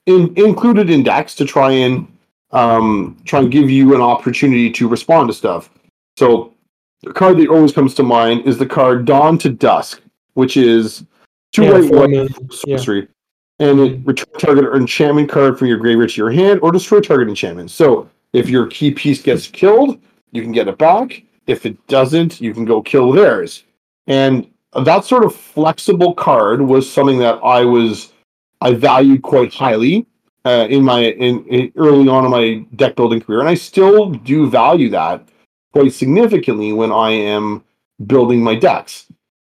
in, 0.05 0.33
included 0.37 0.89
in 0.89 1.03
decks 1.03 1.35
to 1.35 1.45
try 1.45 1.71
and 1.71 2.07
um, 2.51 3.17
try 3.25 3.39
and 3.39 3.51
give 3.51 3.69
you 3.69 3.95
an 3.95 4.01
opportunity 4.01 4.71
to 4.71 4.87
respond 4.87 5.29
to 5.29 5.33
stuff. 5.33 5.69
So, 6.17 6.53
the 7.01 7.13
card 7.13 7.37
that 7.37 7.47
always 7.47 7.71
comes 7.71 7.93
to 7.95 8.03
mind 8.03 8.45
is 8.45 8.57
the 8.57 8.65
card 8.65 9.05
Dawn 9.05 9.37
to 9.39 9.49
Dusk, 9.49 10.01
which 10.33 10.57
is 10.57 11.05
two 11.53 11.63
Yeah, 11.63 11.73
white, 11.73 11.91
white 11.91 12.09
mana, 12.09 12.27
yeah. 12.65 12.75
sorcery, 12.77 13.07
and 13.59 13.79
it 13.79 14.01
return 14.03 14.33
target 14.37 14.65
enchantment 14.75 15.29
card 15.29 15.57
from 15.57 15.67
your 15.67 15.77
graveyard 15.77 16.09
to 16.09 16.17
your 16.17 16.31
hand, 16.31 16.59
or 16.61 16.71
destroy 16.71 16.99
target 16.99 17.29
enchantment. 17.29 17.71
So, 17.71 18.09
if 18.33 18.49
your 18.49 18.67
key 18.67 18.91
piece 18.91 19.21
gets 19.21 19.47
killed, 19.47 19.99
you 20.31 20.41
can 20.41 20.51
get 20.51 20.67
it 20.67 20.77
back. 20.77 21.23
If 21.49 21.65
it 21.65 21.87
doesn't, 21.87 22.39
you 22.39 22.53
can 22.53 22.63
go 22.63 22.79
kill 22.81 23.11
theirs. 23.11 23.63
And 24.05 24.47
that 24.85 25.03
sort 25.03 25.25
of 25.25 25.35
flexible 25.35 26.13
card 26.13 26.61
was 26.61 26.91
something 26.91 27.17
that 27.19 27.39
I 27.43 27.65
was 27.65 28.13
I 28.61 28.73
valued 28.73 29.23
quite 29.23 29.51
highly 29.53 30.05
uh, 30.45 30.67
in 30.69 30.83
my 30.83 31.05
in, 31.05 31.43
in 31.45 31.71
early 31.75 32.07
on 32.07 32.25
in 32.25 32.31
my 32.31 32.65
deck 32.75 32.95
building 32.95 33.19
career, 33.19 33.39
and 33.39 33.49
I 33.49 33.55
still 33.55 34.11
do 34.11 34.49
value 34.49 34.89
that 34.91 35.27
quite 35.73 35.93
significantly 35.93 36.71
when 36.71 36.91
I 36.91 37.11
am 37.11 37.63
building 38.05 38.43
my 38.43 38.55
decks. 38.55 39.07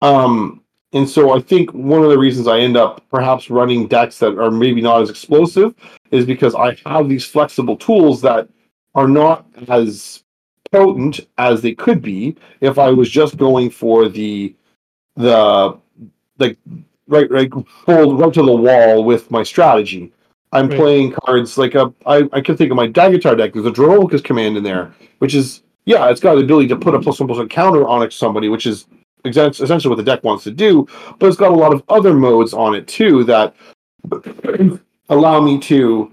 Um, 0.02 0.64
and 0.94 1.08
so 1.08 1.36
I 1.36 1.42
think 1.42 1.72
one 1.74 2.04
of 2.04 2.10
the 2.10 2.18
reasons 2.18 2.48
I 2.48 2.60
end 2.60 2.78
up 2.78 3.04
perhaps 3.10 3.50
running 3.50 3.88
decks 3.88 4.20
that 4.20 4.38
are 4.38 4.52
maybe 4.52 4.82
not 4.82 5.02
as 5.02 5.10
explosive 5.10 5.74
is 6.12 6.26
because 6.26 6.54
I 6.56 6.76
have 6.86 7.08
these 7.08 7.26
flexible 7.26 7.78
tools 7.78 8.22
that 8.22 8.48
are 8.96 9.08
not 9.08 9.46
as 9.70 10.24
potent 10.74 11.22
as 11.38 11.62
they 11.62 11.74
could 11.76 12.02
be 12.02 12.36
if 12.62 12.80
I 12.80 12.90
was 12.90 13.10
just 13.10 13.38
going 13.38 13.70
for 13.70 14.10
the 14.10 14.56
the 15.16 15.78
like 16.40 16.58
right 17.08 17.30
right 17.32 17.50
pulled 17.86 18.20
right 18.20 18.34
to 18.34 18.44
the 18.44 18.56
wall 18.56 19.04
with 19.04 19.30
my 19.32 19.44
strategy. 19.44 20.12
I'm 20.52 20.70
Right. 20.70 20.78
playing 20.78 21.12
cards 21.14 21.58
like 21.58 21.76
a 21.76 21.94
I, 22.06 22.28
I 22.34 22.42
can 22.42 22.58
think 22.58 22.72
of 22.72 22.78
my 22.78 22.88
Daghatar 22.88 23.38
deck. 23.38 23.54
There's 23.54 23.66
a 23.66 23.72
Dromoka's 23.72 24.22
command 24.22 24.58
in 24.58 24.64
there, 24.64 24.94
which 25.20 25.36
is 25.36 25.64
yeah, 25.86 26.10
it's 26.10 26.22
got 26.22 26.36
the 26.36 26.42
ability 26.44 26.68
to 26.70 26.76
put 26.76 26.96
a 26.96 27.00
plus 27.00 27.20
one 27.20 27.28
plus 27.28 27.40
one 27.40 27.50
counter 27.50 27.88
on 27.88 28.04
it 28.04 28.14
somebody, 28.14 28.50
which 28.50 28.66
is 28.66 28.88
essentially 29.26 29.90
what 29.90 29.98
the 29.98 30.04
deck 30.04 30.24
wants 30.24 30.44
to 30.46 30.52
do. 30.52 30.88
But 31.20 31.28
it's 31.28 31.38
got 31.38 31.52
a 31.52 31.56
lot 31.56 31.74
of 31.74 31.84
other 31.90 32.14
modes 32.14 32.54
on 32.54 32.76
it 32.76 32.88
too 32.88 33.24
that 33.26 33.56
allow 35.10 35.42
me 35.42 35.60
to 35.60 36.12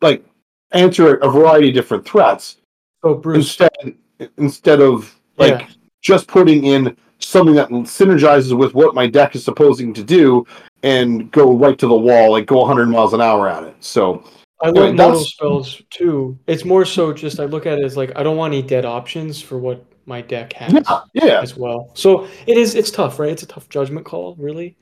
like 0.00 0.24
answer 0.72 1.16
a 1.16 1.30
variety 1.30 1.68
of 1.68 1.74
different 1.74 2.04
threats 2.04 2.56
Oh, 3.02 3.14
Bruce. 3.14 3.36
instead 3.60 3.94
instead 4.36 4.80
of 4.80 5.18
like 5.38 5.60
Yeah. 5.60 5.66
just 6.02 6.28
putting 6.28 6.64
in 6.64 6.96
something 7.18 7.54
that 7.54 7.68
synergizes 7.70 8.56
with 8.56 8.74
what 8.74 8.94
my 8.94 9.06
deck 9.06 9.34
is 9.34 9.44
supposing 9.44 9.92
to 9.94 10.02
do 10.02 10.46
and 10.82 11.30
go 11.30 11.52
right 11.56 11.78
to 11.78 11.86
the 11.86 11.94
wall 11.96 12.32
like 12.32 12.46
go 12.46 12.58
100 12.58 12.86
miles 12.86 13.12
an 13.14 13.20
hour 13.20 13.48
at 13.48 13.62
it 13.62 13.74
so 13.80 14.22
I 14.62 14.68
Anyway, 14.68 14.88
love 14.88 14.96
modal 14.96 15.24
spells 15.24 15.82
too. 15.88 16.38
It's 16.46 16.66
more 16.66 16.84
so 16.84 17.14
just 17.14 17.40
I 17.40 17.46
look 17.46 17.64
at 17.64 17.78
it 17.78 17.84
as 17.84 17.96
like 17.96 18.12
I 18.14 18.22
don't 18.22 18.36
want 18.36 18.52
any 18.52 18.62
dead 18.62 18.84
options 18.84 19.40
for 19.40 19.58
what 19.58 19.82
my 20.04 20.20
deck 20.20 20.52
has 20.54 20.72
yeah 20.72 21.00
yeah 21.14 21.40
as 21.40 21.56
well. 21.56 21.90
So 21.94 22.26
it 22.46 22.58
is 22.58 22.74
it's 22.74 22.90
tough, 22.90 23.18
right? 23.18 23.30
It's 23.30 23.42
a 23.42 23.46
tough 23.46 23.70
judgment 23.70 24.04
call, 24.04 24.36
really, 24.38 24.76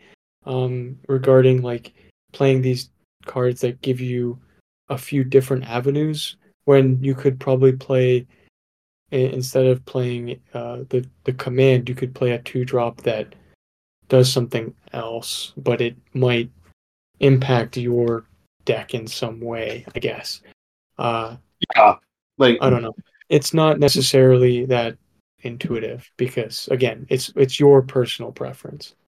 um, 0.47 0.99
regarding 1.07 1.63
like 1.63 1.93
playing 2.33 2.61
these 2.63 2.91
cards 3.27 3.61
that 3.61 3.81
give 3.81 4.01
you 4.01 4.41
a 4.89 4.99
few 4.99 5.23
different 5.23 5.65
avenues 5.65 6.37
when 6.69 7.03
you 7.03 7.15
could 7.15 7.41
probably 7.41 7.73
play 7.73 8.27
instead 9.11 9.65
of 9.65 9.83
playing 9.87 10.39
uh, 10.53 10.81
the 10.91 11.03
the 11.25 11.33
command, 11.33 11.89
you 11.89 11.95
could 11.95 12.15
play 12.15 12.33
a 12.33 12.39
two 12.43 12.65
drop 12.65 13.01
that 13.03 13.35
does 14.09 14.31
something 14.31 14.75
else, 14.93 15.55
but 15.57 15.81
it 15.81 15.97
might 16.13 16.51
impact 17.21 17.79
your 17.79 18.27
deck 18.67 18.93
in 18.93 19.07
some 19.07 19.41
way. 19.41 19.87
I 19.95 19.99
guess. 19.99 20.43
Uh, 20.99 21.37
yeah 21.75 21.95
like 22.39 22.59
I 22.61 22.71
don't 22.71 22.83
know. 22.83 22.95
It's 23.31 23.53
not 23.53 23.79
necessarily 23.79 24.65
that 24.67 24.97
intuitive 25.41 26.11
because 26.19 26.69
again, 26.69 27.07
it's 27.09 27.33
it's 27.37 27.59
your 27.59 27.81
personal 27.83 28.31
preference 28.31 28.85
when 28.91 28.93
it 28.93 28.93
comes 28.93 29.08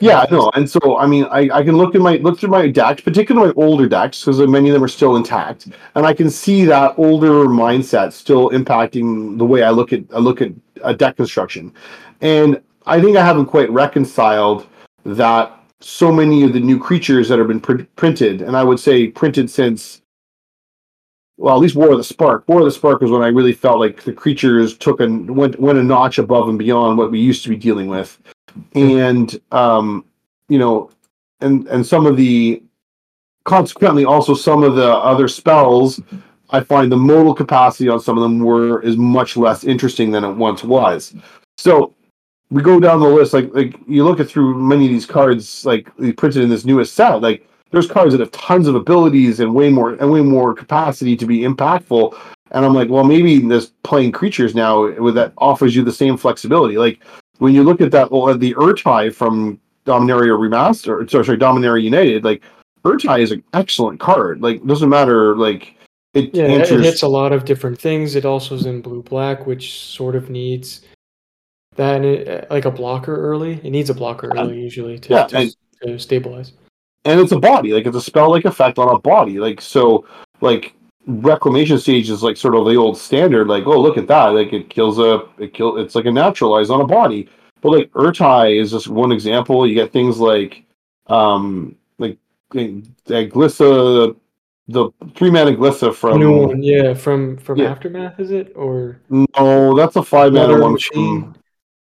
yeah 0.00 0.26
no 0.30 0.50
and 0.54 0.68
so 0.68 0.98
i 0.98 1.06
mean 1.06 1.24
i, 1.30 1.48
I 1.52 1.62
can 1.62 1.76
look 1.76 1.94
in 1.94 2.02
my 2.02 2.16
look 2.16 2.38
through 2.38 2.50
my 2.50 2.68
decks 2.68 3.00
particularly 3.00 3.48
my 3.48 3.62
older 3.62 3.88
decks 3.88 4.20
because 4.20 4.38
many 4.40 4.68
of 4.68 4.74
them 4.74 4.84
are 4.84 4.88
still 4.88 5.16
intact 5.16 5.68
and 5.94 6.06
i 6.06 6.12
can 6.12 6.30
see 6.30 6.64
that 6.64 6.94
older 6.98 7.46
mindset 7.46 8.12
still 8.12 8.50
impacting 8.50 9.38
the 9.38 9.44
way 9.44 9.62
i 9.62 9.70
look 9.70 9.92
at 9.92 10.02
i 10.14 10.18
look 10.18 10.40
at 10.42 10.52
a 10.82 10.94
deck 10.94 11.16
construction 11.16 11.72
and 12.20 12.60
i 12.86 13.00
think 13.00 13.16
i 13.16 13.24
haven't 13.24 13.46
quite 13.46 13.70
reconciled 13.70 14.66
that 15.04 15.56
so 15.80 16.12
many 16.12 16.42
of 16.42 16.52
the 16.52 16.60
new 16.60 16.78
creatures 16.78 17.28
that 17.28 17.38
have 17.38 17.48
been 17.48 17.60
pr- 17.60 17.82
printed 17.96 18.42
and 18.42 18.56
i 18.56 18.62
would 18.62 18.78
say 18.78 19.08
printed 19.08 19.50
since 19.50 20.02
well, 21.40 21.54
at 21.54 21.60
least 21.62 21.74
War 21.74 21.90
of 21.90 21.96
the 21.96 22.04
Spark. 22.04 22.46
War 22.48 22.58
of 22.58 22.66
the 22.66 22.70
Spark 22.70 23.00
was 23.00 23.10
when 23.10 23.22
I 23.22 23.28
really 23.28 23.54
felt 23.54 23.78
like 23.78 24.02
the 24.02 24.12
creatures 24.12 24.76
took 24.76 25.00
and 25.00 25.34
went 25.34 25.58
went 25.58 25.78
a 25.78 25.82
notch 25.82 26.18
above 26.18 26.50
and 26.50 26.58
beyond 26.58 26.98
what 26.98 27.10
we 27.10 27.18
used 27.18 27.42
to 27.44 27.48
be 27.48 27.56
dealing 27.56 27.88
with, 27.88 28.18
and 28.74 29.40
um, 29.52 30.04
you 30.48 30.58
know, 30.58 30.90
and 31.40 31.66
and 31.68 31.86
some 31.86 32.06
of 32.06 32.16
the 32.16 32.62
consequently 33.44 34.04
also 34.04 34.34
some 34.34 34.62
of 34.62 34.76
the 34.76 34.92
other 34.92 35.28
spells, 35.28 36.00
I 36.50 36.60
find 36.60 36.90
the 36.90 36.96
modal 36.96 37.34
capacity 37.34 37.88
on 37.88 38.00
some 38.00 38.18
of 38.18 38.22
them 38.22 38.40
were 38.40 38.82
is 38.82 38.96
much 38.96 39.36
less 39.36 39.64
interesting 39.64 40.10
than 40.10 40.24
it 40.24 40.32
once 40.32 40.62
was. 40.62 41.14
So 41.58 41.94
we 42.50 42.62
go 42.62 42.80
down 42.80 43.00
the 43.00 43.08
list, 43.08 43.32
like 43.32 43.52
like 43.54 43.74
you 43.86 44.04
look 44.04 44.20
at 44.20 44.28
through 44.28 44.54
many 44.54 44.86
of 44.86 44.90
these 44.90 45.06
cards, 45.06 45.64
like 45.64 45.88
printed 46.16 46.42
in 46.42 46.48
this 46.48 46.64
newest 46.64 46.94
set, 46.94 47.22
like 47.22 47.46
there's 47.70 47.86
cards 47.86 48.12
that 48.12 48.20
have 48.20 48.32
tons 48.32 48.66
of 48.66 48.74
abilities 48.74 49.40
and 49.40 49.54
way 49.54 49.70
more 49.70 49.92
and 49.92 50.10
way 50.10 50.20
more 50.20 50.54
capacity 50.54 51.16
to 51.16 51.26
be 51.26 51.40
impactful. 51.40 52.18
And 52.52 52.64
I'm 52.64 52.74
like, 52.74 52.88
well, 52.88 53.04
maybe 53.04 53.38
this 53.38 53.70
playing 53.84 54.10
creatures 54.10 54.56
now 54.56 54.90
that 55.12 55.32
offers 55.38 55.76
you 55.76 55.84
the 55.84 55.92
same 55.92 56.16
flexibility. 56.16 56.78
Like 56.78 57.00
when 57.40 57.54
you 57.54 57.64
look 57.64 57.80
at 57.80 57.90
that, 57.90 58.10
well, 58.12 58.36
the 58.38 58.54
Ertai 58.54 59.12
from 59.12 59.58
Dominaria 59.84 60.38
Remaster, 60.38 61.10
sorry, 61.10 61.24
sorry, 61.24 61.38
Dominaria 61.38 61.82
United, 61.82 62.22
like 62.24 62.42
Ertai 62.84 63.20
is 63.20 63.32
an 63.32 63.42
excellent 63.54 63.98
card. 63.98 64.40
Like 64.40 64.64
doesn't 64.64 64.88
matter, 64.88 65.36
like 65.36 65.74
it 66.14 66.34
Yeah, 66.34 66.44
it 66.44 66.68
hits 66.68 67.02
a 67.02 67.08
lot 67.08 67.32
of 67.32 67.44
different 67.44 67.78
things. 67.80 68.14
It 68.14 68.24
also 68.24 68.54
is 68.54 68.66
in 68.66 68.80
blue 68.80 69.02
black, 69.02 69.46
which 69.46 69.78
sort 69.80 70.14
of 70.16 70.30
needs 70.30 70.82
that 71.76 72.04
it, 72.04 72.28
uh, 72.28 72.46
like 72.54 72.64
a 72.64 72.70
blocker 72.70 73.14
early. 73.16 73.60
It 73.64 73.70
needs 73.70 73.90
a 73.90 73.94
blocker 73.94 74.30
Yeah. 74.34 74.42
early 74.42 74.60
usually 74.60 74.98
to, 74.98 75.08
Yeah, 75.12 75.26
to, 75.26 75.36
and- 75.38 75.56
to 75.82 75.98
stabilize. 75.98 76.52
and 77.06 77.18
it's 77.18 77.32
a 77.32 77.38
body 77.40 77.72
like 77.72 77.86
it's 77.86 77.96
a 77.96 78.02
spell 78.02 78.30
like 78.30 78.44
effect 78.44 78.78
on 78.78 78.94
a 78.94 78.98
body 78.98 79.38
like 79.40 79.62
so 79.62 80.04
like 80.42 80.74
reclamation 81.10 81.78
sage 81.78 82.10
is 82.10 82.22
like 82.22 82.36
sort 82.36 82.54
of 82.54 82.64
the 82.66 82.76
old 82.76 82.96
standard 82.96 83.48
like 83.48 83.66
oh 83.66 83.80
look 83.80 83.96
at 83.98 84.06
that 84.06 84.26
like 84.28 84.52
it 84.52 84.70
kills 84.70 84.98
a 84.98 85.26
it 85.38 85.52
kill 85.54 85.76
it's 85.78 85.94
like 85.94 86.06
a 86.06 86.12
naturalize 86.12 86.70
on 86.70 86.80
a 86.80 86.86
body. 86.86 87.28
But 87.60 87.70
like 87.70 87.90
ertai 87.92 88.60
is 88.60 88.70
just 88.70 88.88
one 88.88 89.12
example. 89.12 89.66
You 89.66 89.74
get 89.74 89.92
things 89.92 90.18
like 90.18 90.64
um 91.06 91.76
like 91.98 92.18
uh, 92.54 93.26
glissa 93.34 94.16
the 94.68 94.90
three 95.14 95.30
mana 95.30 95.52
glissa 95.52 95.92
from 95.94 96.20
New 96.20 96.46
one, 96.46 96.62
yeah, 96.62 96.94
from 96.94 97.36
from 97.38 97.58
Yeah. 97.58 97.70
aftermath, 97.70 98.20
is 98.20 98.30
it 98.30 98.52
or? 98.54 99.00
No 99.08 99.74
that's 99.76 99.96
a 99.96 100.02
five 100.02 100.32
mana 100.32 100.44
Another 100.44 100.62
one 100.62 100.72
machine? 100.72 101.22
from 101.22 101.34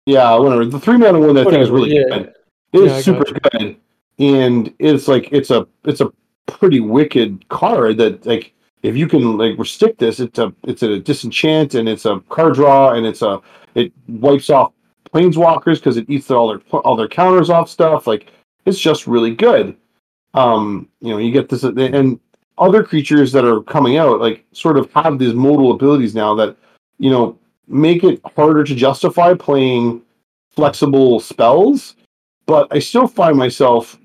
yeah 0.06 0.36
whatever. 0.36 0.66
The 0.66 0.80
three 0.80 0.98
mana 0.98 1.20
one 1.20 1.38
i 1.38 1.44
thing 1.44 1.62
is 1.62 1.70
really 1.70 1.96
yeah. 1.96 2.04
good. 2.10 2.34
It 2.74 2.80
is 2.80 2.92
Yeah, 2.92 2.98
I 2.98 3.02
super 3.02 3.26
good, 3.52 3.78
and 4.20 4.74
it's 4.80 5.08
like 5.08 5.30
it's 5.32 5.52
a 5.52 5.68
it's 5.86 6.02
a 6.02 6.12
pretty 6.46 6.80
wicked 6.80 7.48
card 7.50 7.98
that 7.98 8.26
like 8.26 8.54
if 8.84 8.96
you 8.96 9.08
can 9.08 9.38
like 9.38 9.58
restrict 9.58 10.00
this, 10.00 10.20
it's 10.20 10.40
a 10.40 10.54
it's 10.64 10.84
a 10.84 11.00
disenchant 11.00 11.74
and 11.76 11.90
it's 11.90 12.06
a 12.06 12.20
card 12.30 12.56
draw 12.56 12.94
and 12.94 13.06
it's 13.06 13.22
a 13.22 13.42
it 13.76 13.92
wipes 14.08 14.50
off 14.50 14.74
planeswalkers 15.14 15.76
because 15.76 15.98
it 15.98 16.10
eats 16.10 16.30
all 16.32 16.48
their 16.48 16.60
all 16.72 16.96
their 16.96 17.08
counters 17.08 17.50
off 17.50 17.70
stuff. 17.70 18.08
Like 18.08 18.32
it's 18.66 18.80
just 18.80 19.08
really 19.08 19.34
good. 19.34 19.76
Um, 20.34 20.90
you 21.02 21.10
know, 21.10 21.18
you 21.18 21.32
get 21.32 21.50
this 21.50 21.64
and 21.64 22.20
other 22.58 22.84
creatures 22.84 23.32
that 23.32 23.46
are 23.46 23.62
coming 23.62 23.98
out 23.98 24.20
like 24.20 24.46
sort 24.52 24.78
of 24.78 24.92
have 24.94 25.20
these 25.20 25.34
modal 25.34 25.72
abilities 25.72 26.16
now 26.16 26.34
that 26.36 26.56
you 27.00 27.10
know 27.10 27.38
make 27.68 28.04
it 28.04 28.22
harder 28.36 28.64
to 28.64 28.76
justify 28.76 29.34
playing 29.34 30.02
flexible 30.52 31.20
spells, 31.20 31.96
but 32.46 32.68
I 32.72 32.80
still 32.80 33.08
find 33.08 33.38
myself 33.38 33.98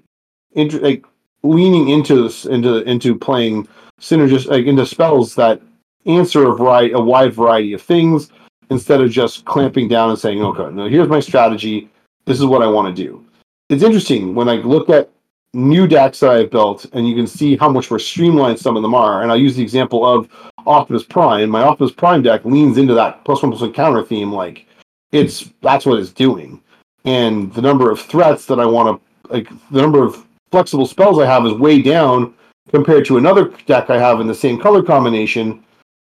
inter- 0.52 0.80
like 0.80 1.04
leaning 1.42 1.88
into 1.88 2.22
this 2.24 2.44
into 2.44 2.82
into 2.82 3.18
playing 3.18 3.68
synergist 4.02 4.48
like 4.48 4.66
into 4.66 4.84
spells 4.84 5.34
that 5.36 5.62
answer 6.04 6.50
a 6.50 6.56
variety 6.56 6.92
a 6.92 7.00
wide 7.00 7.32
variety 7.32 7.72
of 7.72 7.80
things 7.80 8.30
instead 8.68 9.00
of 9.00 9.10
just 9.10 9.44
clamping 9.44 9.86
down 9.86 10.10
and 10.10 10.18
saying, 10.18 10.42
okay, 10.42 10.74
no, 10.74 10.88
here's 10.88 11.08
my 11.08 11.20
strategy. 11.20 11.88
This 12.26 12.38
is 12.38 12.46
what 12.46 12.62
I 12.62 12.66
want 12.66 12.94
to 12.94 13.02
do. 13.02 13.24
It's 13.68 13.82
interesting 13.82 14.34
when 14.34 14.48
I 14.48 14.56
look 14.56 14.90
at 14.90 15.10
new 15.54 15.86
decks 15.86 16.20
that 16.20 16.30
I've 16.30 16.50
built, 16.50 16.86
and 16.94 17.06
you 17.06 17.14
can 17.14 17.26
see 17.26 17.56
how 17.56 17.68
much 17.68 17.90
more 17.90 17.98
streamlined 17.98 18.58
some 18.58 18.76
of 18.76 18.82
them 18.82 18.94
are. 18.94 19.22
And 19.22 19.30
I'll 19.30 19.38
use 19.38 19.56
the 19.56 19.62
example 19.62 20.04
of 20.04 20.28
Optimus 20.66 21.04
Prime. 21.04 21.50
My 21.50 21.62
Optimus 21.62 21.92
Prime 21.92 22.22
deck 22.22 22.44
leans 22.44 22.78
into 22.78 22.94
that 22.94 23.24
plus 23.24 23.42
one 23.42 23.52
plus 23.52 23.62
one 23.62 23.72
counter 23.72 24.02
theme. 24.02 24.32
Like 24.32 24.66
it's 25.12 25.50
that's 25.60 25.86
what 25.86 25.98
it's 25.98 26.10
doing. 26.10 26.60
And 27.04 27.52
the 27.54 27.62
number 27.62 27.90
of 27.90 28.00
threats 28.00 28.46
that 28.46 28.58
I 28.58 28.66
want 28.66 29.00
to 29.00 29.32
like 29.32 29.48
the 29.70 29.80
number 29.80 30.02
of 30.02 30.24
flexible 30.50 30.86
spells 30.86 31.18
I 31.18 31.26
have 31.26 31.46
is 31.46 31.52
way 31.52 31.80
down 31.82 32.34
compared 32.70 33.04
to 33.06 33.18
another 33.18 33.52
deck 33.66 33.90
I 33.90 33.98
have 33.98 34.20
in 34.20 34.26
the 34.26 34.34
same 34.34 34.58
color 34.58 34.82
combination 34.82 35.64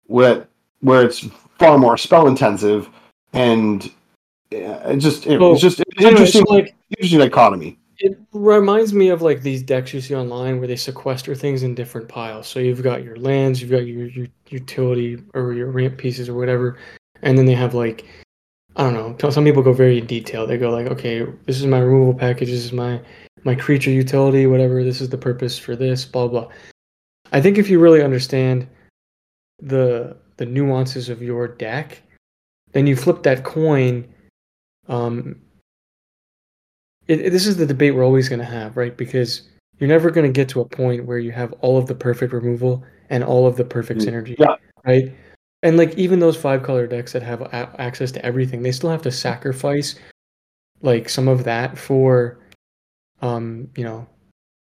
where 0.05 0.47
where 0.81 1.03
it's 1.03 1.27
far 1.57 1.77
more 1.77 1.97
spell 1.97 2.27
intensive 2.27 2.89
and 3.33 3.91
uh, 4.53 4.79
it 4.89 4.97
just 4.97 5.27
it, 5.27 5.41
it's 5.41 5.61
just 5.61 5.79
it's 5.79 5.89
anyway, 5.97 6.11
interesting 6.11 6.45
so, 6.45 6.53
like- 6.53 6.75
interesting 6.91 7.19
dichotomy. 7.19 7.77
It 7.99 8.15
reminds 8.31 8.93
me 8.93 9.09
of 9.09 9.23
like 9.23 9.41
these 9.41 9.63
decks 9.63 9.91
you 9.91 10.01
see 10.01 10.13
online 10.15 10.59
where 10.59 10.67
they 10.67 10.75
sequester 10.75 11.33
things 11.33 11.63
in 11.63 11.73
different 11.73 12.07
piles. 12.07 12.47
So 12.47 12.59
you've 12.59 12.83
got 12.83 13.03
your 13.03 13.17
lands, 13.17 13.59
you've 13.59 13.71
got 13.71 13.87
your, 13.87 14.05
your 14.05 14.27
utility 14.49 15.17
or 15.33 15.53
your 15.53 15.71
ramp 15.71 15.97
pieces 15.97 16.29
or 16.29 16.35
whatever, 16.35 16.77
and 17.23 17.35
then 17.35 17.47
they 17.47 17.55
have 17.55 17.73
like 17.73 18.05
I 18.77 18.83
don't 18.83 19.21
know. 19.21 19.29
Some 19.31 19.43
people 19.43 19.63
go 19.63 19.73
very 19.73 19.97
in 19.97 20.05
detail. 20.05 20.45
They 20.45 20.57
go 20.57 20.69
like, 20.69 20.87
okay, 20.87 21.25
this 21.45 21.59
is 21.59 21.65
my 21.65 21.79
removal 21.79 22.13
package. 22.13 22.49
This 22.49 22.63
is 22.63 22.71
my 22.73 23.01
my 23.43 23.55
creature 23.55 23.89
utility, 23.91 24.45
whatever. 24.45 24.83
This 24.83 25.01
is 25.01 25.09
the 25.09 25.17
purpose 25.17 25.57
for 25.57 25.75
this. 25.75 26.05
Blah 26.05 26.27
blah. 26.27 26.47
I 27.31 27.41
think 27.41 27.57
if 27.57 27.69
you 27.69 27.79
really 27.79 28.01
understand 28.03 28.67
the 29.59 30.15
the 30.37 30.45
nuances 30.45 31.09
of 31.09 31.21
your 31.23 31.47
deck, 31.47 32.01
then 32.73 32.85
you 32.85 32.95
flip 32.95 33.23
that 33.23 33.43
coin. 33.43 34.07
Um, 34.87 35.41
it, 37.07 37.21
it- 37.21 37.29
this 37.31 37.47
is 37.47 37.57
the 37.57 37.65
debate 37.65 37.95
we're 37.95 38.05
always 38.05 38.29
going 38.29 38.39
to 38.39 38.45
have, 38.45 38.77
right? 38.77 38.95
Because 38.95 39.41
you're 39.79 39.89
never 39.89 40.11
going 40.11 40.25
to 40.25 40.31
get 40.31 40.49
to 40.49 40.61
a 40.61 40.65
point 40.65 41.05
where 41.05 41.17
you 41.19 41.31
have 41.31 41.51
all 41.61 41.77
of 41.77 41.87
the 41.87 41.95
perfect 41.95 42.31
removal 42.33 42.83
and 43.09 43.23
all 43.23 43.47
of 43.47 43.57
the 43.57 43.63
perfect 43.65 44.01
Mm, 44.01 44.07
synergy, 44.07 44.35
yeah. 44.39 44.55
right? 44.85 45.13
And 45.63 45.77
like 45.77 45.95
even 45.97 46.19
those 46.19 46.37
five 46.37 46.63
color 46.63 46.87
decks 46.87 47.13
that 47.13 47.23
have 47.23 47.41
a- 47.41 47.75
access 47.79 48.11
to 48.11 48.25
everything, 48.25 48.61
they 48.61 48.71
still 48.71 48.89
have 48.89 49.01
to 49.03 49.11
sacrifice 49.11 49.95
like 50.81 51.09
some 51.09 51.27
of 51.27 51.43
that 51.45 51.77
for, 51.77 52.37
um, 53.21 53.69
you 53.75 53.83
know, 53.83 54.07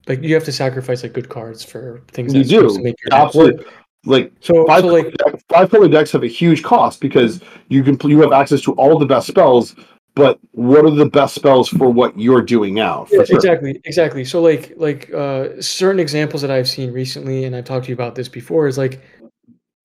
like 0.07 0.23
you 0.23 0.35
have 0.35 0.45
to 0.45 0.53
sacrifice 0.53 1.03
like 1.03 1.13
good 1.15 1.29
cards 1.29 1.65
for 1.65 2.03
things 2.09 2.35
You 2.35 2.45
do. 2.45 2.69
to 2.69 2.83
make 2.83 2.97
your. 3.05 3.19
Absolutely. 3.19 3.65
Like 4.05 4.33
So, 4.41 4.67
five 4.67 4.83
so 4.83 4.89
color 4.89 5.03
like 5.25 5.43
five 5.49 5.71
color 5.71 5.89
decks 5.89 6.11
have 6.11 6.25
a 6.25 6.29
huge 6.29 6.63
cost 6.65 7.01
because 7.01 7.41
you 7.69 7.85
can 7.85 7.97
you 8.11 8.21
have 8.21 8.33
access 8.33 8.61
to 8.63 8.73
all 8.73 8.99
the 8.99 9.07
best 9.07 9.29
spells, 9.29 9.77
but 10.15 10.41
what 10.51 10.85
are 10.85 10.91
the 10.91 11.07
best 11.07 11.37
spells 11.37 11.69
for 11.69 11.89
what 11.89 12.19
you're 12.19 12.43
doing 12.43 12.75
now? 12.75 13.07
Yeah, 13.13 13.23
sure. 13.23 13.37
exactly, 13.37 13.81
exactly. 13.85 14.25
So 14.25 14.43
like 14.43 14.73
like 14.77 15.13
uh, 15.15 15.61
certain 15.63 16.01
examples 16.01 16.43
that 16.43 16.51
I've 16.51 16.69
seen 16.69 16.93
recently, 16.93 17.45
and 17.45 17.55
I've 17.55 17.65
talked 17.65 17.85
to 17.85 17.89
you 17.91 17.95
about 17.95 18.17
this 18.17 18.29
before, 18.29 18.67
is 18.67 18.77
like 18.77 19.01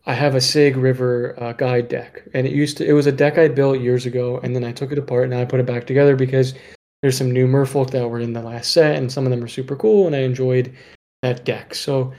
I 0.07 0.13
have 0.13 0.35
a 0.35 0.39
Sygg 0.39 0.81
River 0.81 1.35
uh, 1.37 1.51
guide 1.51 1.89
deck, 1.89 2.23
and 2.33 2.47
it 2.47 2.53
used 2.53 2.77
to 2.77 2.87
it 2.87 2.93
was 2.93 3.07
a 3.07 3.11
deck 3.11 3.37
I 3.37 3.49
built 3.49 3.81
years 3.81 4.05
ago, 4.05 4.39
and 4.41 4.55
then 4.55 4.63
I 4.63 4.71
took 4.71 4.93
it 4.93 4.97
apart 4.97 5.25
and 5.25 5.35
I 5.35 5.43
put 5.43 5.59
it 5.59 5.65
back 5.65 5.85
together 5.85 6.15
because 6.15 6.53
there's 7.01 7.17
some 7.17 7.29
new 7.29 7.45
Merfolk 7.45 7.91
that 7.91 8.07
were 8.07 8.21
in 8.21 8.31
the 8.31 8.41
last 8.41 8.71
set, 8.71 8.95
and 8.95 9.11
some 9.11 9.25
of 9.25 9.31
them 9.31 9.43
are 9.43 9.49
super 9.49 9.75
cool, 9.75 10.07
and 10.07 10.15
I 10.15 10.19
enjoyed 10.19 10.73
that 11.23 11.43
deck. 11.43 11.75
So 11.75 12.13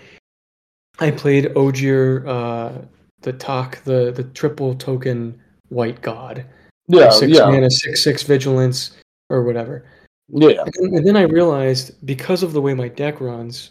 I 1.01 1.11
played 1.11 1.47
Ojer, 1.55 2.27
uh, 2.29 2.83
the 3.23 3.33
talk, 3.33 3.83
the 3.85 4.13
the 4.13 4.25
triple 4.25 4.75
token 4.75 5.41
white 5.71 6.03
god, 6.03 6.45
Yeah, 6.89 7.09
six 7.09 7.33
yeah, 7.39 7.47
mana, 7.47 7.71
six 7.71 8.05
six 8.05 8.23
vigilance 8.23 8.99
or 9.31 9.45
whatever. 9.45 9.87
yeah. 10.29 10.63
And 10.77 10.95
and 10.95 11.07
then 11.07 11.17
I 11.17 11.23
realized 11.23 12.05
because 12.05 12.43
of 12.43 12.53
the 12.53 12.61
way 12.61 12.75
my 12.75 12.89
deck 12.89 13.23
runs, 13.23 13.71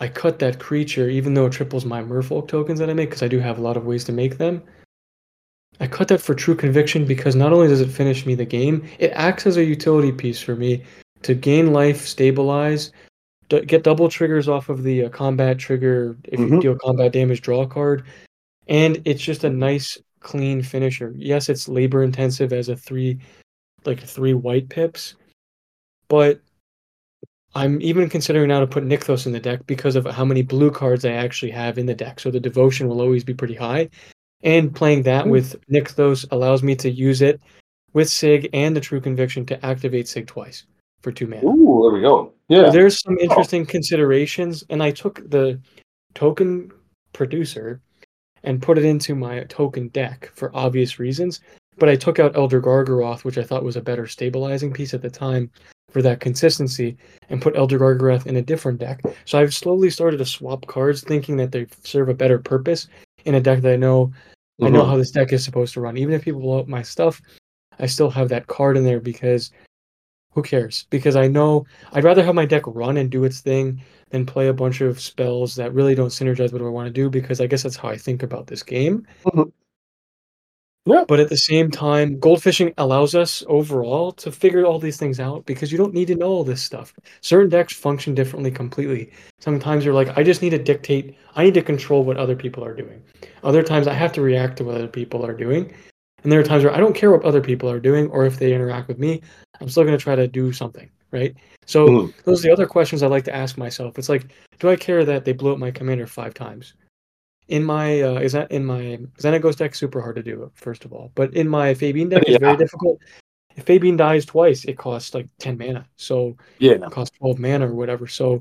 I 0.00 0.08
cut 0.08 0.38
that 0.38 0.58
creature, 0.58 1.08
even 1.08 1.34
though 1.34 1.46
it 1.46 1.52
triples 1.52 1.84
my 1.84 2.02
Merfolk 2.02 2.48
tokens 2.48 2.78
that 2.78 2.88
I 2.88 2.94
make, 2.94 3.10
because 3.10 3.22
I 3.22 3.28
do 3.28 3.38
have 3.38 3.58
a 3.58 3.62
lot 3.62 3.76
of 3.76 3.84
ways 3.84 4.02
to 4.04 4.12
make 4.12 4.38
them. 4.38 4.62
I 5.78 5.86
cut 5.86 6.08
that 6.08 6.20
for 6.20 6.34
true 6.34 6.54
conviction 6.54 7.04
because 7.06 7.36
not 7.36 7.52
only 7.52 7.68
does 7.68 7.80
it 7.80 7.90
finish 7.90 8.26
me 8.26 8.34
the 8.34 8.44
game, 8.44 8.86
it 8.98 9.12
acts 9.14 9.46
as 9.46 9.56
a 9.56 9.64
utility 9.64 10.12
piece 10.12 10.40
for 10.40 10.56
me 10.56 10.84
to 11.22 11.34
gain 11.34 11.72
life, 11.72 12.06
stabilize, 12.06 12.92
d- 13.48 13.64
get 13.64 13.82
double 13.82 14.08
triggers 14.08 14.48
off 14.48 14.68
of 14.68 14.82
the 14.82 15.04
uh, 15.04 15.08
combat 15.10 15.58
trigger 15.58 16.16
if 16.24 16.40
you 16.40 16.46
Mhm. 16.46 16.60
deal 16.62 16.76
combat 16.76 17.12
damage, 17.12 17.40
draw 17.42 17.62
a 17.62 17.66
card, 17.66 18.04
and 18.68 19.00
it's 19.04 19.22
just 19.22 19.44
a 19.44 19.50
nice, 19.50 19.98
clean 20.20 20.62
finisher. 20.62 21.14
Yes, 21.16 21.48
it's 21.48 21.68
labor 21.68 22.02
intensive 22.02 22.52
as 22.52 22.68
a 22.68 22.76
three, 22.76 23.18
like 23.86 24.00
three 24.00 24.34
white 24.34 24.68
pips, 24.68 25.14
but 26.08 26.40
I'm 27.54 27.80
even 27.82 28.08
considering 28.08 28.48
now 28.48 28.60
to 28.60 28.66
put 28.66 28.84
Nykthos 28.84 29.26
in 29.26 29.32
the 29.32 29.40
deck 29.40 29.66
because 29.66 29.96
of 29.96 30.06
how 30.06 30.24
many 30.24 30.42
blue 30.42 30.70
cards 30.70 31.04
I 31.04 31.12
actually 31.12 31.50
have 31.50 31.78
in 31.78 31.86
the 31.86 31.94
deck. 31.94 32.20
So 32.20 32.30
the 32.30 32.38
devotion 32.40 32.88
will 32.88 33.00
always 33.00 33.24
be 33.24 33.34
pretty 33.34 33.54
high. 33.54 33.90
And 34.42 34.74
playing 34.74 35.02
that 35.02 35.24
Hmm. 35.24 35.30
with 35.30 35.60
Nykthos 35.68 36.26
allows 36.30 36.62
me 36.62 36.74
to 36.76 36.90
use 36.90 37.22
it 37.22 37.40
with 37.92 38.08
Sygg 38.08 38.48
and 38.52 38.74
the 38.74 38.80
True 38.80 39.00
Conviction 39.00 39.44
to 39.46 39.66
activate 39.66 40.06
Sygg 40.06 40.26
twice 40.26 40.64
for 41.02 41.10
two 41.10 41.26
mana. 41.26 41.44
Ooh, 41.44 41.82
there 41.82 41.94
we 41.94 42.00
go. 42.00 42.32
So 42.50 42.62
Yeah, 42.62 42.70
there's 42.70 43.00
some 43.02 43.18
interesting 43.18 43.66
considerations, 43.66 44.64
and 44.70 44.82
I 44.82 44.90
took 44.92 45.28
the 45.28 45.60
token 46.14 46.70
producer 47.12 47.80
and 48.44 48.62
put 48.62 48.78
it 48.78 48.84
into 48.84 49.14
my 49.14 49.44
token 49.44 49.88
deck 49.88 50.30
for 50.34 50.50
obvious 50.54 50.98
reasons. 50.98 51.40
But 51.78 51.88
I 51.88 51.96
took 51.96 52.18
out 52.18 52.36
Elder 52.36 52.60
Gargaroth, 52.60 53.24
which 53.24 53.38
I 53.38 53.42
thought 53.42 53.64
was 53.64 53.76
a 53.76 53.80
better 53.82 54.06
stabilizing 54.06 54.72
piece 54.72 54.94
at 54.94 55.02
the 55.02 55.10
time 55.10 55.50
for 55.90 56.02
that 56.02 56.20
consistency, 56.20 56.96
and 57.28 57.42
put 57.42 57.56
Elder 57.56 57.78
Gargaroth 57.78 58.26
in 58.26 58.36
a 58.36 58.42
different 58.42 58.78
deck. 58.78 59.00
So 59.24 59.38
I've 59.38 59.54
slowly 59.54 59.90
started 59.90 60.18
to 60.18 60.24
swap 60.24 60.66
cards, 60.66 61.02
thinking 61.02 61.36
that 61.36 61.52
they 61.52 61.66
serve 61.82 62.08
a 62.08 62.14
better 62.14 62.38
purpose 62.38 62.88
in 63.24 63.34
a 63.34 63.40
deck 63.40 63.60
that 63.62 63.72
I 63.72 63.76
know 63.76 64.12
I 64.62 64.68
know 64.68 64.82
Mhm. 64.82 64.88
how 64.88 64.96
this 64.98 65.10
deck 65.10 65.32
is 65.32 65.42
supposed 65.42 65.72
to 65.72 65.80
run. 65.80 65.96
Even 65.96 66.12
if 66.12 66.22
people 66.22 66.42
blow 66.42 66.58
up 66.60 66.68
my 66.68 66.82
stuff, 66.82 67.22
I 67.78 67.86
still 67.86 68.10
have 68.10 68.28
that 68.28 68.46
card 68.46 68.76
in 68.76 68.84
there 68.84 69.00
because 69.00 69.50
who 70.32 70.42
cares? 70.42 70.86
Because 70.90 71.16
I 71.16 71.28
know 71.28 71.64
I'd 71.92 72.04
rather 72.04 72.22
have 72.22 72.34
my 72.34 72.44
deck 72.44 72.64
run 72.66 72.98
and 72.98 73.08
do 73.08 73.24
its 73.24 73.40
thing 73.40 73.80
than 74.10 74.26
play 74.26 74.48
a 74.48 74.52
bunch 74.52 74.82
of 74.82 75.00
spells 75.00 75.54
that 75.54 75.72
really 75.72 75.94
don't 75.94 76.08
synergize 76.08 76.52
with 76.52 76.60
what 76.60 76.68
I 76.68 76.70
want 76.70 76.88
to 76.88 76.92
do 76.92 77.08
because 77.08 77.40
I 77.40 77.46
guess 77.46 77.62
that's 77.62 77.76
how 77.76 77.88
I 77.88 77.96
think 77.96 78.22
about 78.22 78.48
this 78.48 78.62
game. 78.62 79.06
Mhm. 79.24 79.50
Yeah. 80.86 81.04
But 81.06 81.20
at 81.20 81.28
the 81.28 81.36
same 81.36 81.70
time, 81.70 82.18
goldfishing 82.18 82.72
allows 82.78 83.14
us 83.14 83.44
overall 83.48 84.12
to 84.12 84.32
figure 84.32 84.64
all 84.64 84.78
these 84.78 84.96
things 84.96 85.20
out 85.20 85.44
because 85.44 85.70
you 85.70 85.78
don't 85.78 85.92
need 85.94 86.06
to 86.08 86.14
know 86.14 86.28
all 86.28 86.44
this 86.44 86.62
stuff. 86.62 86.92
Certain 87.20 87.50
decks 87.50 87.74
function 87.74 88.14
differently 88.14 88.50
completely. 88.50 89.12
Sometimes 89.40 89.84
you're 89.84 89.94
like, 89.94 90.16
I 90.16 90.22
just 90.22 90.40
need 90.42 90.50
to 90.50 90.58
dictate, 90.58 91.16
I 91.36 91.44
need 91.44 91.54
to 91.54 91.62
control 91.62 92.02
what 92.04 92.16
other 92.16 92.34
people 92.34 92.64
are 92.64 92.74
doing. 92.74 93.02
Other 93.44 93.62
times 93.62 93.86
I 93.86 93.92
have 93.94 94.12
to 94.14 94.22
react 94.22 94.56
to 94.58 94.64
what 94.64 94.76
other 94.76 94.88
people 94.88 95.24
are 95.24 95.34
doing. 95.34 95.72
And 96.22 96.32
there 96.32 96.40
are 96.40 96.44
times 96.44 96.64
where 96.64 96.74
I 96.74 96.78
don't 96.80 96.94
care 96.94 97.10
what 97.10 97.24
other 97.24 97.40
people 97.42 97.70
are 97.70 97.80
doing 97.80 98.08
or 98.10 98.24
if 98.26 98.38
they 98.38 98.54
interact 98.54 98.88
with 98.88 98.98
me, 98.98 99.20
I'm 99.60 99.68
still 99.68 99.84
going 99.84 99.96
to 99.96 100.02
try 100.02 100.16
to 100.16 100.28
do 100.28 100.52
something, 100.52 100.90
right? 101.12 101.34
So 101.66 101.86
Mhm. 101.88 102.14
those 102.24 102.40
are 102.40 102.48
the 102.48 102.52
other 102.52 102.66
questions 102.66 103.02
I 103.02 103.06
like 103.06 103.24
to 103.24 103.34
ask 103.34 103.56
myself. 103.58 103.98
It's 103.98 104.08
like, 104.08 104.26
do 104.58 104.68
I 104.70 104.76
care 104.76 105.04
that 105.04 105.24
they 105.24 105.32
blew 105.32 105.52
up 105.52 105.58
my 105.58 105.70
commander 105.70 106.06
five 106.06 106.34
times? 106.34 106.74
In 107.50 107.64
my 107.64 108.00
uh, 108.00 108.20
is 108.20 108.32
that 108.32 108.50
in 108.52 108.64
my 108.64 108.98
Xenagos 109.18 109.56
deck 109.56 109.74
super 109.74 110.00
hard 110.00 110.16
to 110.16 110.22
do 110.22 110.50
first 110.54 110.84
of 110.84 110.92
all, 110.92 111.10
but 111.16 111.34
in 111.34 111.48
my 111.48 111.74
Fabian 111.74 112.08
deck 112.08 112.22
it's 112.26 112.38
very 112.38 112.56
difficult. 112.56 112.98
If 113.56 113.64
Fabian 113.64 113.96
dies 113.96 114.24
twice, 114.24 114.64
it 114.64 114.78
costs 114.78 115.14
like 115.14 115.28
ten 115.38 115.58
mana, 115.58 115.84
so 115.96 116.36
yeah. 116.60 116.72
it 116.72 116.90
costs 116.92 117.18
twelve 117.18 117.40
mana 117.40 117.68
or 117.68 117.74
whatever. 117.74 118.06
So 118.06 118.40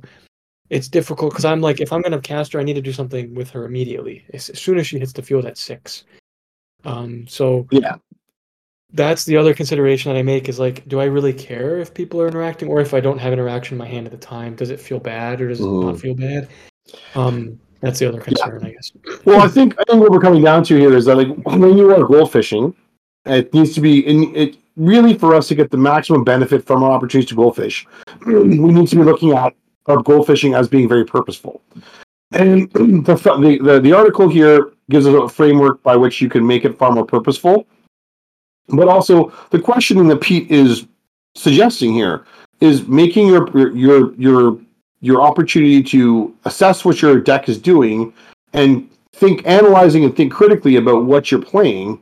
it's 0.70 0.88
difficult 0.88 1.32
because 1.32 1.46
I'm 1.46 1.60
like, 1.60 1.82
if 1.82 1.92
I'm 1.92 2.04
gonna 2.04 2.22
cast 2.22 2.54
her, 2.54 2.60
I 2.60 2.64
need 2.64 2.76
to 2.76 2.82
do 2.82 2.94
something 2.94 3.34
with 3.34 3.50
her 3.50 3.66
immediately 3.66 4.26
as, 4.32 4.50
as 4.50 4.62
soon 4.62 4.78
as 4.78 4.86
she 4.86 5.00
hits 5.00 5.14
the 5.14 5.24
field 5.24 5.46
at 5.46 5.58
six. 5.58 6.04
Um, 6.86 7.26
so 7.28 7.68
Yeah. 7.72 7.96
that's 8.94 9.26
the 9.26 9.38
other 9.38 9.56
consideration 9.56 10.14
that 10.14 10.20
I 10.20 10.24
make 10.24 10.48
is 10.48 10.60
like, 10.60 10.88
do 10.88 11.00
I 11.00 11.06
really 11.06 11.34
care 11.34 11.80
if 11.80 11.96
people 11.96 12.22
are 12.22 12.28
interacting, 12.28 12.70
or 12.70 12.80
if 12.80 12.94
I 12.94 13.00
don't 13.00 13.18
have 13.18 13.34
interaction 13.34 13.74
in 13.74 13.80
my 13.80 13.88
hand 13.88 14.06
at 14.06 14.12
the 14.12 14.20
time, 14.20 14.56
does 14.56 14.70
it 14.70 14.80
feel 14.80 15.00
bad 15.00 15.42
or 15.42 15.48
does 15.50 15.60
it 15.60 15.66
not 15.66 16.00
feel 16.00 16.14
bad? 16.14 16.48
Um, 17.16 17.60
that's 17.82 18.00
the 18.00 18.08
other 18.08 18.20
concern, 18.20 18.66
I 18.66 18.72
guess. 18.72 18.92
Well, 19.26 19.42
I 19.42 19.48
think 19.48 19.76
I 19.80 19.84
think 19.84 20.02
what 20.02 20.12
we're 20.12 20.20
coming 20.20 20.44
down 20.44 20.64
to 20.66 20.78
here 20.78 20.96
is 20.96 21.06
that 21.06 21.16
like 21.16 21.28
when 21.46 21.78
you 21.78 21.94
are 21.94 22.04
gold 22.06 22.32
fishing, 22.32 22.76
it 23.26 23.54
needs 23.54 23.74
to 23.76 23.82
be 23.82 24.06
in 24.06 24.36
it 24.36 24.58
really 24.76 25.18
for 25.18 25.36
us 25.36 25.48
to 25.50 25.56
get 25.56 25.72
the 25.72 25.78
maximum 25.78 26.24
benefit 26.24 26.66
from 26.66 26.84
our 26.84 26.92
opportunities 26.92 27.30
to 27.30 27.36
goldfish. 27.36 27.86
We 28.26 28.44
need 28.44 28.88
to 28.90 28.96
be 28.96 29.04
looking 29.04 29.32
at 29.32 29.54
our 29.86 30.02
gold 30.02 30.28
fishing 30.28 30.54
as 30.54 30.68
being 30.68 30.88
very 30.88 31.06
purposeful. 31.06 31.62
And 32.32 32.72
the, 32.74 33.16
the 33.16 33.60
the 33.64 33.80
the 33.80 33.94
article 33.94 34.28
here 34.28 34.72
gives 34.90 35.08
us 35.08 35.16
a 35.16 35.30
framework 35.30 35.82
by 35.84 35.96
which 35.96 36.22
you 36.22 36.30
can 36.30 36.46
make 36.46 36.66
it 36.66 36.78
far 36.78 36.92
more 36.92 37.06
purposeful. 37.06 37.68
But 38.68 38.88
also 38.88 39.32
the 39.52 39.60
questioning 39.60 40.08
that 40.10 40.22
Pete 40.22 40.50
is 40.52 40.86
suggesting 41.36 41.94
here 41.94 42.26
is 42.60 42.88
making 42.88 43.28
your 43.28 43.76
your 43.76 44.14
your 44.16 44.60
your 45.02 45.22
opportunity 45.22 45.82
to 45.82 46.36
assess 46.46 46.84
what 46.84 47.02
your 47.02 47.20
deck 47.20 47.50
is 47.50 47.58
doing 47.58 48.14
and 48.54 48.90
think 49.14 49.46
analyzing 49.46 50.04
and 50.04 50.16
think 50.16 50.32
critically 50.32 50.76
about 50.76 51.06
what 51.06 51.32
you're 51.32 51.42
playing 51.42 52.02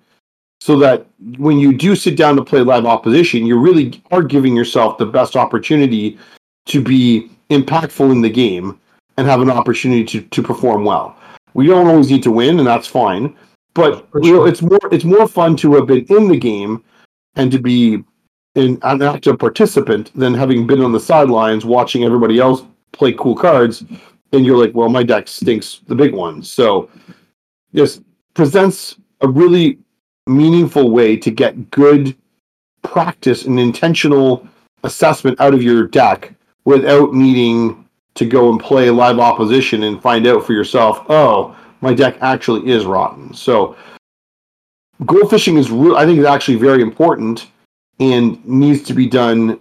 so 0.59 0.77
that 0.77 1.05
when 1.37 1.59
you 1.59 1.75
do 1.75 1.95
sit 1.95 2.17
down 2.17 2.35
to 2.35 2.43
play 2.43 2.61
live 2.61 2.85
opposition 2.85 3.45
you 3.45 3.57
really 3.57 4.01
are 4.11 4.23
giving 4.23 4.55
yourself 4.55 4.97
the 4.97 5.05
best 5.05 5.35
opportunity 5.35 6.17
to 6.65 6.81
be 6.81 7.29
impactful 7.49 8.11
in 8.11 8.21
the 8.21 8.29
game 8.29 8.79
and 9.17 9.27
have 9.27 9.41
an 9.41 9.49
opportunity 9.49 10.03
to, 10.03 10.21
to 10.29 10.43
perform 10.43 10.83
well. 10.83 11.17
We 11.53 11.67
don't 11.67 11.87
always 11.87 12.11
need 12.11 12.23
to 12.23 12.31
win 12.31 12.59
and 12.59 12.67
that's 12.67 12.87
fine 12.87 13.35
but 13.77 14.07
you 14.23 14.33
know 14.33 14.45
it's 14.45 14.61
more 14.61 14.79
it's 14.91 15.05
more 15.05 15.27
fun 15.27 15.55
to 15.55 15.75
have 15.75 15.85
been 15.85 16.03
in 16.09 16.27
the 16.27 16.37
game 16.37 16.83
and 17.35 17.51
to 17.51 17.59
be 17.59 18.03
an 18.55 18.79
active 18.83 19.37
participant 19.37 20.11
than 20.15 20.33
having 20.33 20.65
been 20.65 20.81
on 20.81 20.91
the 20.91 20.99
sidelines 20.99 21.63
watching 21.63 22.03
everybody 22.03 22.39
else 22.39 22.63
play 22.91 23.13
cool 23.13 23.35
cards, 23.35 23.83
and 24.31 24.45
you're 24.45 24.57
like, 24.57 24.73
well, 24.75 24.89
my 24.89 25.03
deck 25.03 25.27
stinks 25.27 25.81
the 25.87 25.95
big 25.95 26.13
one. 26.13 26.43
So 26.43 26.89
this 27.73 28.01
presents 28.33 28.97
a 29.21 29.27
really 29.27 29.77
meaningful 30.27 30.91
way 30.91 31.15
to 31.17 31.31
get 31.31 31.71
good 31.71 32.15
practice 32.81 33.45
and 33.45 33.59
intentional 33.59 34.47
assessment 34.83 35.39
out 35.39 35.53
of 35.53 35.63
your 35.63 35.87
deck 35.87 36.33
without 36.65 37.13
needing 37.13 37.87
to 38.15 38.25
go 38.25 38.49
and 38.49 38.59
play 38.59 38.89
live 38.89 39.19
opposition 39.19 39.83
and 39.83 40.01
find 40.01 40.27
out 40.27 40.45
for 40.45 40.53
yourself, 40.53 41.05
oh, 41.09 41.55
my 41.81 41.93
deck 41.93 42.17
actually 42.21 42.69
is 42.69 42.85
rotten. 42.85 43.33
So 43.33 43.75
gold 45.05 45.29
fishing 45.29 45.57
is 45.57 45.69
re- 45.69 45.95
I 45.95 46.05
think 46.05 46.19
is 46.19 46.25
actually 46.25 46.57
very 46.57 46.81
important 46.81 47.47
and 47.99 48.43
needs 48.45 48.81
to 48.83 48.93
be 48.93 49.07
done 49.07 49.59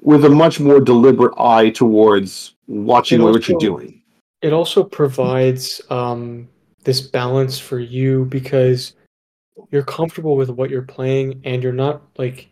with 0.00 0.24
a 0.24 0.28
much 0.28 0.58
more 0.58 0.80
deliberate 0.80 1.34
eye 1.38 1.70
towards 1.70 2.51
watching 2.66 3.20
It 3.20 3.24
what 3.24 3.48
you're 3.48 3.58
doing. 3.58 4.02
It 4.42 4.52
also 4.52 4.82
provides 4.82 5.80
um, 5.90 6.48
this 6.84 7.00
balance 7.00 7.58
for 7.58 7.78
you 7.78 8.24
because 8.26 8.94
you're 9.70 9.82
comfortable 9.84 10.36
with 10.36 10.50
what 10.50 10.70
you're 10.70 10.82
playing 10.82 11.40
and 11.44 11.62
you're 11.62 11.72
not 11.72 12.02
like 12.18 12.48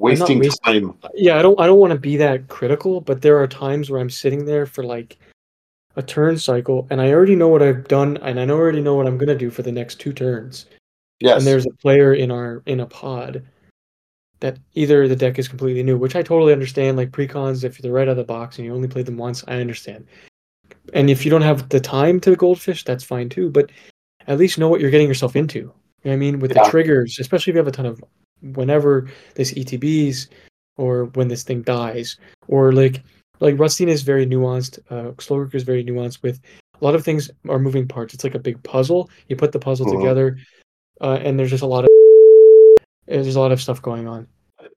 Wasting 0.00 0.38
wasting- 0.38 0.82
time. 0.92 0.94
yeah 1.14 1.36
i 1.38 1.42
don't 1.42 1.58
i 1.60 1.66
don't 1.66 1.78
want 1.80 1.92
to 1.92 1.98
be 1.98 2.16
that 2.18 2.46
critical 2.46 3.00
but 3.00 3.20
there 3.20 3.36
are 3.36 3.48
times 3.48 3.90
where 3.90 4.00
i'm 4.00 4.10
sitting 4.10 4.44
there 4.44 4.64
for 4.64 4.84
like 4.84 5.18
a 5.96 6.02
turn 6.02 6.38
cycle 6.38 6.86
and 6.90 7.00
i 7.00 7.10
already 7.10 7.34
know 7.34 7.48
what 7.48 7.62
i've 7.62 7.88
done 7.88 8.16
and 8.18 8.38
i 8.38 8.44
know- 8.44 8.56
already 8.56 8.80
know 8.80 8.94
what 8.94 9.08
i'm 9.08 9.18
going 9.18 9.26
to 9.28 9.36
do 9.36 9.50
for 9.50 9.62
the 9.62 9.72
next 9.72 9.96
two 9.98 10.12
turns 10.12 10.66
Yes. 11.18 11.38
and 11.38 11.46
there's 11.46 11.66
a 11.66 11.70
player 11.82 12.14
in 12.14 12.30
our 12.30 12.62
in 12.66 12.78
a 12.80 12.86
pod 12.86 13.42
that 14.40 14.58
either 14.74 15.08
the 15.08 15.16
deck 15.16 15.38
is 15.38 15.48
completely 15.48 15.82
new 15.82 15.96
which 15.98 16.14
i 16.16 16.22
totally 16.22 16.52
understand 16.52 16.96
like 16.96 17.10
precons 17.10 17.64
if 17.64 17.78
they're 17.78 17.92
right 17.92 18.08
out 18.08 18.12
of 18.12 18.16
the 18.16 18.24
box 18.24 18.56
and 18.58 18.64
you 18.66 18.74
only 18.74 18.88
played 18.88 19.06
them 19.06 19.16
once 19.16 19.44
i 19.48 19.60
understand. 19.60 20.06
And 20.94 21.10
if 21.10 21.24
you 21.24 21.30
don't 21.30 21.42
have 21.42 21.68
the 21.68 21.80
time 21.80 22.18
to 22.20 22.34
goldfish 22.36 22.84
that's 22.84 23.04
fine 23.04 23.28
too 23.28 23.50
but 23.50 23.70
at 24.26 24.38
least 24.38 24.58
know 24.58 24.68
what 24.68 24.80
you're 24.80 24.90
getting 24.90 25.08
yourself 25.08 25.36
into. 25.36 25.58
You 25.58 25.64
know 25.64 25.72
what 26.10 26.12
i 26.12 26.16
mean? 26.16 26.38
With 26.38 26.54
Yeah. 26.54 26.64
the 26.64 26.70
triggers 26.70 27.18
especially 27.18 27.50
if 27.50 27.54
you 27.54 27.58
have 27.58 27.68
a 27.68 27.72
ton 27.72 27.86
of 27.86 28.02
whenever 28.54 29.08
this 29.34 29.52
etbs 29.54 30.28
or 30.76 31.06
when 31.14 31.28
this 31.28 31.42
thing 31.42 31.62
dies 31.62 32.16
or 32.46 32.72
like 32.72 33.02
like 33.40 33.58
Rustin 33.58 33.88
is 33.88 34.02
very 34.02 34.26
nuanced 34.26 34.78
uh 34.90 35.12
Slogurk 35.18 35.54
is 35.54 35.62
very 35.64 35.84
nuanced 35.84 36.22
with 36.22 36.40
a 36.80 36.84
lot 36.84 36.94
of 36.94 37.04
things 37.04 37.28
are 37.48 37.58
moving 37.58 37.88
parts. 37.88 38.14
It's 38.14 38.22
like 38.22 38.36
a 38.36 38.38
big 38.38 38.62
puzzle. 38.62 39.10
You 39.28 39.34
put 39.36 39.50
the 39.52 39.58
puzzle 39.58 39.86
Mhm. 39.86 39.98
together 39.98 40.38
uh, 41.00 41.18
and 41.22 41.38
there's 41.38 41.50
just 41.50 41.62
a 41.64 41.66
lot 41.66 41.84
of 41.84 41.90
there's 43.08 43.36
a 43.36 43.40
lot 43.40 43.52
of 43.52 43.60
stuff 43.60 43.80
going 43.82 44.06
on 44.06 44.26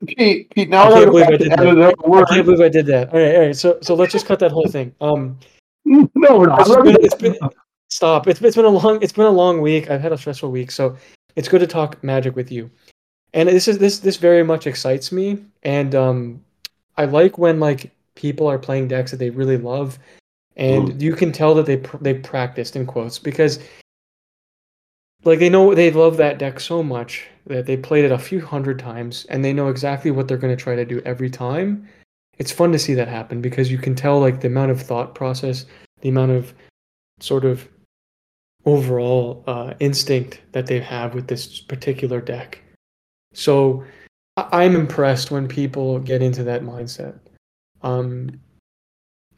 Pete, 0.08 0.50
Pete, 0.54 0.70
now 0.70 0.88
I 0.88 0.92
can't 0.94 1.12
believe 1.12 1.28
I 1.28 1.38
did 1.38 1.52
that. 1.52 1.60
edit 1.60 1.80
out 1.80 1.96
the 1.98 2.12
I 2.12 2.24
can't 2.26 2.46
believe 2.46 2.62
I 2.62 2.70
did 2.70 2.86
that. 2.88 3.14
All 3.14 3.20
right, 3.20 3.36
all 3.36 3.42
right. 3.42 3.56
So, 3.56 3.78
so 3.82 3.94
let's 3.94 4.12
just 4.12 4.26
cut 4.26 4.40
that 4.40 4.52
whole 4.52 4.68
thing. 4.68 4.94
Um, 5.02 5.38
No, 5.86 6.38
we're 6.38 6.48
not. 6.48 6.62
it's 6.62 6.76
been, 6.76 6.98
it's 7.02 7.16
been 7.16 7.36
stop. 7.90 8.28
It's 8.28 8.42
it's 8.42 8.56
been 8.56 8.66
a 8.66 8.70
long 8.70 9.02
it's 9.02 9.14
been 9.14 9.26
a 9.26 9.32
long 9.32 9.62
week. 9.62 9.90
I've 9.90 10.02
had 10.02 10.14
a 10.14 10.18
stressful 10.18 10.52
week, 10.52 10.72
so 10.72 10.96
it's 11.36 11.48
good 11.48 11.60
to 11.60 11.68
talk 11.68 12.04
magic 12.04 12.36
with 12.36 12.52
you. 12.52 12.70
And 13.34 13.50
this 13.50 13.68
is 13.68 13.78
this 13.78 14.00
this 14.00 14.18
very 14.18 14.44
much 14.44 14.68
excites 14.68 15.12
me, 15.12 15.44
and 15.64 15.96
um, 15.96 16.44
I 16.98 17.06
like 17.06 17.38
when 17.38 17.60
like 17.60 17.92
people 18.16 18.48
are 18.48 18.60
playing 18.60 18.88
decks 18.90 19.12
that 19.12 19.18
they 19.18 19.30
really 19.30 19.58
love, 19.58 19.98
and 20.56 21.02
you 21.02 21.16
can 21.16 21.32
tell 21.32 21.56
that 21.56 21.66
they 21.66 21.78
pr- 21.78 21.98
they 21.98 22.14
practiced 22.14 22.76
in 22.76 22.86
quotes 22.86 23.18
because 23.18 23.60
like 25.24 25.40
they 25.40 25.50
know 25.50 25.74
they 25.76 25.92
love 25.92 26.18
that 26.18 26.40
deck 26.40 26.60
so 26.60 26.82
much 26.82 27.28
that 27.46 27.66
they 27.66 27.78
played 27.78 28.06
it 28.06 28.12
a 28.12 28.18
few 28.18 28.42
hundred 28.42 28.80
times 28.80 29.26
and 29.30 29.44
they 29.44 29.54
know 29.54 29.68
exactly 29.68 30.12
what 30.12 30.28
they're 30.28 30.38
going 30.38 30.56
to 30.56 30.62
try 30.62 30.76
to 30.76 30.86
do 30.86 31.02
every 31.06 31.30
time. 31.30 31.88
It's 32.38 32.52
fun 32.52 32.72
to 32.72 32.80
see 32.80 32.94
that 32.96 33.08
happen 33.08 33.42
because 33.42 33.72
you 33.72 33.78
can 33.78 33.94
tell 33.96 34.20
like 34.20 34.42
the 34.42 34.48
amount 34.48 34.72
of 34.72 34.82
thought 34.82 35.14
process 35.16 35.66
the 36.02 36.10
amount 36.10 36.32
of 36.32 36.54
sort 37.20 37.46
of 37.46 37.68
overall 38.66 39.44
uh, 39.48 39.74
instinct 39.80 40.42
that 40.52 40.68
they 40.68 40.80
have 40.80 41.14
with 41.14 41.28
this 41.28 41.60
particular 41.62 42.22
deck. 42.22 42.62
So 43.34 43.84
I- 44.38 44.48
i'm 44.64 44.76
impressed 44.76 45.32
when 45.32 45.48
people 45.48 46.00
get 46.00 46.22
into 46.22 46.44
that 46.44 46.64
mindset. 46.64 47.20
Um, 47.84 48.40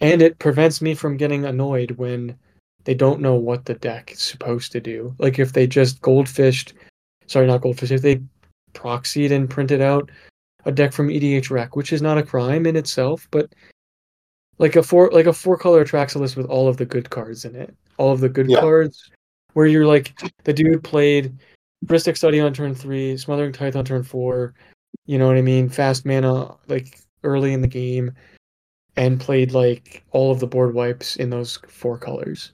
and 0.01 0.21
it 0.21 0.39
prevents 0.39 0.81
me 0.81 0.95
from 0.95 1.17
getting 1.17 1.45
annoyed 1.45 1.91
when 1.91 2.37
they 2.85 2.93
don't 2.93 3.21
know 3.21 3.35
what 3.35 3.65
the 3.65 3.75
deck 3.75 4.11
is 4.11 4.19
supposed 4.19 4.71
to 4.73 4.81
do. 4.81 5.15
Like 5.17 5.39
if 5.39 5.53
they 5.53 5.67
just 5.67 6.01
goldfished, 6.01 6.73
sorry, 7.27 7.47
not 7.47 7.61
goldfish, 7.61 7.91
if 7.91 8.01
they 8.01 8.21
proxied 8.73 9.31
and 9.31 9.49
printed 9.49 9.81
out 9.81 10.09
a 10.65 10.71
deck 10.71 10.93
from 10.93 11.09
EDHREC, 11.09 11.75
which 11.75 11.93
is 11.93 12.01
not 12.01 12.17
a 12.17 12.23
crime 12.23 12.65
in 12.65 12.75
itself, 12.75 13.27
but 13.31 13.53
like 14.59 14.75
a 14.75 14.83
four 14.83 15.09
like 15.11 15.25
a 15.25 15.33
four 15.33 15.57
color 15.57 15.83
Atraxa 15.83 16.19
with 16.35 16.45
all 16.45 16.67
of 16.67 16.77
the 16.77 16.85
good 16.85 17.09
cards 17.09 17.45
in 17.45 17.55
it, 17.55 17.73
all 17.97 18.11
of 18.11 18.19
the 18.19 18.29
good 18.29 18.49
Yeah. 18.49 18.59
cards, 18.59 19.09
where 19.53 19.65
you're 19.65 19.85
like 19.85 20.13
the 20.43 20.53
dude 20.53 20.83
played 20.83 21.33
Rhystic 21.85 22.17
Study 22.17 22.39
on 22.39 22.53
turn 22.53 22.73
three, 22.73 23.17
Smothering 23.17 23.51
Tithe 23.51 23.75
on 23.75 23.83
turn 23.83 24.03
four, 24.03 24.53
you 25.05 25.17
know 25.17 25.27
what 25.27 25.37
I 25.37 25.41
mean, 25.41 25.69
fast 25.69 26.05
mana 26.05 26.55
like 26.67 26.99
early 27.23 27.51
in 27.51 27.61
the 27.61 27.67
game, 27.67 28.11
and 28.95 29.19
played 29.19 29.51
like 29.51 30.03
all 30.11 30.31
of 30.31 30.39
the 30.39 30.47
board 30.47 30.73
wipes 30.73 31.17
in 31.17 31.29
those 31.29 31.57
four 31.67 31.97
colors 31.97 32.52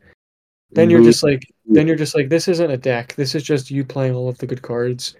then 0.71 0.89
you're 0.89 1.03
just 1.03 1.23
like 1.23 1.43
then 1.65 1.87
you're 1.87 1.95
just 1.95 2.15
like 2.15 2.29
this 2.29 2.47
isn't 2.47 2.71
a 2.71 2.77
deck. 2.77 3.13
This 3.15 3.35
is 3.35 3.43
just 3.43 3.71
you 3.71 3.83
playing 3.83 4.13
all 4.15 4.29
of 4.29 4.37
the 4.37 4.47
good 4.47 4.61
cards. 4.61 5.15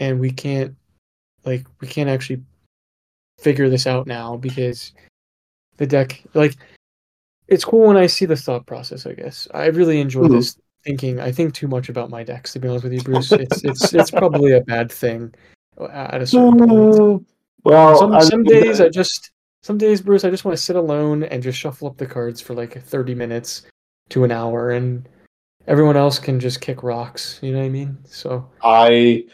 And 0.00 0.20
we 0.20 0.30
can't 0.30 0.74
like 1.44 1.66
we 1.80 1.88
can't 1.88 2.08
actually 2.10 2.42
figure 3.38 3.68
this 3.68 3.86
out 3.86 4.06
now 4.06 4.36
because 4.36 4.92
the 5.76 5.86
deck 5.86 6.22
like 6.34 6.56
it's 7.46 7.64
cool 7.64 7.86
when 7.86 7.96
i 7.96 8.06
see 8.06 8.24
the 8.26 8.34
thought 8.36 8.66
process 8.66 9.06
i 9.06 9.12
guess. 9.12 9.46
I 9.54 9.66
really 9.66 10.00
enjoy 10.00 10.24
Mhm. 10.24 10.32
this 10.32 10.58
thinking. 10.84 11.20
I 11.20 11.30
think 11.32 11.54
too 11.54 11.68
much 11.68 11.88
about 11.88 12.10
my 12.10 12.22
decks 12.24 12.52
to 12.52 12.58
be 12.60 12.68
honest 12.68 12.84
with 12.84 12.92
you 12.92 13.02
bruce. 13.02 13.30
It's 13.32 13.64
it's 13.64 13.94
it's 13.94 14.10
probably 14.10 14.52
a 14.52 14.60
bad 14.60 14.90
thing 14.90 15.32
at 15.90 16.20
a 16.22 16.26
certain 16.26 16.58
point. 16.58 16.70
Mm, 16.70 17.24
Well, 17.64 17.98
some 17.98 18.12
I 18.12 18.20
some 18.20 18.44
think 18.44 18.64
days 18.64 18.80
I 18.80 18.88
just 18.88 19.30
some 19.62 19.78
days 19.78 20.00
Bruce 20.00 20.24
I 20.24 20.30
just 20.30 20.44
want 20.44 20.56
to 20.56 20.62
sit 20.62 20.76
alone 20.76 21.24
and 21.24 21.42
just 21.42 21.58
shuffle 21.58 21.88
up 21.88 21.96
the 21.96 22.06
cards 22.06 22.40
for 22.40 22.54
like 22.54 22.82
30 22.82 23.14
minutes 23.14 23.62
to 24.10 24.24
an 24.24 24.32
hour 24.32 24.70
and 24.70 25.08
everyone 25.66 25.96
else 25.96 26.18
can 26.18 26.40
just 26.40 26.60
kick 26.60 26.82
rocks, 26.82 27.38
you 27.42 27.52
know 27.52 27.58
what 27.58 27.66
I 27.66 27.68
mean? 27.68 27.98
So 28.04 28.48
I 28.62 29.24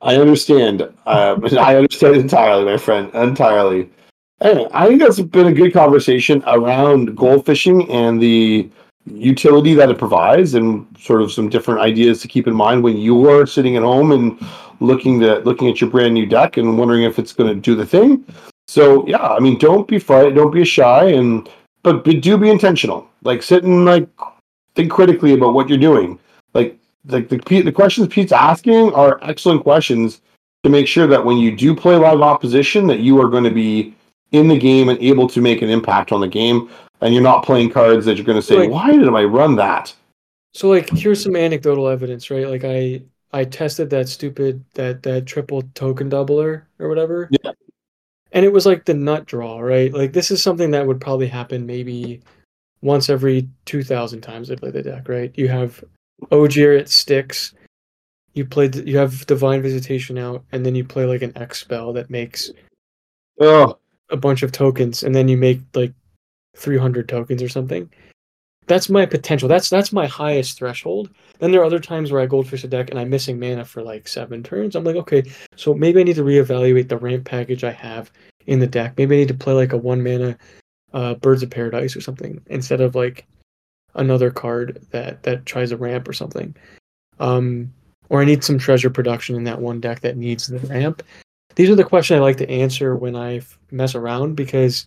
I 0.00 0.16
understand. 0.16 0.82
Um, 1.06 1.44
I 1.58 1.76
understand 1.76 2.16
entirely, 2.16 2.64
my 2.64 2.76
friend, 2.76 3.12
entirely. 3.14 3.90
Anyway, 4.40 4.68
I 4.72 4.86
think 4.86 5.00
that's 5.00 5.20
been 5.20 5.46
a 5.46 5.52
good 5.52 5.72
conversation 5.72 6.42
around 6.46 7.16
gold 7.16 7.46
fishing 7.46 7.90
and 7.90 8.20
the 8.20 8.70
utility 9.06 9.72
that 9.74 9.88
it 9.88 9.98
provides, 9.98 10.54
and 10.54 10.86
sort 10.98 11.22
of 11.22 11.32
some 11.32 11.48
different 11.48 11.80
ideas 11.80 12.20
to 12.20 12.28
keep 12.28 12.46
in 12.46 12.54
mind 12.54 12.82
when 12.82 12.96
you 12.96 13.30
are 13.30 13.46
sitting 13.46 13.76
at 13.76 13.82
home 13.82 14.12
and 14.12 14.38
looking 14.80 15.20
to 15.20 15.38
looking 15.40 15.68
at 15.68 15.80
your 15.80 15.88
brand 15.88 16.12
new 16.12 16.26
deck 16.26 16.56
and 16.56 16.78
wondering 16.78 17.04
if 17.04 17.18
it's 17.18 17.32
going 17.32 17.54
to 17.54 17.60
do 17.60 17.74
the 17.74 17.86
thing. 17.86 18.24
So 18.68 19.06
yeah, 19.06 19.22
I 19.22 19.40
mean, 19.40 19.58
don't 19.58 19.86
be 19.86 19.98
frightened, 19.98 20.36
don't 20.36 20.52
be 20.52 20.64
shy, 20.64 21.04
and 21.06 21.48
but, 21.82 22.04
but 22.04 22.20
do 22.20 22.36
be 22.36 22.50
intentional. 22.50 23.08
Like 23.22 23.42
sit 23.42 23.64
and 23.64 23.84
like 23.84 24.08
think 24.74 24.90
critically 24.90 25.34
about 25.34 25.54
what 25.54 25.68
you're 25.68 25.78
doing. 25.78 26.18
Like 26.54 26.78
like 27.06 27.28
the 27.28 27.38
the 27.38 27.72
questions 27.72 28.08
Pete's 28.08 28.32
asking 28.32 28.92
are 28.92 29.18
excellent 29.22 29.62
questions 29.62 30.20
to 30.64 30.70
make 30.70 30.88
sure 30.88 31.06
that 31.06 31.24
when 31.24 31.38
you 31.38 31.54
do 31.54 31.74
play 31.76 31.96
live 31.96 32.20
opposition, 32.20 32.86
that 32.88 33.00
you 33.00 33.20
are 33.20 33.28
going 33.28 33.44
to 33.44 33.50
be 33.50 33.94
in 34.32 34.48
the 34.48 34.58
game 34.58 34.88
and 34.88 35.00
able 35.00 35.28
to 35.28 35.40
make 35.40 35.62
an 35.62 35.70
impact 35.70 36.10
on 36.10 36.20
the 36.20 36.26
game, 36.28 36.68
and 37.00 37.14
you're 37.14 37.22
not 37.22 37.44
playing 37.44 37.70
cards 37.70 38.04
that 38.06 38.16
you're 38.16 38.26
going 38.26 38.38
to 38.38 38.42
say, 38.42 38.56
Like- 38.56 38.70
"Why 38.70 38.90
did 38.92 39.08
I 39.08 39.24
run 39.24 39.54
that?" 39.56 39.94
so 40.54 40.68
like 40.70 40.88
here's 40.90 41.22
some 41.22 41.36
anecdotal 41.36 41.86
evidence, 41.86 42.30
right? 42.30 42.48
Like 42.48 42.64
I 42.64 43.02
I 43.32 43.44
tested 43.44 43.90
that 43.90 44.08
stupid 44.08 44.64
that 44.74 45.02
that 45.04 45.26
triple 45.26 45.62
token 45.74 46.10
doubler 46.10 46.62
or 46.78 46.88
whatever. 46.88 47.28
Yeah. 47.30 47.52
And 48.32 48.44
it 48.44 48.52
was 48.52 48.66
like 48.66 48.84
the 48.84 48.94
nut 48.94 49.26
draw, 49.26 49.60
right? 49.60 49.92
Like 49.92 50.12
this 50.12 50.30
is 50.30 50.42
something 50.42 50.70
that 50.72 50.86
would 50.86 51.00
probably 51.00 51.28
happen 51.28 51.66
maybe 51.66 52.20
once 52.82 53.08
every 53.08 53.48
2000 53.64 54.20
times 54.20 54.50
I 54.50 54.56
play 54.56 54.70
the 54.70 54.82
deck, 54.82 55.08
right? 55.08 55.32
You 55.36 55.48
have 55.48 55.82
Ojer 56.30 56.78
it 56.78 56.88
sticks. 56.88 57.54
you 58.34 58.44
play 58.44 58.70
you 58.84 58.98
have 58.98 59.26
divine 59.26 59.62
visitation 59.62 60.18
out, 60.18 60.44
and 60.52 60.64
then 60.64 60.74
you 60.74 60.84
play 60.84 61.06
like 61.06 61.22
an 61.22 61.36
X 61.36 61.60
spell 61.60 61.92
that 61.94 62.10
makes 62.10 62.50
Oh, 63.40 63.78
a 64.10 64.16
bunch 64.16 64.42
of 64.42 64.52
tokens, 64.52 65.02
and 65.02 65.14
then 65.14 65.28
you 65.28 65.36
make 65.36 65.60
like 65.74 65.92
300 66.56 67.08
tokens 67.08 67.42
or 67.42 67.48
something. 67.48 67.90
That's 68.66 68.88
my 68.88 69.06
potential. 69.06 69.48
That's 69.48 69.70
that's 69.70 69.92
my 69.92 70.06
highest 70.06 70.58
threshold. 70.58 71.10
Then 71.38 71.52
there 71.52 71.60
are 71.60 71.64
other 71.64 71.78
times 71.78 72.10
where 72.10 72.20
I 72.20 72.26
goldfish 72.26 72.64
a 72.64 72.68
deck 72.68 72.90
and 72.90 72.98
I'm 72.98 73.10
missing 73.10 73.38
mana 73.38 73.64
for 73.64 73.82
like 73.82 74.08
seven 74.08 74.42
turns. 74.42 74.74
I'm 74.74 74.84
like, 74.84 74.96
okay, 74.96 75.22
so 75.54 75.74
maybe 75.74 76.00
I 76.00 76.04
need 76.04 76.16
to 76.16 76.24
reevaluate 76.24 76.88
the 76.88 76.98
ramp 76.98 77.24
package 77.24 77.62
I 77.62 77.72
have 77.72 78.10
in 78.46 78.58
the 78.58 78.66
deck. 78.66 78.94
Maybe 78.96 79.16
I 79.16 79.18
need 79.20 79.28
to 79.28 79.34
play 79.34 79.52
like 79.52 79.72
a 79.72 79.76
one 79.76 80.02
mana 80.02 80.36
uh, 80.92 81.14
Birds 81.14 81.42
of 81.42 81.50
Paradise 81.50 81.94
or 81.94 82.00
something 82.00 82.40
instead 82.46 82.80
of 82.80 82.94
like 82.94 83.26
another 83.94 84.30
card 84.30 84.84
that 84.90 85.22
that 85.22 85.46
tries 85.46 85.70
a 85.70 85.76
ramp 85.76 86.08
or 86.08 86.12
something. 86.12 86.54
Um, 87.20 87.72
or 88.08 88.20
I 88.20 88.24
need 88.24 88.44
some 88.44 88.58
treasure 88.58 88.90
production 88.90 89.36
in 89.36 89.44
that 89.44 89.60
one 89.60 89.80
deck 89.80 90.00
that 90.00 90.16
needs 90.16 90.46
the 90.46 90.58
ramp. 90.60 91.02
These 91.54 91.70
are 91.70 91.74
the 91.74 91.84
questions 91.84 92.16
I 92.16 92.20
like 92.20 92.36
to 92.38 92.50
answer 92.50 92.96
when 92.96 93.16
I 93.16 93.40
mess 93.70 93.94
around 93.94 94.34
because 94.36 94.86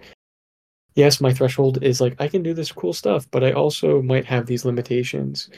yes, 0.99 1.21
my 1.21 1.33
threshold 1.33 1.81
is 1.81 1.99
like 2.01 2.15
I 2.19 2.27
can 2.27 2.43
do 2.43 2.53
this 2.53 2.71
cool 2.71 2.93
stuff, 2.93 3.25
but 3.31 3.43
I 3.43 3.53
also 3.53 4.01
might 4.01 4.25
have 4.25 4.45
these 4.45 4.65
limitations. 4.65 5.49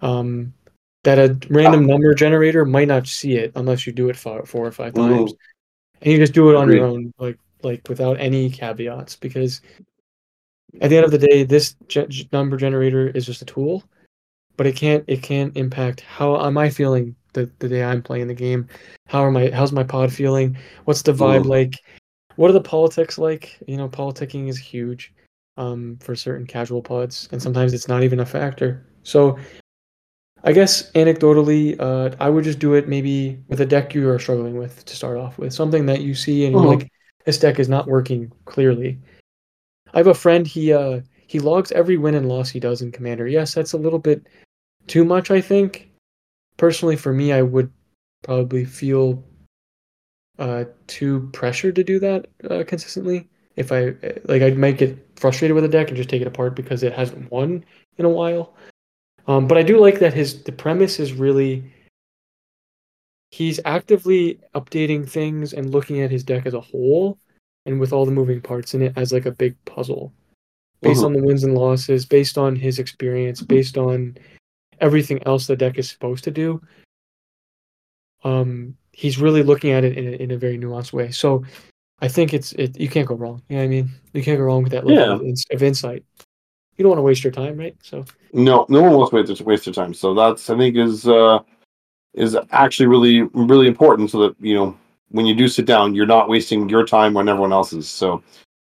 Um, 0.00 0.54
that 1.04 1.18
a 1.18 1.36
random 1.50 1.86
number 1.86 2.14
generator 2.14 2.64
might 2.64 2.88
not 2.88 3.06
see 3.06 3.34
it 3.36 3.52
unless 3.56 3.86
you 3.86 3.92
do 3.92 4.08
it 4.08 4.16
four, 4.16 4.44
four 4.46 4.66
or 4.66 4.72
5 4.72 4.92
Mhm. 4.94 5.08
times, 5.08 5.34
and 6.02 6.12
you 6.12 6.18
just 6.18 6.32
do 6.34 6.50
it 6.50 6.56
on 6.56 6.70
your 6.70 6.84
own, 6.86 7.12
like 7.18 7.38
like 7.62 7.88
without 7.88 8.18
any 8.20 8.48
caveats. 8.50 9.16
Because 9.16 9.60
at 10.80 10.90
the 10.90 10.96
end 10.96 11.04
of 11.04 11.10
the 11.10 11.18
day, 11.18 11.42
this 11.44 11.74
ge- 11.88 12.28
number 12.32 12.56
generator 12.56 13.08
is 13.08 13.24
just 13.26 13.42
a 13.42 13.46
tool, 13.46 13.82
but 14.56 14.66
it 14.66 14.76
can't 14.76 15.04
it 15.06 15.22
can't 15.22 15.56
impact 15.56 16.00
how 16.00 16.44
am 16.44 16.58
I 16.58 16.70
feeling 16.70 17.14
the, 17.32 17.50
the 17.58 17.68
day 17.68 17.82
I'm 17.84 18.02
playing 18.02 18.28
the 18.28 18.34
game. 18.34 18.66
How 19.06 19.20
are 19.24 19.30
my 19.30 19.50
how's 19.50 19.72
my 19.72 19.84
pod 19.84 20.12
feeling? 20.12 20.56
What's 20.84 21.02
the 21.02 21.12
vibe 21.12 21.44
Mhm. 21.44 21.46
like? 21.56 21.74
What 22.36 22.50
are 22.50 22.54
the 22.54 22.60
politics 22.60 23.18
like? 23.18 23.58
You 23.66 23.76
know, 23.76 23.88
politicking 23.88 24.48
is 24.48 24.58
huge 24.58 25.12
um, 25.56 25.98
for 26.00 26.14
certain 26.14 26.46
casual 26.46 26.82
pods, 26.82 27.28
and 27.32 27.42
sometimes 27.42 27.74
it's 27.74 27.88
not 27.88 28.02
even 28.02 28.20
a 28.20 28.26
factor. 28.26 28.86
So, 29.02 29.38
I 30.44 30.52
guess 30.52 30.92
anecdotally, 30.92 31.76
uh, 31.80 32.14
I 32.20 32.28
would 32.30 32.44
just 32.44 32.58
do 32.58 32.74
it 32.74 32.88
maybe 32.88 33.42
with 33.48 33.60
a 33.60 33.66
deck 33.66 33.94
you 33.94 34.08
are 34.08 34.18
struggling 34.18 34.56
with 34.56 34.84
to 34.84 34.94
start 34.94 35.16
off 35.16 35.38
with, 35.38 35.52
something 35.52 35.86
that 35.86 36.02
you 36.02 36.14
see 36.14 36.44
and 36.44 36.54
you're 36.54 36.62
Mhm. 36.62 36.80
like, 36.80 36.90
this 37.24 37.38
deck 37.38 37.58
is 37.58 37.68
not 37.68 37.88
working 37.88 38.30
clearly. 38.44 38.98
I 39.94 39.98
have 39.98 40.06
a 40.06 40.14
friend. 40.14 40.46
He 40.46 40.72
uh, 40.72 41.00
he 41.26 41.40
logs 41.40 41.72
every 41.72 41.96
win 41.96 42.14
and 42.14 42.28
loss 42.28 42.50
he 42.50 42.60
does 42.60 42.82
in 42.82 42.92
Commander. 42.92 43.26
Yes, 43.26 43.54
that's 43.54 43.72
a 43.72 43.78
little 43.78 43.98
bit 43.98 44.26
too 44.86 45.04
much. 45.04 45.30
I 45.30 45.40
think 45.40 45.90
personally, 46.56 46.96
for 46.96 47.12
me, 47.12 47.32
I 47.32 47.42
would 47.42 47.72
probably 48.22 48.64
feel 48.64 49.24
uh, 50.38 50.64
too 50.86 51.28
pressured 51.32 51.74
to 51.76 51.84
do 51.84 51.98
that 52.00 52.26
uh, 52.50 52.64
consistently. 52.66 53.28
If 53.56 53.72
I 53.72 53.94
like, 54.24 54.42
I 54.42 54.50
might 54.50 54.76
get 54.78 54.98
frustrated 55.16 55.54
with 55.54 55.64
a 55.64 55.68
deck 55.68 55.88
and 55.88 55.96
just 55.96 56.10
take 56.10 56.20
it 56.20 56.28
apart 56.28 56.54
because 56.54 56.82
it 56.82 56.92
hasn't 56.92 57.30
won 57.30 57.64
in 57.98 58.04
a 58.04 58.10
while. 58.10 58.54
Um, 59.26 59.48
but 59.48 59.56
I 59.58 59.62
do 59.62 59.80
like 59.80 59.98
that 60.00 60.14
his 60.14 60.42
the 60.44 60.52
premise 60.52 61.00
is 61.00 61.12
really 61.12 61.72
he's 63.30 63.58
actively 63.64 64.38
updating 64.54 65.08
things 65.08 65.52
and 65.52 65.70
looking 65.70 66.00
at 66.00 66.10
his 66.10 66.22
deck 66.22 66.46
as 66.46 66.54
a 66.54 66.60
whole 66.60 67.18
and 67.66 67.80
with 67.80 67.92
all 67.92 68.06
the 68.06 68.12
moving 68.12 68.40
parts 68.40 68.74
in 68.74 68.82
it 68.82 68.92
as 68.96 69.12
like 69.12 69.26
a 69.26 69.32
big 69.32 69.56
puzzle 69.64 70.12
based 70.80 71.02
Mhm. 71.02 71.06
on 71.06 71.12
the 71.12 71.22
wins 71.22 71.42
and 71.42 71.54
losses 71.54 72.06
based 72.06 72.38
on 72.38 72.54
his 72.54 72.78
experience 72.78 73.42
based 73.42 73.76
on 73.76 74.16
everything 74.80 75.20
else 75.26 75.46
the 75.46 75.56
deck 75.56 75.76
is 75.76 75.90
supposed 75.90 76.22
to 76.24 76.30
do 76.30 76.60
um 78.24 78.76
he's 78.96 79.18
really 79.18 79.42
looking 79.42 79.70
at 79.70 79.84
it 79.84 79.96
in 79.96 80.06
a, 80.06 80.16
in 80.16 80.30
a 80.30 80.38
very 80.38 80.58
nuanced 80.58 80.92
way 80.92 81.10
so 81.10 81.44
i 82.00 82.08
think 82.08 82.32
it's 82.32 82.52
it 82.52 82.78
you 82.78 82.88
can't 82.88 83.08
go 83.08 83.14
wrong 83.14 83.42
you 83.48 83.56
know 83.56 83.62
what 83.62 83.66
i 83.66 83.68
mean 83.68 83.90
you 84.12 84.22
can't 84.22 84.38
go 84.38 84.44
wrong 84.44 84.62
with 84.62 84.72
that 84.72 84.86
level 84.86 85.26
of, 85.26 85.36
of 85.52 85.62
insight 85.62 86.04
you 86.76 86.82
don't 86.82 86.90
want 86.90 86.98
to 86.98 87.02
waste 87.02 87.24
your 87.24 87.32
time 87.32 87.56
right 87.56 87.76
so 87.82 88.04
No, 88.32 88.66
no 88.68 88.82
one 88.82 88.92
wants 88.92 89.10
to 89.10 89.16
waste, 89.16 89.40
waste 89.42 89.64
their 89.64 89.74
time. 89.74 89.94
So 89.94 90.12
that's 90.14 90.50
I 90.50 90.56
think 90.58 90.76
is 90.76 91.08
uh, 91.08 91.38
is 92.12 92.36
actually 92.50 92.86
really 92.86 93.22
really 93.32 93.66
important. 93.66 94.10
So 94.10 94.18
that 94.20 94.36
you 94.38 94.54
know 94.54 94.76
when 95.10 95.24
you 95.24 95.34
do 95.34 95.48
sit 95.48 95.64
down, 95.64 95.94
you're 95.94 96.06
not 96.06 96.28
wasting 96.28 96.68
your 96.68 96.84
time 96.84 97.16
on 97.16 97.28
everyone 97.28 97.52
else's. 97.52 97.88
So 97.88 98.22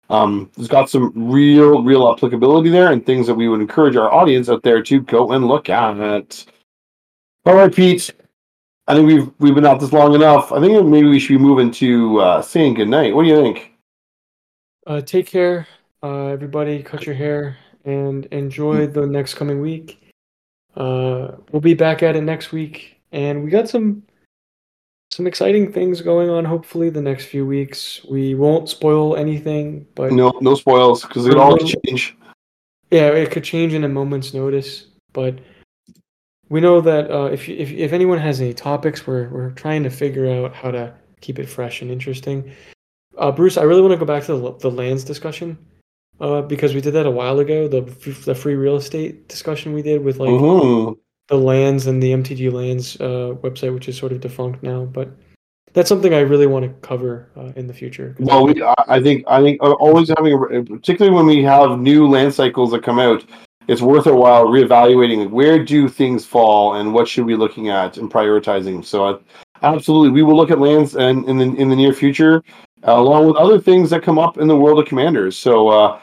um, 0.09 0.49
it's 0.57 0.67
got 0.67 0.89
some 0.89 1.11
real 1.15 1.83
real 1.83 2.11
applicability 2.11 2.69
there, 2.71 2.91
and 2.91 3.05
things 3.05 3.27
that 3.27 3.35
we 3.35 3.47
would 3.47 3.61
encourage 3.61 3.95
our 3.95 4.11
audience 4.11 4.49
out 4.49 4.63
there 4.63 4.81
to 4.81 5.01
go 5.01 5.33
and 5.33 5.47
look 5.47 5.69
at. 5.69 6.45
All 7.45 7.55
right, 7.55 7.73
Pete. 7.73 8.09
I 8.91 8.95
think 8.95 9.07
we've 9.07 9.31
we've 9.39 9.55
been 9.55 9.65
out 9.65 9.79
this 9.79 9.93
long 9.93 10.13
enough. 10.13 10.51
I 10.51 10.59
think 10.59 10.85
maybe 10.85 11.07
we 11.07 11.17
should 11.17 11.37
be 11.37 11.43
moving 11.43 11.71
to 11.71 12.19
uh, 12.19 12.41
saying 12.41 12.73
goodnight. 12.73 13.15
What 13.15 13.23
do 13.23 13.29
you 13.29 13.37
think? 13.41 13.71
uh 14.87 14.99
take 14.99 15.27
care 15.27 15.67
uh 16.01 16.25
everybody 16.25 16.81
cut 16.81 17.05
your 17.05 17.13
hair 17.13 17.55
and 17.85 18.25
enjoy 18.31 18.87
the 18.87 19.05
next 19.05 19.35
coming 19.35 19.61
week 19.61 20.01
uh 20.75 21.33
we'll 21.51 21.61
be 21.61 21.75
back 21.75 22.01
at 22.01 22.15
it 22.15 22.21
next 22.21 22.51
week 22.51 22.99
and 23.11 23.43
we 23.43 23.51
got 23.51 23.69
some 23.69 24.01
some 25.11 25.27
exciting 25.27 25.71
things 25.71 26.01
going 26.01 26.31
on 26.31 26.43
hopefully 26.43 26.89
the 26.89 26.99
next 26.99 27.25
few 27.25 27.45
weeks 27.45 28.03
we 28.09 28.33
won't 28.33 28.69
spoil 28.69 29.15
anything 29.15 29.85
but 29.93 30.11
No 30.11 30.33
no 30.41 30.55
spoils 30.55 31.03
because 31.03 31.27
it 31.27 31.37
all 31.37 31.55
change. 31.59 32.17
yeah 32.89 33.09
it 33.09 33.29
could 33.29 33.43
change 33.43 33.75
in 33.75 33.83
a 33.83 33.87
moment's 33.87 34.33
notice 34.33 34.87
but 35.13 35.37
we 36.51 36.59
know 36.59 36.81
that 36.81 37.09
uh, 37.09 37.29
if, 37.31 37.47
if 37.47 37.71
if 37.71 37.93
anyone 37.93 38.19
has 38.19 38.41
any 38.41 38.53
topics 38.53 39.07
we're 39.07 39.29
we're 39.29 39.51
trying 39.51 39.83
to 39.83 39.89
figure 39.89 40.27
out 40.29 40.53
how 40.53 40.69
to 40.69 40.93
keep 41.21 41.39
it 41.39 41.47
fresh 41.47 41.81
and 41.81 41.89
interesting 41.89 42.51
uh, 43.17 43.31
bruce 43.31 43.57
i 43.57 43.63
really 43.63 43.81
want 43.81 43.93
to 43.93 43.97
go 43.97 44.05
back 44.05 44.23
to 44.25 44.35
the, 44.35 44.51
the 44.57 44.69
lands 44.69 45.03
discussion 45.03 45.57
uh, 46.19 46.41
because 46.41 46.75
we 46.75 46.81
did 46.81 46.93
that 46.93 47.05
a 47.05 47.11
while 47.19 47.39
ago 47.39 47.67
the 47.67 47.81
the 48.25 48.35
free 48.35 48.55
real 48.55 48.75
estate 48.75 49.27
discussion 49.29 49.73
we 49.73 49.81
did 49.81 50.03
with 50.03 50.17
like 50.19 50.29
Mhm. 50.29 50.97
the 51.29 51.37
lands 51.37 51.87
and 51.87 52.03
the 52.03 52.11
mtg 52.11 52.51
lands 52.51 52.99
uh, 52.99 53.33
website 53.45 53.73
which 53.73 53.87
is 53.87 53.97
sort 53.97 54.11
of 54.11 54.19
defunct 54.19 54.61
now 54.61 54.83
but 54.83 55.09
that's 55.73 55.87
something 55.87 56.13
i 56.13 56.19
really 56.19 56.47
want 56.47 56.65
to 56.65 56.87
cover 56.87 57.29
uh, 57.37 57.53
in 57.55 57.65
the 57.65 57.73
future. 57.73 58.13
Well, 58.19 58.45
we, 58.45 58.61
I 58.61 58.73
I 58.97 59.01
think 59.01 59.23
I 59.27 59.41
think 59.41 59.63
uh, 59.63 59.71
always 59.85 60.09
having, 60.09 60.33
a, 60.33 60.63
particularly 60.63 61.15
when 61.15 61.25
we 61.25 61.41
have 61.43 61.79
new 61.79 62.07
land 62.09 62.33
cycles 62.33 62.71
that 62.71 62.83
come 62.83 62.99
out, 62.99 63.23
it's 63.67 63.81
worth 63.81 64.07
a 64.07 64.15
while 64.15 64.45
reevaluating 64.45 65.29
where 65.29 65.63
do 65.63 65.87
things 65.87 66.25
fall 66.25 66.75
and 66.75 66.93
what 66.93 67.07
should 67.07 67.25
we 67.25 67.35
looking 67.35 67.69
at 67.69 67.97
and 67.97 68.11
prioritizing. 68.11 68.83
So, 68.83 69.05
uh, 69.05 69.19
absolutely, 69.61 70.09
we 70.09 70.23
will 70.23 70.35
look 70.35 70.51
at 70.51 70.59
lands 70.59 70.95
and 70.95 71.27
in 71.27 71.37
the 71.37 71.45
in 71.55 71.69
the 71.69 71.75
near 71.75 71.93
future, 71.93 72.43
uh, 72.87 72.93
along 72.93 73.27
with 73.27 73.35
other 73.35 73.59
things 73.59 73.89
that 73.91 74.03
come 74.03 74.19
up 74.19 74.37
in 74.37 74.47
the 74.47 74.55
world 74.55 74.79
of 74.79 74.85
commanders. 74.85 75.37
So, 75.37 75.69
uh, 75.69 75.99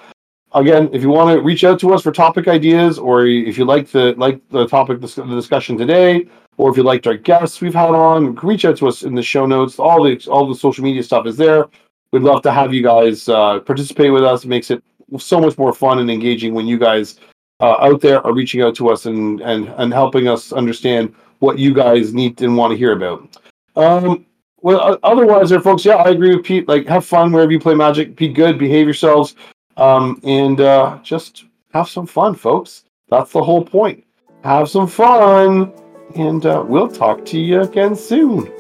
again, 0.53 0.89
if 0.93 1.03
you 1.03 1.09
want 1.09 1.37
to 1.37 1.43
reach 1.43 1.65
out 1.65 1.81
to 1.81 1.93
us 1.93 2.03
for 2.03 2.13
topic 2.13 2.49
ideas, 2.49 2.99
or 2.99 3.27
if 3.27 3.59
you 3.59 3.65
like 3.65 3.91
the 3.91 4.15
like 4.17 4.41
the 4.51 4.67
topic 4.67 5.01
the 5.01 5.25
discussion 5.25 5.77
today, 5.77 6.27
or 6.57 6.71
if 6.71 6.77
you 6.77 6.83
liked 6.83 7.07
our 7.07 7.17
guests 7.17 7.61
we've 7.61 7.75
had 7.75 7.91
on, 7.91 8.35
reach 8.37 8.65
out 8.65 8.77
to 8.79 8.89
us 8.89 9.03
in 9.03 9.15
the 9.15 9.23
show 9.23 9.47
notes. 9.47 9.79
All 9.79 10.03
the 10.03 10.21
all 10.29 10.49
the 10.49 10.55
social 10.55 10.85
media 10.85 11.03
stuff 11.03 11.27
is 11.27 11.37
there. 11.37 11.67
We'd 12.13 12.23
love 12.23 12.43
to 12.43 12.53
have 12.53 12.73
you 12.73 12.83
guys 12.83 13.29
uh, 13.29 13.61
participate 13.61 14.13
with 14.13 14.25
us. 14.25 14.45
It 14.45 14.49
makes 14.49 14.71
it 14.71 14.83
so 15.19 15.41
much 15.41 15.59
more 15.59 15.73
fun 15.73 15.99
and 15.99 16.11
engaging 16.11 16.55
when 16.55 16.67
you 16.67 16.79
guys 16.79 17.19
uh, 17.61 17.77
out 17.81 18.01
there 18.01 18.25
are 18.27 18.35
reaching 18.35 18.63
out 18.63 18.75
to 18.77 18.89
us 18.89 19.07
and 19.07 19.41
and 19.41 19.69
and 19.69 19.93
helping 19.93 20.29
us 20.29 20.53
understand 20.53 21.15
what 21.41 21.59
you 21.59 21.73
guys 21.73 22.15
need 22.15 22.41
and 22.43 22.57
want 22.57 22.73
to 22.73 22.77
hear 22.77 22.93
about. 22.93 23.37
Um, 23.77 24.27
well, 24.61 24.99
otherwise, 25.03 25.51
there, 25.51 25.61
folks. 25.61 25.85
Yeah, 25.85 25.97
I 25.97 26.11
agree 26.11 26.35
with 26.35 26.45
Pete. 26.45 26.69
Like, 26.69 26.87
have 26.87 27.05
fun 27.05 27.31
wherever 27.31 27.53
you 27.53 27.61
play 27.61 27.75
Magic. 27.75 28.17
Be 28.17 28.29
good. 28.29 28.59
Behave 28.59 28.87
yourselves. 28.87 29.37
Um, 29.77 30.21
and 30.25 30.61
uh, 30.61 30.99
just 31.03 31.45
have 31.73 31.89
some 31.89 32.07
fun, 32.07 32.35
folks. 32.35 32.85
That's 33.09 33.33
the 33.33 33.43
whole 33.43 33.65
point. 33.65 34.05
Have 34.43 34.69
some 34.69 34.89
fun, 34.89 35.73
and 36.17 36.45
uh, 36.45 36.65
we'll 36.67 36.89
talk 36.89 37.25
to 37.27 37.39
you 37.39 37.63
again 37.63 37.95
soon. 37.95 38.53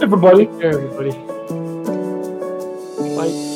Everybody. 0.00 0.46
Everybody. 0.62 1.10
Bye. 3.16 3.51